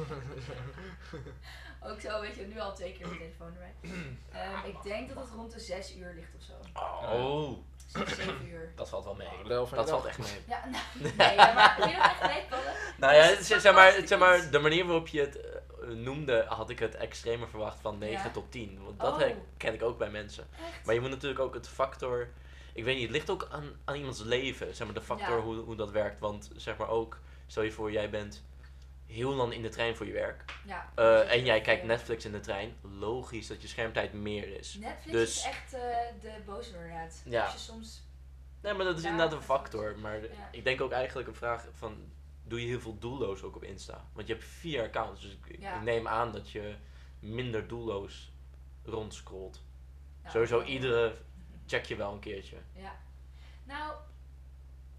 [1.89, 3.73] Ook zo, weet je, nu al twee keer mijn telefoon erbij.
[4.33, 6.53] Ehm, ik denk dat het rond de zes uur ligt of zo.
[7.15, 7.57] Oh,
[7.87, 8.71] Zes, zeven uur.
[8.75, 9.27] dat valt wel mee.
[9.27, 10.27] Nou, de Dat de valt echt mee.
[10.47, 10.83] Ja, nou,
[11.17, 12.73] nee, ja, maar wil je dat echt meevallen?
[12.97, 15.51] Nou ja, zeg, maar, zeg maar, de manier waarop je het eh,
[15.87, 18.31] noemde, had ik het extremer verwacht van 9 Ja.
[18.31, 18.83] tot 10.
[18.83, 19.29] Want dat Oh.
[19.57, 20.47] ken ik ook bij mensen.
[20.51, 20.85] Echt?
[20.85, 22.29] Maar je moet natuurlijk ook het factor.
[22.73, 25.41] Ik weet niet, het ligt ook aan, aan iemands leven, zeg maar, de factor Ja.
[25.43, 26.19] hoe, hoe dat werkt.
[26.19, 28.43] Want zeg maar ook, stel je voor, jij bent
[29.05, 30.43] heel lang in de trein voor je werk.
[30.65, 30.91] Ja.
[30.95, 32.75] eh, en jij kijkt Netflix in de trein.
[32.99, 34.73] Logisch dat je schermtijd meer is.
[34.79, 35.81] Netflix Dus- is echt eh,
[36.21, 37.21] de boze inderdaad.
[37.25, 37.43] Ja.
[37.43, 38.01] Als je soms...
[38.61, 39.97] Nee, maar dat is inderdaad een factor.
[39.99, 40.27] Maar Ja.
[40.51, 42.11] ik denk ook eigenlijk een vraag van,
[42.53, 44.05] doe je heel veel doelloos ook op Insta?
[44.13, 45.81] Want je hebt vier accounts, dus ik, Ja.
[45.81, 46.75] neem aan dat je
[47.19, 48.31] minder doelloos
[48.83, 49.61] rondscrollt.
[50.21, 51.15] nou, Sowieso iedere
[51.65, 52.57] check je wel een keertje.
[52.75, 52.95] Ja.
[53.63, 53.93] Nou,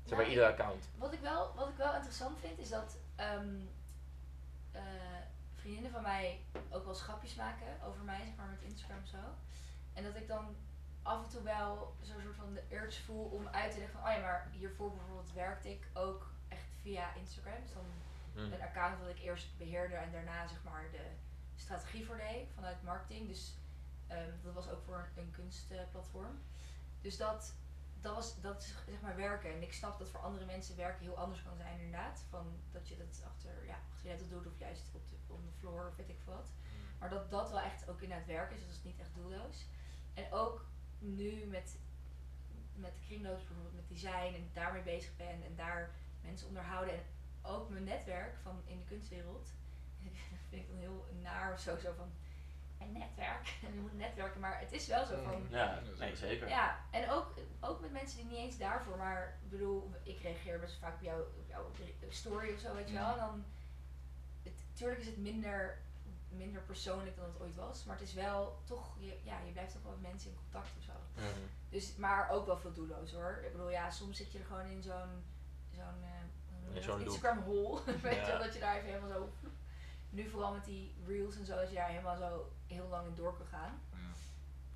[0.02, 0.88] Zeg nou, maar iedere account.
[0.98, 3.56] Wat ik wel, wat ik wel interessant vind is dat ehm,
[4.72, 4.82] eh,
[5.54, 6.40] vriendinnen van mij
[6.70, 9.16] ook wel schapjes maken over mij, zeg maar met Instagram en zo.
[9.92, 10.56] En dat ik dan
[11.02, 14.10] af en toe wel zo'n soort van de urge voel om uit te leggen van,
[14.10, 16.32] oh ja, maar hiervoor bijvoorbeeld werkte ik ook
[16.84, 17.62] via Instagram.
[17.62, 17.86] Dus dan
[18.34, 18.52] Hm.
[18.52, 21.04] een account dat ik eerst beheerde en daarna zeg maar de
[21.54, 23.28] strategie voor deed vanuit marketing.
[23.28, 23.56] Dus
[24.06, 26.38] ehm, dat was ook voor een, een kunstplatform.
[27.00, 27.54] Dus dat,
[28.00, 29.52] dat, was, dat is zeg maar werken.
[29.52, 32.24] En ik snap dat voor andere mensen werken heel anders kan zijn inderdaad.
[32.28, 35.44] Van dat je dat achter, ja, achter je laptop doet of juist op de, on
[35.44, 36.50] the floor of weet ik wat.
[36.98, 38.62] Maar dat dat wel echt ook inderdaad werken is.
[38.62, 39.66] Dus dat is niet echt doelloos.
[40.14, 40.66] En ook
[40.98, 41.78] nu met,
[42.74, 45.94] met kringloopers bijvoorbeeld, met design en daarmee bezig ben en daar
[46.24, 46.94] mensen onderhouden.
[46.94, 47.02] En
[47.42, 49.52] ook mijn netwerk van in de kunstwereld.
[50.30, 52.12] Dat vind ik dan heel naar of zo, zo van
[52.78, 53.54] een netwerk.
[53.66, 55.40] En je moet netwerken, maar het is wel zo van.
[55.40, 55.46] Mm.
[55.50, 56.48] Ja, nee, zeker.
[56.48, 60.60] Ja, en ook, ook met mensen die niet eens daarvoor, maar ik bedoel, ik reageer
[60.60, 61.70] best vaak op, jou, op jouw
[62.08, 63.12] story of zo, weet je wel.
[63.12, 63.44] En dan,
[64.42, 65.78] het, tuurlijk is het minder,
[66.28, 69.72] minder persoonlijk dan het ooit was, maar het is wel toch, je, ja, je blijft
[69.72, 70.92] toch wel met mensen in contact of zo.
[71.14, 71.46] Mhm.
[71.68, 73.42] Dus, maar ook wel veel doelloos hoor.
[73.44, 75.24] Ik bedoel, ja, soms zit je er gewoon in zo'n,
[75.74, 76.82] zo'n, eh, dat?
[76.82, 77.06] zo'n loop.
[77.06, 78.26] Instagram hole, weet je Ja.
[78.26, 79.32] wel, dat je daar even helemaal zo,
[80.10, 83.14] nu vooral met die reels en zo, dat je daar helemaal zo heel lang in
[83.14, 83.80] door kan gaan.
[83.92, 83.98] Ja.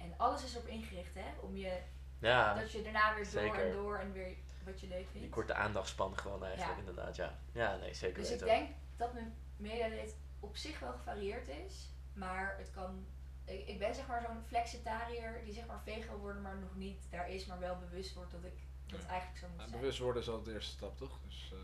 [0.04, 1.80] En alles is erop ingericht, hè, om je
[2.18, 3.66] Ja, dat je daarna weer door zeker.
[3.66, 5.20] en door en weer wat je leuk vindt.
[5.20, 7.38] die korte aandachtspan gewoon eigenlijk inderdaad, ja.
[7.52, 12.54] Ja, nee, zeker dus ik denk dat mijn medialeed op zich wel gevarieerd is, maar
[12.58, 13.06] het kan.
[13.44, 17.06] Ik, ben zeg maar zo'n flexitariër die zeg maar vegan wil worden, maar nog niet
[17.10, 18.58] daar is, maar wel bewust wordt dat ik
[18.90, 19.08] dat Ja.
[19.08, 19.80] eigenlijk zo moet Ja, zijn.
[19.80, 21.18] bewust worden is al de eerste stap, toch?
[21.26, 21.58] Dus eh,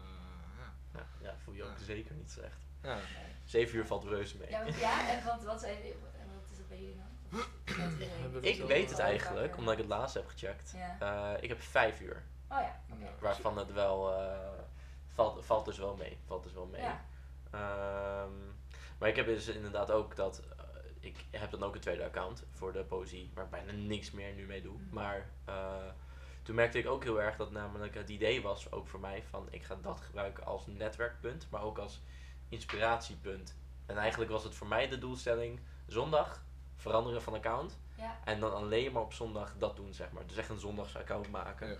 [0.58, 0.98] ja.
[1.00, 2.58] Ja, ja, voel je ook zeker niet slecht.
[2.82, 2.94] ja.
[2.94, 3.04] Nee.
[3.44, 4.50] Zeven uur valt reuze mee.
[4.50, 7.12] Ja, en want wat zijn en wat is dat bij jullie dan?
[8.42, 10.74] Ik weet het eigenlijk, omdat ik het laatst heb gecheckt.
[10.76, 10.96] Ja.
[11.34, 12.80] Eh, ik heb vijf uur, Oh ja.
[13.20, 14.38] waarvan het wel eh,
[15.14, 16.18] valt, valt dus wel mee.
[16.26, 16.82] Valt dus wel mee.
[16.82, 17.04] Ja.
[17.50, 18.32] Ehm,
[18.98, 20.42] maar ik heb dus inderdaad ook dat.
[21.00, 24.34] ik heb dan ook een tweede account voor de poëzie, waar ik bijna niks meer
[24.34, 24.76] nu mee doe.
[24.78, 24.94] Mhm.
[24.94, 25.74] Maar eh,
[26.44, 29.46] toen merkte ik ook heel erg dat namelijk het idee was ook voor mij van
[29.50, 32.00] ik ga dat gebruiken als netwerkpunt, maar ook als
[32.48, 33.56] inspiratiepunt.
[33.86, 36.42] En eigenlijk was het voor mij de doelstelling, zondag
[36.76, 37.78] veranderen van account.
[37.96, 40.26] Ja, En dan alleen maar op zondag dat doen, zeg maar.
[40.26, 41.78] Dus echt een zondagsaccount maken.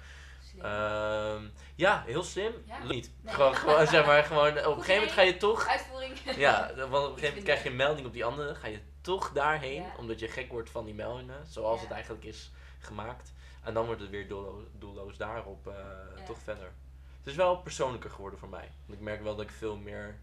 [0.56, 1.34] Ja.
[1.34, 1.44] Ehm,
[1.74, 2.52] ja, heel slim.
[2.66, 2.84] Ja.
[2.84, 3.10] Niet.
[3.20, 3.34] Nee.
[3.34, 5.66] Gewoon, gewoon, zeg maar, gewoon, op een gegeven moment ga je toch...
[5.68, 6.18] Uitvoering.
[6.36, 8.80] Ja, want op een gegeven moment krijg je een melding op die andere, ga je
[9.00, 9.94] toch daarheen, Ja.
[9.98, 11.82] omdat je gek wordt van die meldingen, zoals Ja.
[11.82, 12.50] het eigenlijk is
[12.86, 13.32] gemaakt.
[13.62, 15.74] En dan wordt het weer doelloos, doelloos daarop eh,
[16.16, 16.24] Ja.
[16.24, 16.72] toch verder.
[17.18, 18.70] Het is wel persoonlijker geworden voor mij.
[18.86, 20.18] Want ik merk wel dat ik veel meer...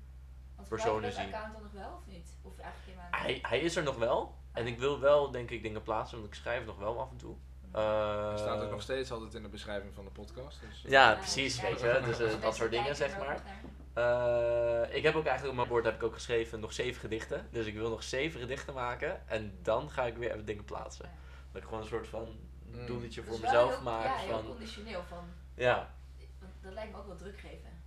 [0.55, 1.25] Want personen zien.
[1.25, 2.29] dat account dan nog wel of niet?
[2.41, 3.21] Of eigenlijk helemaal?
[3.21, 4.35] Hij, hij is er nog wel.
[4.51, 7.17] En ik wil wel, denk ik, dingen plaatsen, want ik schrijf nog wel af en
[7.17, 7.35] toe.
[7.71, 10.61] Eh, Hij staat ook nog steeds altijd in de beschrijving van de podcast.
[10.61, 11.95] Dus, eh, Ja, precies, ja, weet ja.
[11.97, 12.01] je.
[12.05, 13.43] Dus eh, dat soort dingen, zeg maar.
[13.93, 17.47] Eh, ik heb ook eigenlijk op mijn bord heb ik ook geschreven nog zeven gedichten.
[17.51, 19.27] Dus ik wil nog zeven gedichten maken.
[19.27, 21.05] En dan ga ik weer even dingen plaatsen.
[21.05, 21.11] Ja.
[21.51, 22.27] Dat ik gewoon een soort van
[22.75, 22.85] Mm.
[22.85, 24.05] doeletje Dat voor is wel mezelf heel- maak.
[24.05, 25.25] Ja, heel van, conditioneel van.
[25.55, 25.93] ja.
[26.61, 27.81] Dat lijkt me ook wel druk geven.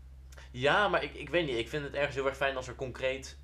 [0.51, 1.57] ja, maar ik, ik weet niet.
[1.59, 3.39] Ik vind het ergens heel erg fijn als er concreet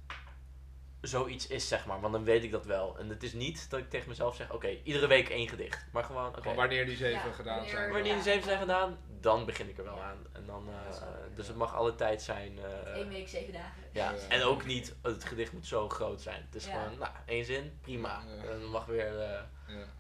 [1.01, 2.01] zoiets is, zeg maar.
[2.01, 2.99] Want dan weet ik dat wel.
[2.99, 5.87] En het is niet dat ik tegen mezelf zeg, oké, iedere week één gedicht.
[5.93, 6.41] Maar gewoon, oké.
[6.41, 7.91] Gewoon wanneer die zeven Ja, gedaan wanneer- zijn.
[7.93, 10.03] Wanneer die zeven zijn gedaan, dan begin ik er wel Ja.
[10.03, 10.27] aan.
[10.33, 11.03] En dan, eh,
[11.35, 12.59] dus het mag alle tijd zijn.
[12.59, 13.83] eh, Eén week, zeven dagen.
[13.93, 14.19] Ja, Ja.
[14.29, 16.43] en ook niet, het gedicht moet zo groot zijn.
[16.47, 16.83] Het is Ja.
[16.83, 18.23] gewoon, nou, één zin, prima.
[18.27, 18.43] Ja.
[18.51, 19.41] En dan mag weer, eh.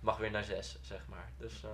[0.00, 1.30] Mag weer naar zes, zeg maar.
[1.38, 1.70] Dus, eh,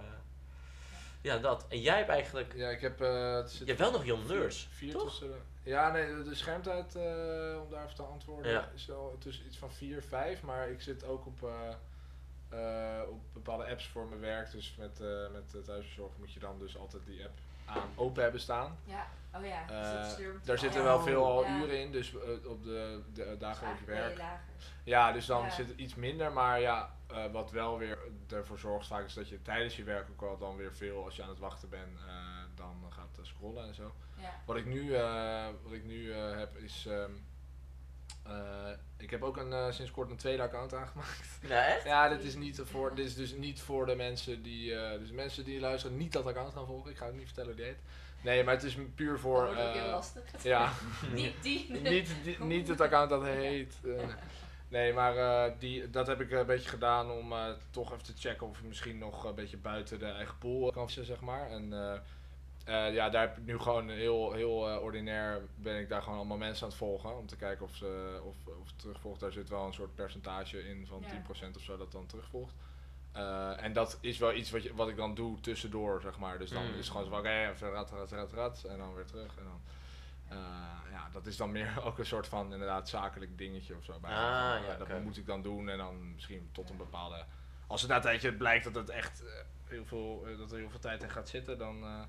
[1.20, 1.64] ja, dat.
[1.68, 3.00] En jij hebt eigenlijk, Ja, ik heb...
[3.00, 5.02] eh, het zit je hebt wel nog Jan Leurs, Vier toch?
[5.02, 7.02] tussen de- ja, nee, de, schermtijd, eh,
[7.64, 8.70] om daar even te antwoorden, Ja.
[8.74, 10.42] is wel tussen iets van 4, 5.
[10.42, 11.68] Maar ik zit ook op, eh,
[12.48, 14.50] eh, op bepaalde apps voor mijn werk.
[14.50, 18.22] Dus met, eh met de thuisverzorg moet je dan dus altijd die app aan open
[18.22, 18.78] hebben staan.
[18.84, 19.06] Ja,
[19.38, 19.68] oh ja.
[19.68, 20.62] Eh, dus slurpt daar al.
[20.62, 21.56] zitten Oh, wel veel al ja.
[21.60, 24.22] uren in, dus eh, op de, de Dus dagen dat je werkt.
[24.84, 25.50] Ja, dus dan Ja.
[25.50, 26.32] zit het iets minder.
[26.32, 30.08] Maar ja, eh, wat wel weer ervoor zorgt vaak is dat je tijdens je werk
[30.10, 32.14] ook wel dan weer veel, als je aan het wachten bent, eh,
[32.54, 33.94] dan gaat eh, scrollen en zo.
[34.20, 34.30] Ja.
[34.46, 36.86] Wat ik nu, eh, wat ik nu eh, heb is.
[36.88, 37.10] ehm,
[38.28, 41.38] eh, ik heb ook een, eh, sinds kort een tweede account aangemaakt.
[41.48, 41.84] Nee, echt?
[41.84, 44.74] ja, dit is, niet voor, dit is dus niet voor de mensen die.
[44.74, 46.90] eh, dus mensen die luisteren, niet dat account gaan volgen.
[46.90, 47.80] Ik ga ook niet vertellen hoe die heet.
[48.20, 49.44] Nee, maar het is puur voor.
[49.46, 50.22] dat wordt ook heel eh, lastig.
[50.42, 50.72] ja,
[51.14, 51.66] Niet die.
[51.82, 53.74] niet, die- niet het account dat heet.
[54.68, 58.12] nee, maar eh, die, dat heb ik een beetje gedaan om eh, toch even te
[58.16, 61.50] checken of ik misschien nog een beetje buiten de eigen pool kan vissen, zeg maar.
[61.50, 61.72] En
[62.66, 66.18] eh, ja, daar heb ik nu gewoon heel, heel eh, ordinair ben ik daar gewoon
[66.18, 67.16] allemaal mensen aan het volgen.
[67.16, 69.20] Om te kijken of ze of, of het terugvolgt.
[69.20, 71.22] Daar zit wel een soort percentage in van Ja.
[71.50, 72.54] 10% of zo dat dan terugvolgt.
[73.12, 76.38] Eh, en dat is wel iets wat, je, wat ik dan doe tussendoor, zeg maar.
[76.38, 76.70] Dus dan Mm.
[76.70, 78.64] is het gewoon zo van, oké, even rat, rat, rat, rat.
[78.64, 79.36] En dan weer terug.
[79.38, 79.60] En dan,
[80.28, 80.36] eh,
[80.90, 83.98] ja, dat is dan meer ook een soort van inderdaad zakelijk dingetje of zo.
[84.00, 87.24] Bij Ah, ja, dat moet ik dan doen en dan misschien tot een bepaalde...
[87.66, 89.22] Als het na een tijdje blijkt dat het echt
[89.64, 92.00] heel veel, dat er heel veel tijd in gaat zitten, dan, eh.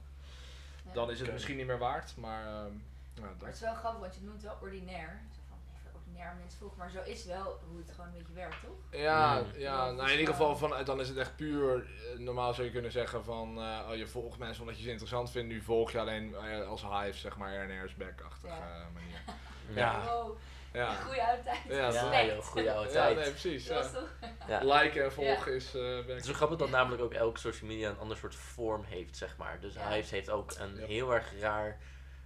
[0.93, 2.13] Dan is het misschien niet meer waard.
[2.17, 2.71] Maar ehm,
[3.13, 5.21] ja, Maar het is wel grappig, want je noemt het wel ordinair.
[5.35, 6.77] Zo van, even ordinair mensen volgen.
[6.77, 8.99] Maar zo is wel hoe het gewoon een beetje werkt, toch?
[9.01, 9.59] Ja, Mm.
[9.59, 11.75] ja nou in ieder geval van, dan is het echt puur,
[12.13, 14.89] eh, normaal zou je kunnen zeggen van, eh, oh, je volgt mensen omdat je ze
[14.89, 18.59] interessant vindt, nu volg je alleen eh, als hive, zeg maar, RNR's back-achtige Ja.
[18.61, 19.19] eh, manier.
[19.25, 19.33] Ja.
[19.75, 20.05] Ja.
[20.05, 20.38] Wow,
[20.78, 21.59] Ja, goede oude tijd.
[21.67, 23.15] Ja, Ja, joh, goede oude ja tijd.
[23.15, 23.67] nee, precies.
[23.67, 23.89] Ja.
[24.47, 24.63] Ja.
[24.73, 27.89] Liken en volgen is eh Het is zo grappig dat namelijk ook elke social media
[27.89, 29.59] een ander soort vorm heeft, zeg maar.
[29.59, 29.89] Dus Ja.
[29.89, 30.86] Hives heeft ook een Ja.
[30.86, 31.78] heel erg raar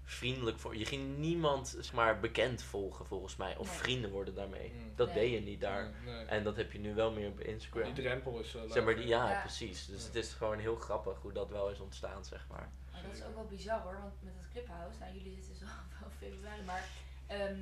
[0.04, 0.76] vriendelijk voor.
[0.76, 3.78] Je ging niemand zeg maar bekend volgen volgens mij of Nee.
[3.78, 4.72] vrienden worden daarmee.
[4.76, 4.94] Mm.
[4.96, 5.16] Dat Nee.
[5.16, 5.84] deed je niet daar.
[6.06, 6.26] Nee, nee.
[6.26, 7.94] En dat heb je nu wel meer op Instagram.
[7.94, 9.40] Die drempel is eh, Zeg maar, die, ja, Ja.
[9.40, 9.86] precies.
[9.86, 10.06] Dus Ja.
[10.08, 12.70] het is gewoon heel grappig hoe dat wel is ontstaan, zeg maar.
[12.92, 15.66] Maar dat is ook wel bizar hoor, want met het Clubhouse, nou jullie zitten zo
[16.00, 16.84] wel februari, maar
[17.28, 17.60] ehm,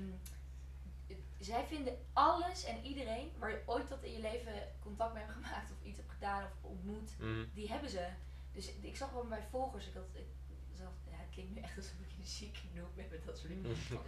[1.40, 5.36] zij vinden alles en iedereen waar je ooit tot in je leven contact mee hebt
[5.36, 7.46] gemaakt of iets hebt gedaan of ontmoet, Mhm.
[7.54, 8.10] die hebben ze.
[8.52, 10.26] Dus ik zag wel bij volgers, ik had, ik
[10.74, 13.50] zag, ja, het klinkt nu echt alsof ik een zieke noob ben met dat soort
[13.50, 13.72] dingen.
[13.94, 14.06] ook-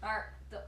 [0.00, 0.62] maar dat,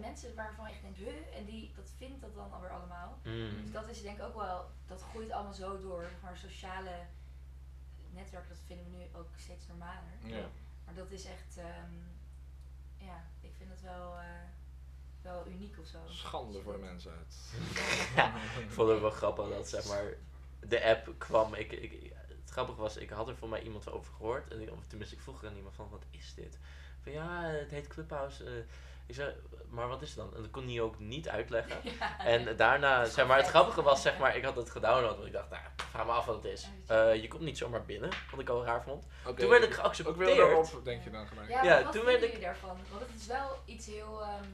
[0.00, 3.18] mensen waarvan je denkt, huh, en die, dat vindt dat dan alweer allemaal.
[3.22, 3.62] Mhm.
[3.62, 7.06] Dus dat is denk ik ook wel, dat groeit allemaal zo door, maar sociale
[8.10, 10.12] netwerken, dat vinden we nu ook steeds normaler.
[10.24, 10.48] Ja.
[10.84, 11.92] Maar dat is echt, ehm,
[12.96, 14.24] ja, ik vind het wel, eh,
[15.22, 15.98] wel uniek of zo.
[16.08, 17.34] Schande voor de mensheid.
[18.16, 18.26] Ja,
[18.58, 20.04] ik vond het ook wel grappig dat zeg maar
[20.60, 21.54] de app kwam.
[21.54, 22.12] Ik, ik,
[22.42, 24.52] het grappige was, ik had er voor mij iemand over gehoord.
[24.52, 26.58] En ik, of tenminste, ik vroeg er aan iemand van, wat is dit?
[27.02, 28.44] Van ja, het heet Clubhouse.
[28.44, 28.50] eh.
[29.06, 29.34] ik zei,
[29.68, 30.34] maar wat is het dan?
[30.34, 31.76] En dat kon hij ook niet uitleggen.
[31.98, 32.18] Ja.
[32.24, 35.14] En daarna, zeg maar, het grappige was, zeg maar, ik had het gedownload.
[35.14, 36.68] Want ik dacht, nou, vraag me af wat het is.
[36.86, 39.06] Eh, je komt niet zomaar binnen, wat ik al raar vond.
[39.36, 40.16] Toen werd ik Ook geaccepteerd.
[40.16, 41.48] weer daarop, denk je dan gelijk.
[41.50, 42.78] Ja, maar toen werd jullie daarvan?
[42.90, 44.44] Want het is wel iets heel, ehm,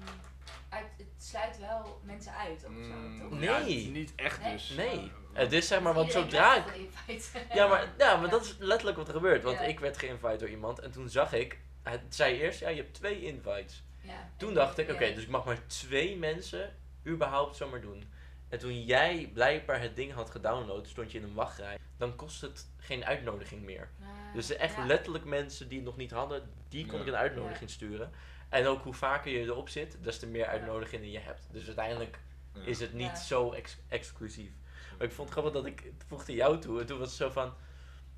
[0.68, 3.30] uit, het sluit wel mensen uit of zo, Mm, toch?
[3.38, 3.84] Nee.
[3.84, 4.68] ja, niet echt dus.
[4.76, 7.38] Nee, het is zeg maar, want Iedereen zodra ik krijgt een invite.
[7.58, 9.42] Ja, maar, ja, maar dat is letterlijk wat er gebeurt.
[9.42, 9.64] Want Ja.
[9.64, 12.94] ik werd geïnviteerd door iemand en toen zag ik, het zei eerst, ja, je hebt
[12.94, 13.82] twee invites.
[14.00, 14.30] Ja.
[14.36, 14.92] Toen En- dacht ik, ja.
[14.94, 18.12] oké, dus ik mag maar twee mensen überhaupt zomaar doen.
[18.48, 21.78] En toen jij blijkbaar het ding had gedownload, stond je in een wachtrij.
[21.96, 23.88] Dan kost het geen uitnodiging meer.
[24.02, 24.86] Ah, Dus echt ja.
[24.86, 27.00] letterlijk mensen die het nog niet hadden, die kon Ja.
[27.02, 28.12] ik een uitnodiging sturen.
[28.48, 31.46] En ook hoe vaker je erop zit, des te meer uitnodigingen je hebt.
[31.50, 32.18] Dus uiteindelijk
[32.52, 32.60] Ja.
[32.64, 33.16] is het niet Ja.
[33.16, 34.50] zo ex- exclusief.
[34.98, 36.80] Maar ik vond het grappig dat ik het voegde jou toe.
[36.80, 37.54] En toen was het zo van,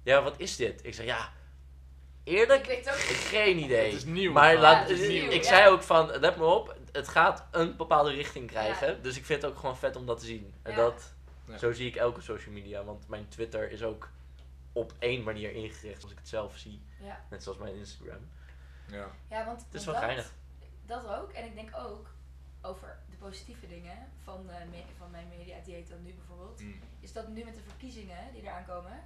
[0.03, 0.85] ja, wat is dit?
[0.87, 1.33] Ik zei, ja,
[2.24, 3.85] eerlijk, Ik weet ook ik heb geen idee.
[3.85, 4.33] Het is nieuw.
[4.33, 5.49] Maar Ja, laat, het is ik nieuw, ik ja.
[5.49, 8.89] zei ook van, let me op, het gaat een bepaalde richting krijgen.
[8.89, 8.99] Ja.
[9.03, 10.55] Dus ik vind het ook gewoon vet om dat te zien.
[10.62, 10.76] En Ja.
[10.76, 11.14] dat,
[11.49, 11.59] Ja.
[11.59, 12.85] zo zie ik elke social media.
[12.85, 14.09] Want mijn Twitter is ook
[14.72, 16.83] op één manier ingericht als ik het zelf zie.
[17.03, 17.24] Ja.
[17.31, 18.28] Net zoals mijn Instagram.
[18.91, 19.07] Ja.
[19.28, 20.32] ja, want Het is wel dat, geinig.
[20.86, 21.30] Dat ook.
[21.32, 22.14] En ik denk ook
[22.62, 26.61] over de positieve dingen van, eh, me- van mijn media dieet dan nu bijvoorbeeld.
[26.61, 26.80] Mm.
[27.01, 29.05] Is dat nu met de verkiezingen die eraan komen.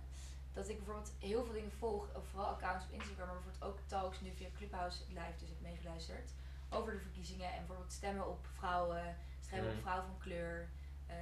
[0.52, 2.08] Dat ik bijvoorbeeld heel veel dingen volg.
[2.30, 3.26] Vooral accounts op Instagram.
[3.26, 6.30] Maar bijvoorbeeld ook talks nu via Clubhouse live dus heb meegeluisterd.
[6.70, 7.50] Over de verkiezingen.
[7.52, 9.16] En bijvoorbeeld stemmen op vrouwen.
[9.40, 9.80] Stemmen op Mm.
[9.82, 10.68] vrouwen van kleur.
[11.06, 11.16] eh,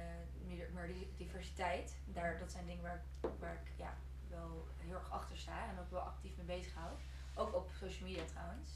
[0.47, 1.95] meer, meer di- diversiteit.
[2.05, 3.93] Daar, dat zijn dingen waar, ik- waar ik ja,
[4.29, 5.67] wel heel erg achter sta.
[5.69, 6.91] En ook wel actief mee bezig hou.
[7.35, 8.69] Ook op social media trouwens.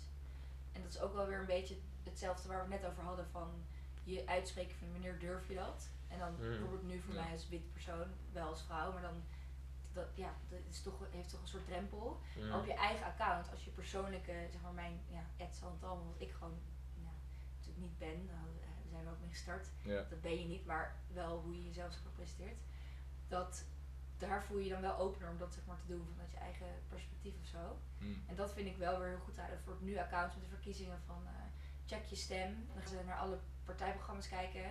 [0.72, 3.28] En dat is ook wel weer een beetje hetzelfde waar we het net over hadden
[3.30, 3.66] van
[4.03, 5.89] je uitspreken van wanneer durf je dat.
[6.08, 6.38] En dan Mm.
[6.38, 7.22] bijvoorbeeld nu voor Ja.
[7.24, 9.24] mij als wit persoon, wel als vrouw, maar dan
[9.93, 12.20] dat, ja, dat is toch, heeft toch een soort drempel.
[12.38, 12.53] Mm.
[12.53, 16.32] Op je eigen account, als je persoonlijke, zeg maar mijn, ja, Ed Santalmo, wat ik
[16.32, 16.60] gewoon
[16.95, 17.10] ja,
[17.55, 19.70] natuurlijk niet ben, nou, eh, daar zijn we ook mee gestart.
[19.84, 20.03] Ja.
[20.10, 22.58] Dat ben je niet, maar wel hoe je jezelf zeg maar presenteert.
[23.28, 23.66] Dat,
[24.18, 26.38] daar voel je je dan wel opener om dat zeg maar te doen vanuit je
[26.38, 27.80] eigen perspectief of zo.
[27.99, 28.24] Mm.
[28.28, 30.49] En dat vind ik wel weer heel goed aan voor het nu account met de
[30.49, 31.32] verkiezingen van eh,
[31.86, 32.68] check je stem.
[32.74, 34.65] Dan gaan ze naar alle partijprogramma's kijken.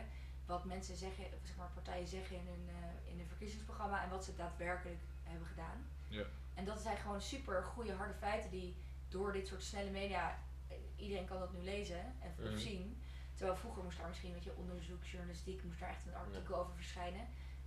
[0.47, 4.25] Wat mensen zeggen, zeg maar partijen zeggen in hun, eh, in hun verkiezingsprogramma en wat
[4.25, 5.87] ze daadwerkelijk hebben gedaan.
[6.09, 6.25] Ja.
[6.55, 8.77] En dat zijn gewoon super goede harde feiten die
[9.09, 10.39] door dit soort snelle media,
[10.69, 12.59] eh, iedereen kan dat nu lezen en of Mhm.
[12.59, 13.03] zien.
[13.35, 16.75] Terwijl vroeger moest daar misschien, weet je, onderzoek, journalistiek, moest daar echt een artikel over
[16.75, 17.27] verschijnen.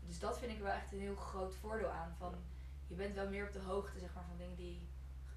[0.09, 2.15] Dus dat vind ik wel echt een heel groot voordeel aan.
[2.17, 2.35] Van,
[2.87, 4.87] je bent wel meer op de hoogte zeg maar, van dingen die,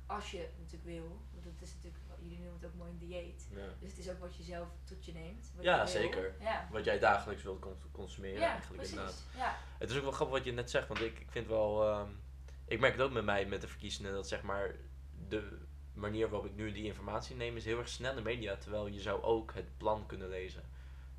[0.06, 3.48] als je natuurlijk wil, want dat is natuurlijk, jullie noemen het ook mooi een dieet.
[3.50, 3.56] Ja.
[3.78, 5.52] Dus het is ook wat je zelf tot je neemt.
[5.56, 6.34] wat Ja, je zeker.
[6.40, 8.96] Ja, Wat jij dagelijks wilt cons- consumeren ja eigenlijk precies.
[8.98, 9.24] inderdaad.
[9.36, 9.56] Ja.
[9.78, 11.88] Het is ook wel grappig wat je net zegt, want ik, ik vind wel...
[11.88, 12.10] ehm,
[12.66, 14.74] ik merk het ook met mij met de verkiezingen, dat zeg maar
[15.28, 15.58] de
[15.92, 18.56] manier waarop ik nu die informatie neem is heel erg snelle media.
[18.56, 20.62] Terwijl je zou ook het plan kunnen lezen.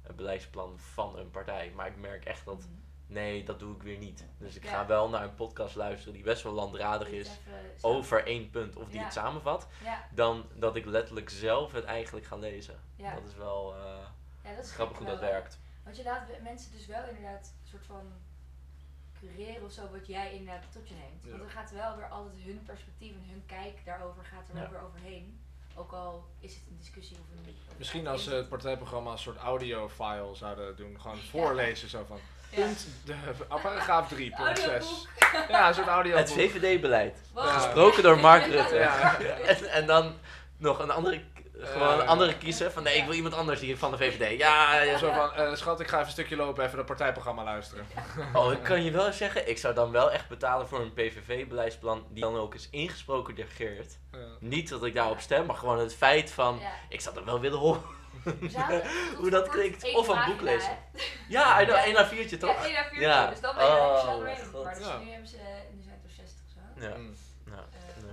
[0.02, 1.72] Het beleidsplan van een partij.
[1.76, 2.68] Maar ik merk echt dat, Mhm.
[3.08, 4.26] Nee, dat doe ik weer niet.
[4.38, 4.70] Dus ik Ja.
[4.70, 7.40] ga wel naar een podcast luisteren die best wel landdradig Dit is
[7.84, 8.76] over één punt.
[8.76, 9.04] Of die Ja.
[9.04, 9.68] het samenvat.
[9.84, 12.80] Ja, Dan dat ik letterlijk zelf het eigenlijk ga lezen.
[12.96, 13.14] ja.
[13.14, 13.98] Dat is wel eh,
[14.44, 15.60] ja, dat is grappig hoe dat wel, werkt.
[15.84, 18.12] Want je laat mensen dus wel inderdaad een soort van
[19.20, 21.24] cureren of zo wat jij inderdaad tot je neemt.
[21.24, 21.30] Ja.
[21.30, 24.70] Want er gaat wel weer altijd hun perspectief en hun kijk daarover gaat er wel
[24.70, 25.42] weer overheen.
[25.76, 27.56] Ook al is het een discussie of een...
[27.78, 31.02] Misschien als ze het partijprogramma een soort audio-file zouden doen.
[31.02, 31.24] Gewoon Ja.
[31.24, 32.20] voorlezen zo van.
[32.56, 32.64] Ja.
[32.66, 33.14] Punt, de,
[33.62, 34.82] paragraaf 3, punt Audioboek.
[34.82, 35.08] 6.
[35.50, 36.16] Ja, soort audio.
[36.16, 37.18] Het VVD-beleid.
[37.34, 37.48] Wow.
[37.48, 38.76] Gesproken door Mark Rutte.
[38.76, 39.18] Ja.
[39.46, 40.14] En, en dan
[40.58, 41.22] nog een andere,
[41.60, 44.38] gewoon een andere kiezen van nee, ik wil iemand anders hier van de VVD.
[44.40, 44.98] Ja, ja.
[44.98, 47.86] Zo van, eh, schat, ik ga even een stukje lopen, even dat partijprogramma luisteren.
[48.34, 52.06] Oh, ik kan je wel zeggen, ik zou dan wel echt betalen voor een PVV-beleidsplan
[52.10, 53.98] die dan ook is ingesproken door Geert.
[54.12, 54.20] Ja.
[54.40, 56.70] Niet dat ik daarop stem, maar gewoon het feit van, Ja.
[56.90, 57.82] ik zou dat wel willen horen.
[59.20, 59.94] Hoe dat klinkt.
[59.96, 60.78] Of een boek lezen.
[61.28, 61.84] Ja, I know, Ja.
[61.86, 62.50] 1 à 4'tje toch?
[62.50, 63.28] Ja, één à vier Ja.
[63.30, 64.46] Dus dan ben je er Oh, snel doorheen.
[64.54, 64.64] God.
[64.64, 64.98] Maar dus Ja.
[64.98, 65.38] nu hebben ze,
[65.76, 66.86] nu zijn het er 60 of zo.
[66.88, 66.96] Ja.
[66.98, 67.16] Mm.
[67.46, 67.52] ja.
[67.54, 68.04] Eh,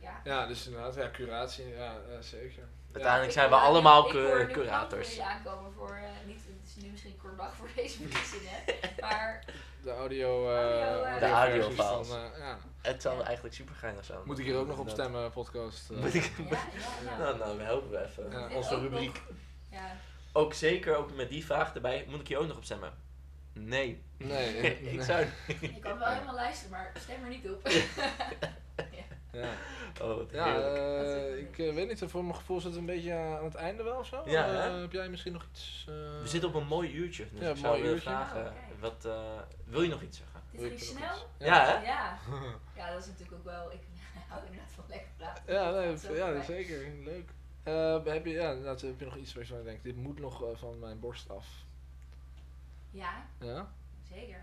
[0.00, 0.20] Ja.
[0.24, 0.40] Ja.
[0.40, 2.62] Ja, dus inderdaad, ja, curatie, ja, zeker.
[2.92, 5.20] Uiteindelijk zijn we allemaal ik hoor curators.
[5.20, 8.58] aankomen voor, eh, niet, het is nu misschien kort dag voor deze verkiezingen,
[9.00, 9.44] maar
[9.82, 12.08] De audio, Audio, eh eh, De audiofiles.
[12.38, 12.58] ja.
[12.82, 13.24] Het zou Ja.
[13.24, 14.18] eigenlijk super geinig zijn.
[14.24, 15.90] Moet ik hier ook nog op stemmen, podcast?
[15.90, 16.58] Moet ik, ja, ja,
[17.10, 17.18] ja.
[17.24, 18.30] nou, nou, we helpen we even.
[18.30, 18.48] Ja.
[18.56, 19.12] Onze rubriek.
[19.14, 19.36] nog.
[19.72, 19.96] Ja,
[20.32, 22.92] Ook zeker, ook met die vraag erbij, moet ik hier ook nog op stemmen?
[23.52, 24.02] Nee.
[24.16, 25.02] Nee, ik nee.
[25.02, 25.24] zou
[25.60, 27.68] je kan wel helemaal luisteren, maar stem er niet op.
[29.32, 29.48] Ja,
[30.02, 30.54] Oh, wat ja.
[30.60, 33.44] Dat is eh, ik eh, weet niet, voor mijn gevoel zit het een beetje aan
[33.44, 34.22] het einde wel of zo.
[34.26, 35.84] Ja, Eh, heb jij misschien nog iets?
[35.88, 38.10] eh, We zitten op een mooi uurtje, dus Ja, ik een zou mooi willen uurtje.
[38.10, 40.40] vragen, Oh, wat, eh, wil je nog iets zeggen?
[40.50, 41.26] Dit Wil ging ik er nog snel.
[41.38, 41.46] iets?
[41.46, 41.86] Ja, hè?
[41.86, 42.18] Ja.
[42.76, 43.80] ja, dat is natuurlijk ook wel, ik
[44.28, 45.42] hou inderdaad van lekker praten.
[45.54, 46.88] Ja, nee, ja zeker.
[47.04, 47.30] Leuk.
[47.62, 50.42] Eh, heb, je, ja, inderdaad, heb je nog iets waarvan je denkt, dit moet nog
[50.42, 51.46] eh, van mijn borst af?
[52.90, 53.72] Ja, Ja?
[54.08, 54.40] zeker.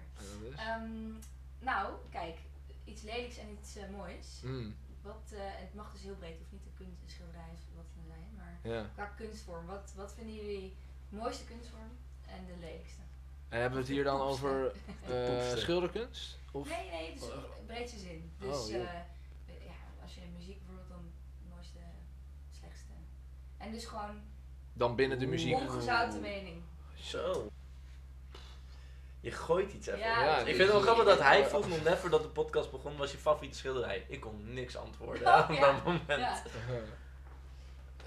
[0.58, 1.12] Ehm,
[1.60, 2.38] nou, kijk,
[2.84, 4.42] iets lelijks en iets eh, moois.
[4.44, 7.10] Mm, Wat, eh, en het mag dus heel breed, het hoeft niet een kunst, een
[7.10, 8.90] schilderij of wat dan zijn, maar ja.
[8.94, 10.76] qua kunstvorm, wat, wat vinden jullie
[11.10, 11.92] de mooiste kunstvorm
[12.28, 13.02] en de lelijkste?
[13.50, 14.72] En hebben we het hier dan over
[15.10, 16.38] eh, schilderkunst?
[16.52, 16.68] Of?
[16.70, 17.58] Nee, nee, dus Oh.
[17.60, 18.32] in breedste zin.
[18.38, 19.04] Dus Oh, ja,
[20.02, 21.12] als je muziek bijvoorbeeld dan
[21.50, 21.80] mooiste,
[22.52, 22.92] slechtste.
[23.60, 24.22] En dus gewoon
[24.74, 25.54] dan binnen de muziek.
[25.56, 26.62] Ongezouten mening.
[26.96, 27.52] Zo.
[29.22, 30.00] Je gooit iets even.
[30.00, 32.72] Ja, Ja, ik vind het wel grappig dat hij vroeg nog net voordat de podcast
[32.72, 34.06] begon, was je favoriete schilderij.
[34.08, 35.72] Ik kon niks antwoorden Oh, op ja.
[35.72, 36.08] dat moment.
[36.08, 36.44] Ja,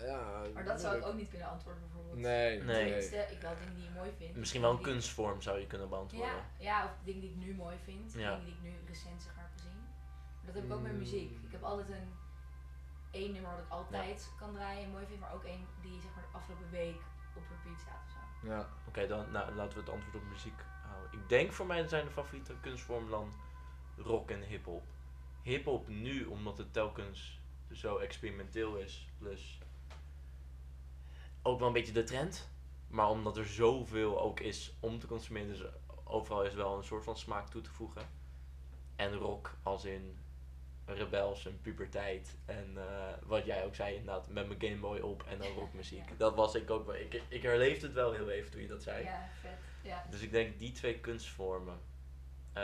[0.07, 2.19] ja, maar dat zou ik ook niet kunnen antwoorden bijvoorbeeld.
[2.19, 2.85] Nee, Nee.
[2.85, 4.37] Tenminste, ik wel dingen die je mooi vind.
[4.37, 6.31] Misschien wel een die- kunstvorm zou je kunnen beantwoorden.
[6.35, 8.13] Ja, ja, of dingen die ik nu mooi vind.
[8.13, 8.19] Ja.
[8.19, 9.79] Dingen die ik nu recent zeg maar heb gezien.
[10.37, 10.99] Maar dat heb ik ook met Mm.
[10.99, 11.31] muziek.
[11.31, 12.13] Ik heb altijd een
[13.13, 16.15] één nummer dat ik altijd kan draaien en mooi vind, maar ook één die zeg
[16.15, 17.01] maar de afgelopen week
[17.37, 18.49] op repeat staat of zo.
[18.49, 18.69] Ja.
[18.89, 21.21] Oké, dan nou, laten we het antwoord op muziek houden.
[21.21, 23.33] Ik denk voor mij zijn de favoriete kunstvormen dan
[23.97, 24.83] rock en hip-hop.
[25.43, 27.41] Hip-hop nu, omdat het telkens
[27.73, 29.59] zo experimenteel is, plus
[31.43, 32.51] ook wel een beetje de trend.
[32.89, 35.65] Maar omdat er zoveel ook is om te consumeren, dus
[36.05, 38.03] overal is wel een soort van smaak toe te voegen.
[38.97, 40.19] En rock als in
[40.95, 42.37] rebels en puberteit.
[42.45, 46.09] En eh, wat jij ook zei inderdaad, met mijn Game Boy op en dan rockmuziek.
[46.09, 46.15] Ja.
[46.17, 46.95] Dat was ik ook wel.
[46.95, 49.05] Ik, ik herleefde het wel heel even toen je dat zei.
[49.05, 49.51] Ja, vet.
[49.83, 50.05] Ja.
[50.11, 51.79] Dus ik denk die twee kunstvormen.
[52.53, 52.63] Eh,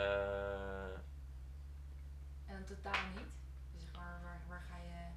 [2.45, 3.25] En dan totaal niet.
[3.73, 5.07] Dus zeg maar, waar, waar ga je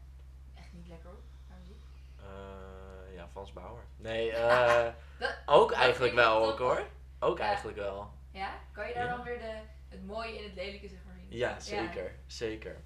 [0.60, 1.82] echt niet lekker op naar muziek?
[2.18, 3.82] eh, ja, Frans Bauer.
[3.96, 6.86] Nee, eh, Dat- ook dat eigenlijk wel ook hoor.
[7.18, 7.44] Ook Ja.
[7.44, 8.10] eigenlijk wel.
[8.30, 8.58] Ja?
[8.72, 9.16] Kan je daar Ja.
[9.16, 9.58] dan weer de,
[9.88, 11.38] het mooie in het lelijke zeg maar zien?
[11.38, 12.14] Ja, zeker.
[12.26, 12.76] Zeker.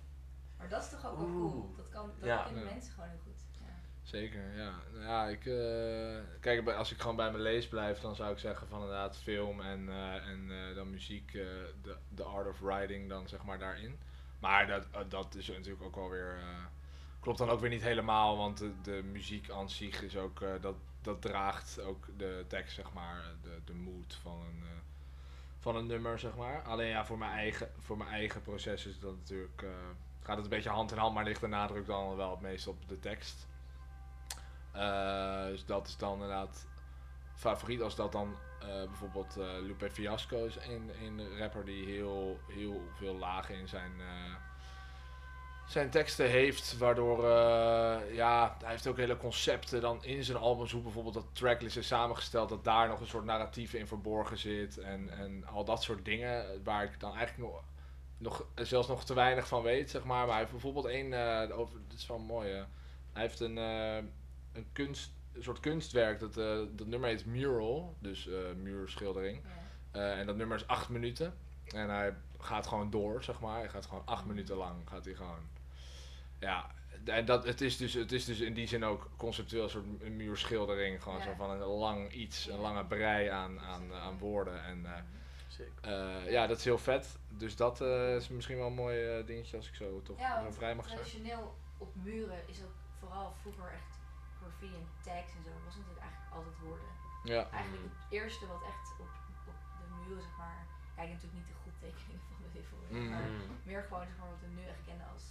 [0.68, 1.74] Maar dat is toch ook wel cool?
[1.76, 2.42] Dat, kan, dat Ja.
[2.44, 2.70] kennen Ja.
[2.70, 3.40] mensen gewoon heel goed.
[3.60, 3.74] Ja.
[4.02, 4.72] Zeker, ja.
[4.92, 8.32] Nou Ja, ik, eh, kijk, bij- als ik gewoon bij mijn lees blijf, dan zou
[8.32, 11.42] ik zeggen van inderdaad film en, eh, en eh, dan muziek, eh,
[11.82, 13.98] de the art of writing dan zeg maar daarin.
[14.38, 16.64] Maar dat, dat is natuurlijk ook wel weer, eh,
[17.20, 20.50] klopt dan ook weer niet helemaal, want de, de muziek aan zich is ook, eh,
[20.60, 24.68] dat, dat draagt ook de tekst zeg maar, de, de mood van een, eh,
[25.58, 26.62] van een nummer zeg maar.
[26.62, 29.70] Alleen ja, voor mijn eigen, voor mijn eigen proces is dat natuurlijk, eh,
[30.26, 32.66] gaat het een beetje hand in hand, maar ligt de nadruk dan wel het meest
[32.66, 33.46] op de tekst.
[34.72, 36.66] Eh, dus dat is dan inderdaad
[37.34, 42.40] favoriet als dat dan eh, bijvoorbeeld eh, Lupe Fiasco is een, een rapper die heel,
[42.48, 43.92] heel veel lagen in zijn,
[45.66, 47.24] zijn teksten heeft, waardoor
[48.12, 51.86] ja, hij heeft ook hele concepten dan in zijn albums, hoe bijvoorbeeld dat tracklist is
[51.86, 56.04] samengesteld, dat daar nog een soort narratief in verborgen zit en, en al dat soort
[56.04, 57.62] dingen waar ik dan eigenlijk nog,
[58.18, 60.18] nog zelfs nog te weinig van weet, zeg maar.
[60.18, 62.48] Maar hij heeft bijvoorbeeld één, eh, over, dit is wel mooi,
[63.12, 63.96] hij heeft een, eh,
[64.52, 69.42] een, kunst, een soort kunstwerk, dat, eh, dat nummer heet Mural, dus muurschildering.
[69.92, 70.14] Ja.
[70.16, 71.34] En dat nummer is acht minuten.
[71.66, 73.58] En hij gaat gewoon door, zeg maar.
[73.58, 75.48] Hij gaat gewoon acht minuten lang, gaat hij gewoon.
[76.40, 76.70] Ja,
[77.04, 80.08] en dat, het, is dus, het is dus in die zin ook conceptueel een soort
[80.08, 81.02] muurschildering.
[81.02, 81.24] Gewoon Ja.
[81.24, 84.64] zo van een lang iets, een lange brei aan, aan, aan woorden.
[84.64, 84.86] En
[85.80, 87.18] eh, ja, dat is heel vet.
[87.28, 90.36] Dus dat eh, is misschien wel een mooi eh, dingetje als ik zo toch Ja,
[90.36, 90.98] zo want vrij mag zijn.
[90.98, 93.98] traditioneel op muren is ook vooral vroeger echt
[94.38, 95.50] graffiti en tags en zo.
[95.64, 96.90] Was natuurlijk eigenlijk altijd woorden.
[97.24, 99.08] Ja, Eigenlijk het eerste wat echt op,
[99.46, 100.66] op de muren, zeg maar.
[100.94, 103.08] Heb natuurlijk niet de goed tekeningen van de heel veel, Mm.
[103.10, 103.28] maar
[103.70, 105.24] meer gewoon zeg maar, wat we nu echt kennen als,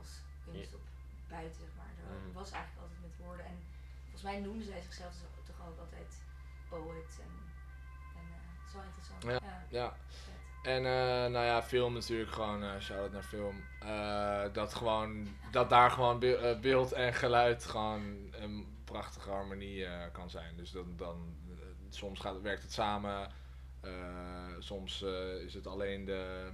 [0.00, 0.10] als
[0.44, 0.80] kunst op
[1.28, 1.92] buiten, zeg maar.
[1.98, 2.32] Zo, Mm.
[2.32, 3.46] was eigenlijk altijd met woorden.
[3.52, 3.56] En
[4.02, 6.10] volgens mij noemden zij zichzelf dus toch ook altijd
[6.68, 7.32] poet en,
[8.72, 9.22] wel interessant.
[9.22, 9.32] Ja.
[9.32, 9.96] Ja, ja.
[10.62, 13.64] En eh, nou ja, film natuurlijk gewoon, eh shout-out naar film.
[13.80, 20.30] Eh, dat gewoon, dat daar gewoon be- beeld en geluid gewoon een prachtige harmonie kan
[20.30, 20.56] zijn.
[20.56, 21.36] Dus dan, dan
[21.88, 23.30] soms gaat, werkt het samen,
[24.58, 25.02] soms
[25.44, 26.50] is het alleen, de,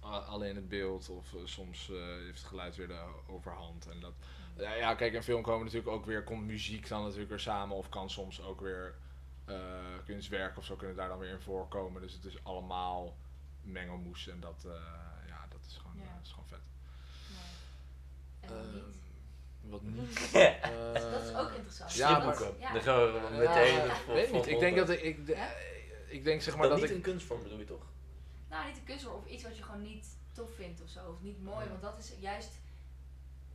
[0.00, 1.86] alleen het beeld of soms
[2.24, 3.86] heeft het geluid weer de overhand.
[3.86, 4.14] En dat,
[4.56, 7.76] ja, ja, kijk, in film komen natuurlijk ook weer, komt muziek dan natuurlijk weer samen
[7.76, 8.94] of kan soms ook weer
[10.04, 12.02] kunstwerken of zo kunnen daar dan weer in voorkomen.
[12.02, 13.16] Dus het is allemaal
[13.62, 14.70] mengelmoes en dat, eh,
[15.26, 16.02] ja, dat is gewoon, Ja.
[16.02, 16.58] eh, dat is gewoon vet.
[18.40, 18.82] En niet.
[18.82, 20.32] Ehm, wat niet?
[21.12, 21.94] dat is ook interessant.
[21.94, 22.72] ja, maar- ja.
[22.72, 24.46] Dan gaan we meteen Ja, vol- weet niet.
[24.46, 25.76] Ik denk dat ik, ik, de-
[26.08, 27.86] ik denk zeg maar dat dat, niet ik, een kunstvorm bedoel je toch?
[28.48, 31.10] Nou, niet een kunstvorm of iets wat je gewoon niet tof vindt of zo.
[31.10, 31.64] Of niet mooi.
[31.64, 31.70] Ja.
[31.70, 32.50] Want dat is juist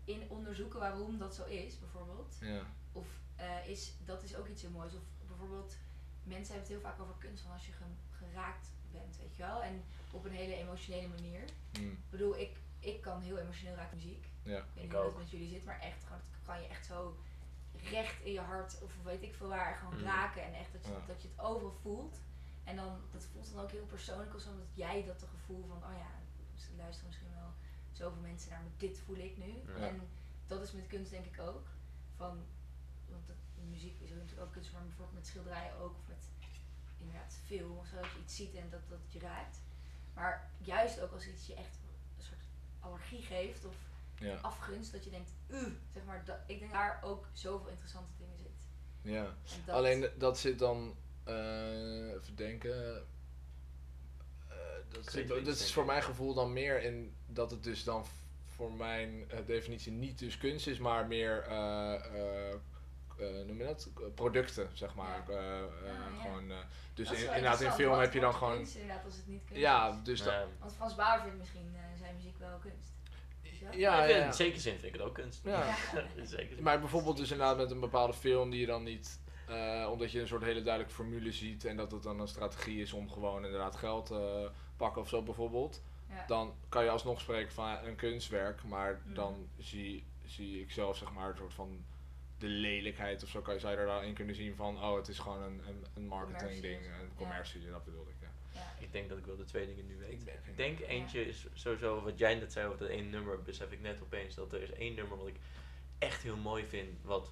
[0.05, 2.35] in onderzoeken waarom dat zo is, bijvoorbeeld.
[2.39, 2.61] ja,
[2.91, 3.05] Of
[3.35, 4.93] eh, is, dat is ook iets heel moois.
[4.93, 5.75] Of bijvoorbeeld,
[6.23, 9.43] mensen hebben het heel vaak over kunst van als je ge- geraakt bent, weet je
[9.43, 9.63] wel.
[9.63, 11.43] En op een hele emotionele manier.
[11.79, 14.25] mm, Ik bedoel, ik, ik kan heel emotioneel raken muziek.
[14.43, 16.67] ja, Ik weet niet hoe dat met jullie zit, maar echt gewoon, dat kan je
[16.67, 17.17] echt zo
[17.89, 20.03] recht in je hart of weet ik veel waar gewoon Mm.
[20.03, 20.43] raken.
[20.43, 20.99] En echt dat je, Ja.
[21.07, 22.17] dat je het overal voelt.
[22.63, 25.77] En dan, dat voelt dan ook heel persoonlijk of zo, omdat jij dat gevoel van,
[25.77, 26.11] oh ja,
[26.55, 27.53] ze luisteren misschien wel
[27.91, 29.53] zoveel mensen naar, maar dit voel ik nu.
[29.77, 29.87] Ja.
[29.87, 30.09] En
[30.47, 31.67] dat is met kunst denk ik ook.
[32.15, 32.45] Van,
[33.09, 33.23] want
[33.69, 36.07] muziek is ook natuurlijk ook kunst, maar bijvoorbeeld met schilderijen ook, of
[37.05, 39.57] inderdaad film of zo, dat je iets ziet en dat dat je raakt.
[40.13, 41.79] Maar juist ook als iets je echt
[42.17, 42.43] een soort
[42.79, 43.75] allergie geeft of
[44.17, 45.61] ja, afgunst, dat je denkt, uh,
[45.93, 48.51] zeg maar, dat, ik denk daar ook zoveel interessante dingen zit.
[49.13, 49.35] Ja.
[49.65, 52.95] Dat- Alleen dat zit dan, eh even denken.
[54.47, 54.55] eh,
[54.89, 58.05] dat, zit, dat is voor mijn gevoel dan meer in dat het dus dan
[58.55, 62.55] voor mijn eh, definitie niet dus kunst is, maar meer, eh eh, eh,
[63.45, 63.89] noem je dat?
[64.15, 65.23] Producten, zeg maar.
[65.27, 65.33] Ja.
[65.33, 66.21] Eh, eh, ja.
[66.21, 66.57] Gewoon, eh,
[66.93, 68.55] dus in- inderdaad in film heb je dan gewoon.
[68.55, 70.33] kunst inderdaad als het niet kunst Ja, dus dat.
[70.33, 72.91] Ehm, Want Frans Bauer vindt misschien eh, zijn muziek wel kunst.
[73.71, 74.25] Ja, ja.
[74.25, 75.41] In zekere zin vind ik het ook kunst.
[75.43, 75.75] Ja.
[76.61, 80.19] Maar bijvoorbeeld dus inderdaad met een bepaalde film die je dan niet, eh, omdat je
[80.21, 83.45] een soort hele duidelijke formule ziet en dat het dan een strategie is om gewoon
[83.45, 86.23] inderdaad geld te pakken of zo bijvoorbeeld, Ja.
[86.27, 89.13] dan kan je alsnog spreken van een kunstwerk, maar Mhm.
[89.13, 91.85] dan zie, zie ik zelf zeg maar een soort van
[92.43, 95.07] de lelijkheid of zo kan, zou je er dan in kunnen zien van, oh het
[95.07, 97.03] is gewoon een, een, een marketing ding, Commercie.
[97.03, 98.15] een commercie, dat bedoelde ik.
[98.21, 98.27] Ja.
[98.51, 98.73] Ja.
[98.79, 100.11] Ik denk dat ik wel de twee dingen nu weet.
[100.11, 103.41] Ik ben- Ik denk eentje is sowieso wat jij net zei over dat één nummer,
[103.41, 105.35] besef ik net opeens dat er is één nummer wat ik
[105.97, 107.31] echt heel mooi vind, wat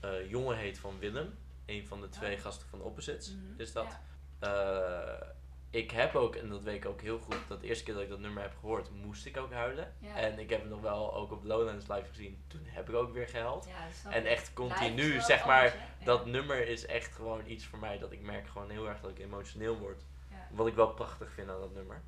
[0.00, 1.34] eh, Jongen heet van Willem,
[1.66, 2.40] een van de twee Oh.
[2.42, 3.60] gasten van Opposites, Mhm.
[3.60, 3.98] is dat.
[4.40, 5.34] Ja.
[5.72, 8.02] Ik heb ook, en dat weet ik ook heel goed, dat de eerste keer dat
[8.02, 9.94] ik dat nummer heb gehoord, moest ik ook huilen.
[9.98, 10.14] Ja.
[10.14, 13.12] En ik heb het nog wel ook op Lowlands live gezien, toen heb ik ook
[13.12, 13.68] weer gehuild.
[14.04, 17.98] Ja, En echt continu, zeg maar, anders, dat nummer is echt gewoon iets voor mij
[17.98, 20.04] dat ik merk gewoon heel erg dat ik emotioneel word.
[20.50, 22.02] Wat ik wel prachtig vind aan dat nummer.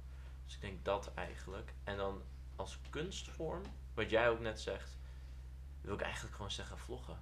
[0.45, 1.75] Dus ik denk dat eigenlijk.
[1.85, 2.23] En dan
[2.57, 3.63] als kunstvorm,
[3.95, 4.97] wat jij ook net zegt,
[5.81, 7.21] wil ik eigenlijk gewoon zeggen vloggen.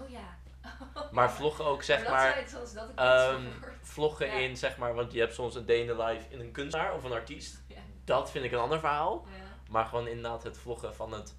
[0.00, 0.38] Oh ja.
[1.12, 2.34] Maar vloggen ook zeg dat maar,
[2.74, 3.74] dat ik ehm, kunst word.
[3.82, 4.32] vloggen Ja.
[4.32, 6.94] in zeg maar, want je hebt soms een day in the life in een kunstenaar
[6.94, 7.62] of een artiest.
[7.66, 7.80] Ja.
[8.04, 9.26] Dat vind ik een ander verhaal.
[9.26, 9.42] Ja.
[9.70, 11.34] Maar gewoon inderdaad het vloggen van het,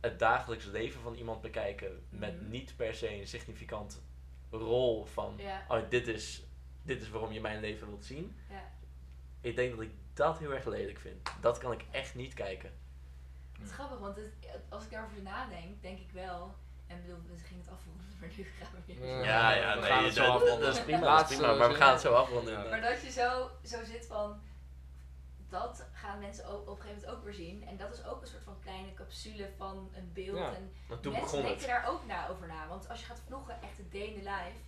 [0.00, 2.06] het dagelijks leven van iemand bekijken.
[2.08, 2.50] Met Mhm.
[2.50, 4.02] niet per se een significant
[4.50, 6.42] rol van, oh dit is,
[6.82, 8.36] dit is waarom je mijn leven wilt zien.
[8.50, 8.62] Ja.
[9.40, 11.28] Ik denk dat ik dat heel erg lelijk vind.
[11.40, 12.72] Dat kan ik echt niet kijken.
[13.52, 14.32] Het is grappig, want het,
[14.68, 16.54] als ik daarover nadenk, denk ik wel.
[16.86, 19.06] En bedoel, we gingen het afronden, maar nu gaan we weer.
[19.06, 19.22] Ja.
[19.24, 20.60] Ja, ja, we nee, gaan het zo dat, afronden.
[20.66, 22.52] dat is prima, dat is prima, maar we gaan het zo afronden.
[22.62, 22.68] Ja.
[22.68, 24.40] Maar dat je zo, zo zit van,
[25.48, 27.66] dat gaan mensen ook, op een gegeven moment ook weer zien.
[27.66, 30.38] En dat is ook een soort van kleine capsule van een beeld.
[30.38, 30.54] Ja.
[30.54, 30.72] En
[31.12, 32.68] mensen denken daar ook na over na.
[32.68, 34.58] Want als je gaat vloggen, echt een day in the life.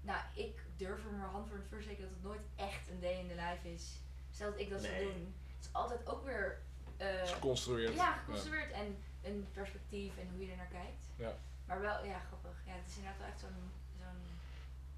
[0.00, 3.18] Nou, ik durf er mijn hand voor het verzekeren dat het nooit echt een day
[3.18, 4.00] in the life is.
[4.30, 5.04] Stel dat ik dat zou Nee.
[5.04, 5.34] doen.
[5.56, 6.60] Het is altijd ook weer...
[6.96, 7.94] eh, Geconstrueerd.
[7.94, 11.04] ja, geconstrueerd en een perspectief en hoe je er naar kijkt.
[11.16, 11.32] Ja.
[11.66, 12.62] Maar wel, ja, grappig.
[12.66, 13.70] Ja, het is inderdaad wel echt zo'n...
[13.98, 14.22] zo'n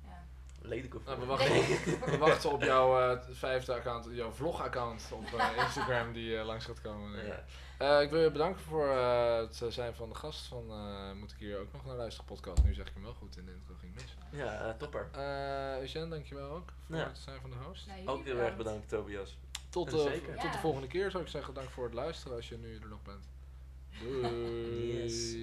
[0.05, 0.25] ja.
[0.69, 1.53] Lelijke Nou, we, wachten,
[2.13, 6.65] we wachten op jouw eh, vijfde account, jouw vlog-account op eh, Instagram die eh, langs
[6.65, 7.27] gaat komen.
[7.27, 7.45] Ja.
[7.79, 11.33] Eh, ik wil je bedanken voor eh, het zijn van de gast van eh, Moet
[11.33, 12.65] ik hier ook nog naar luisteren podcast.
[12.65, 14.17] Nu zeg ik hem wel goed in de intro, ging mis.
[14.31, 15.09] Ja, topper.
[15.13, 17.05] Eh Eugène, dankjewel ook voor Ja.
[17.07, 17.87] het zijn van de host.
[17.87, 19.39] Nou, Ook heel erg bedankt, Tobias.
[19.69, 21.55] Tot, de, tot de volgende keer zou ik zeggen.
[21.55, 23.29] Dank voor het luisteren als je nu er nog bent.
[24.03, 25.03] Doei.
[25.03, 25.35] Yes.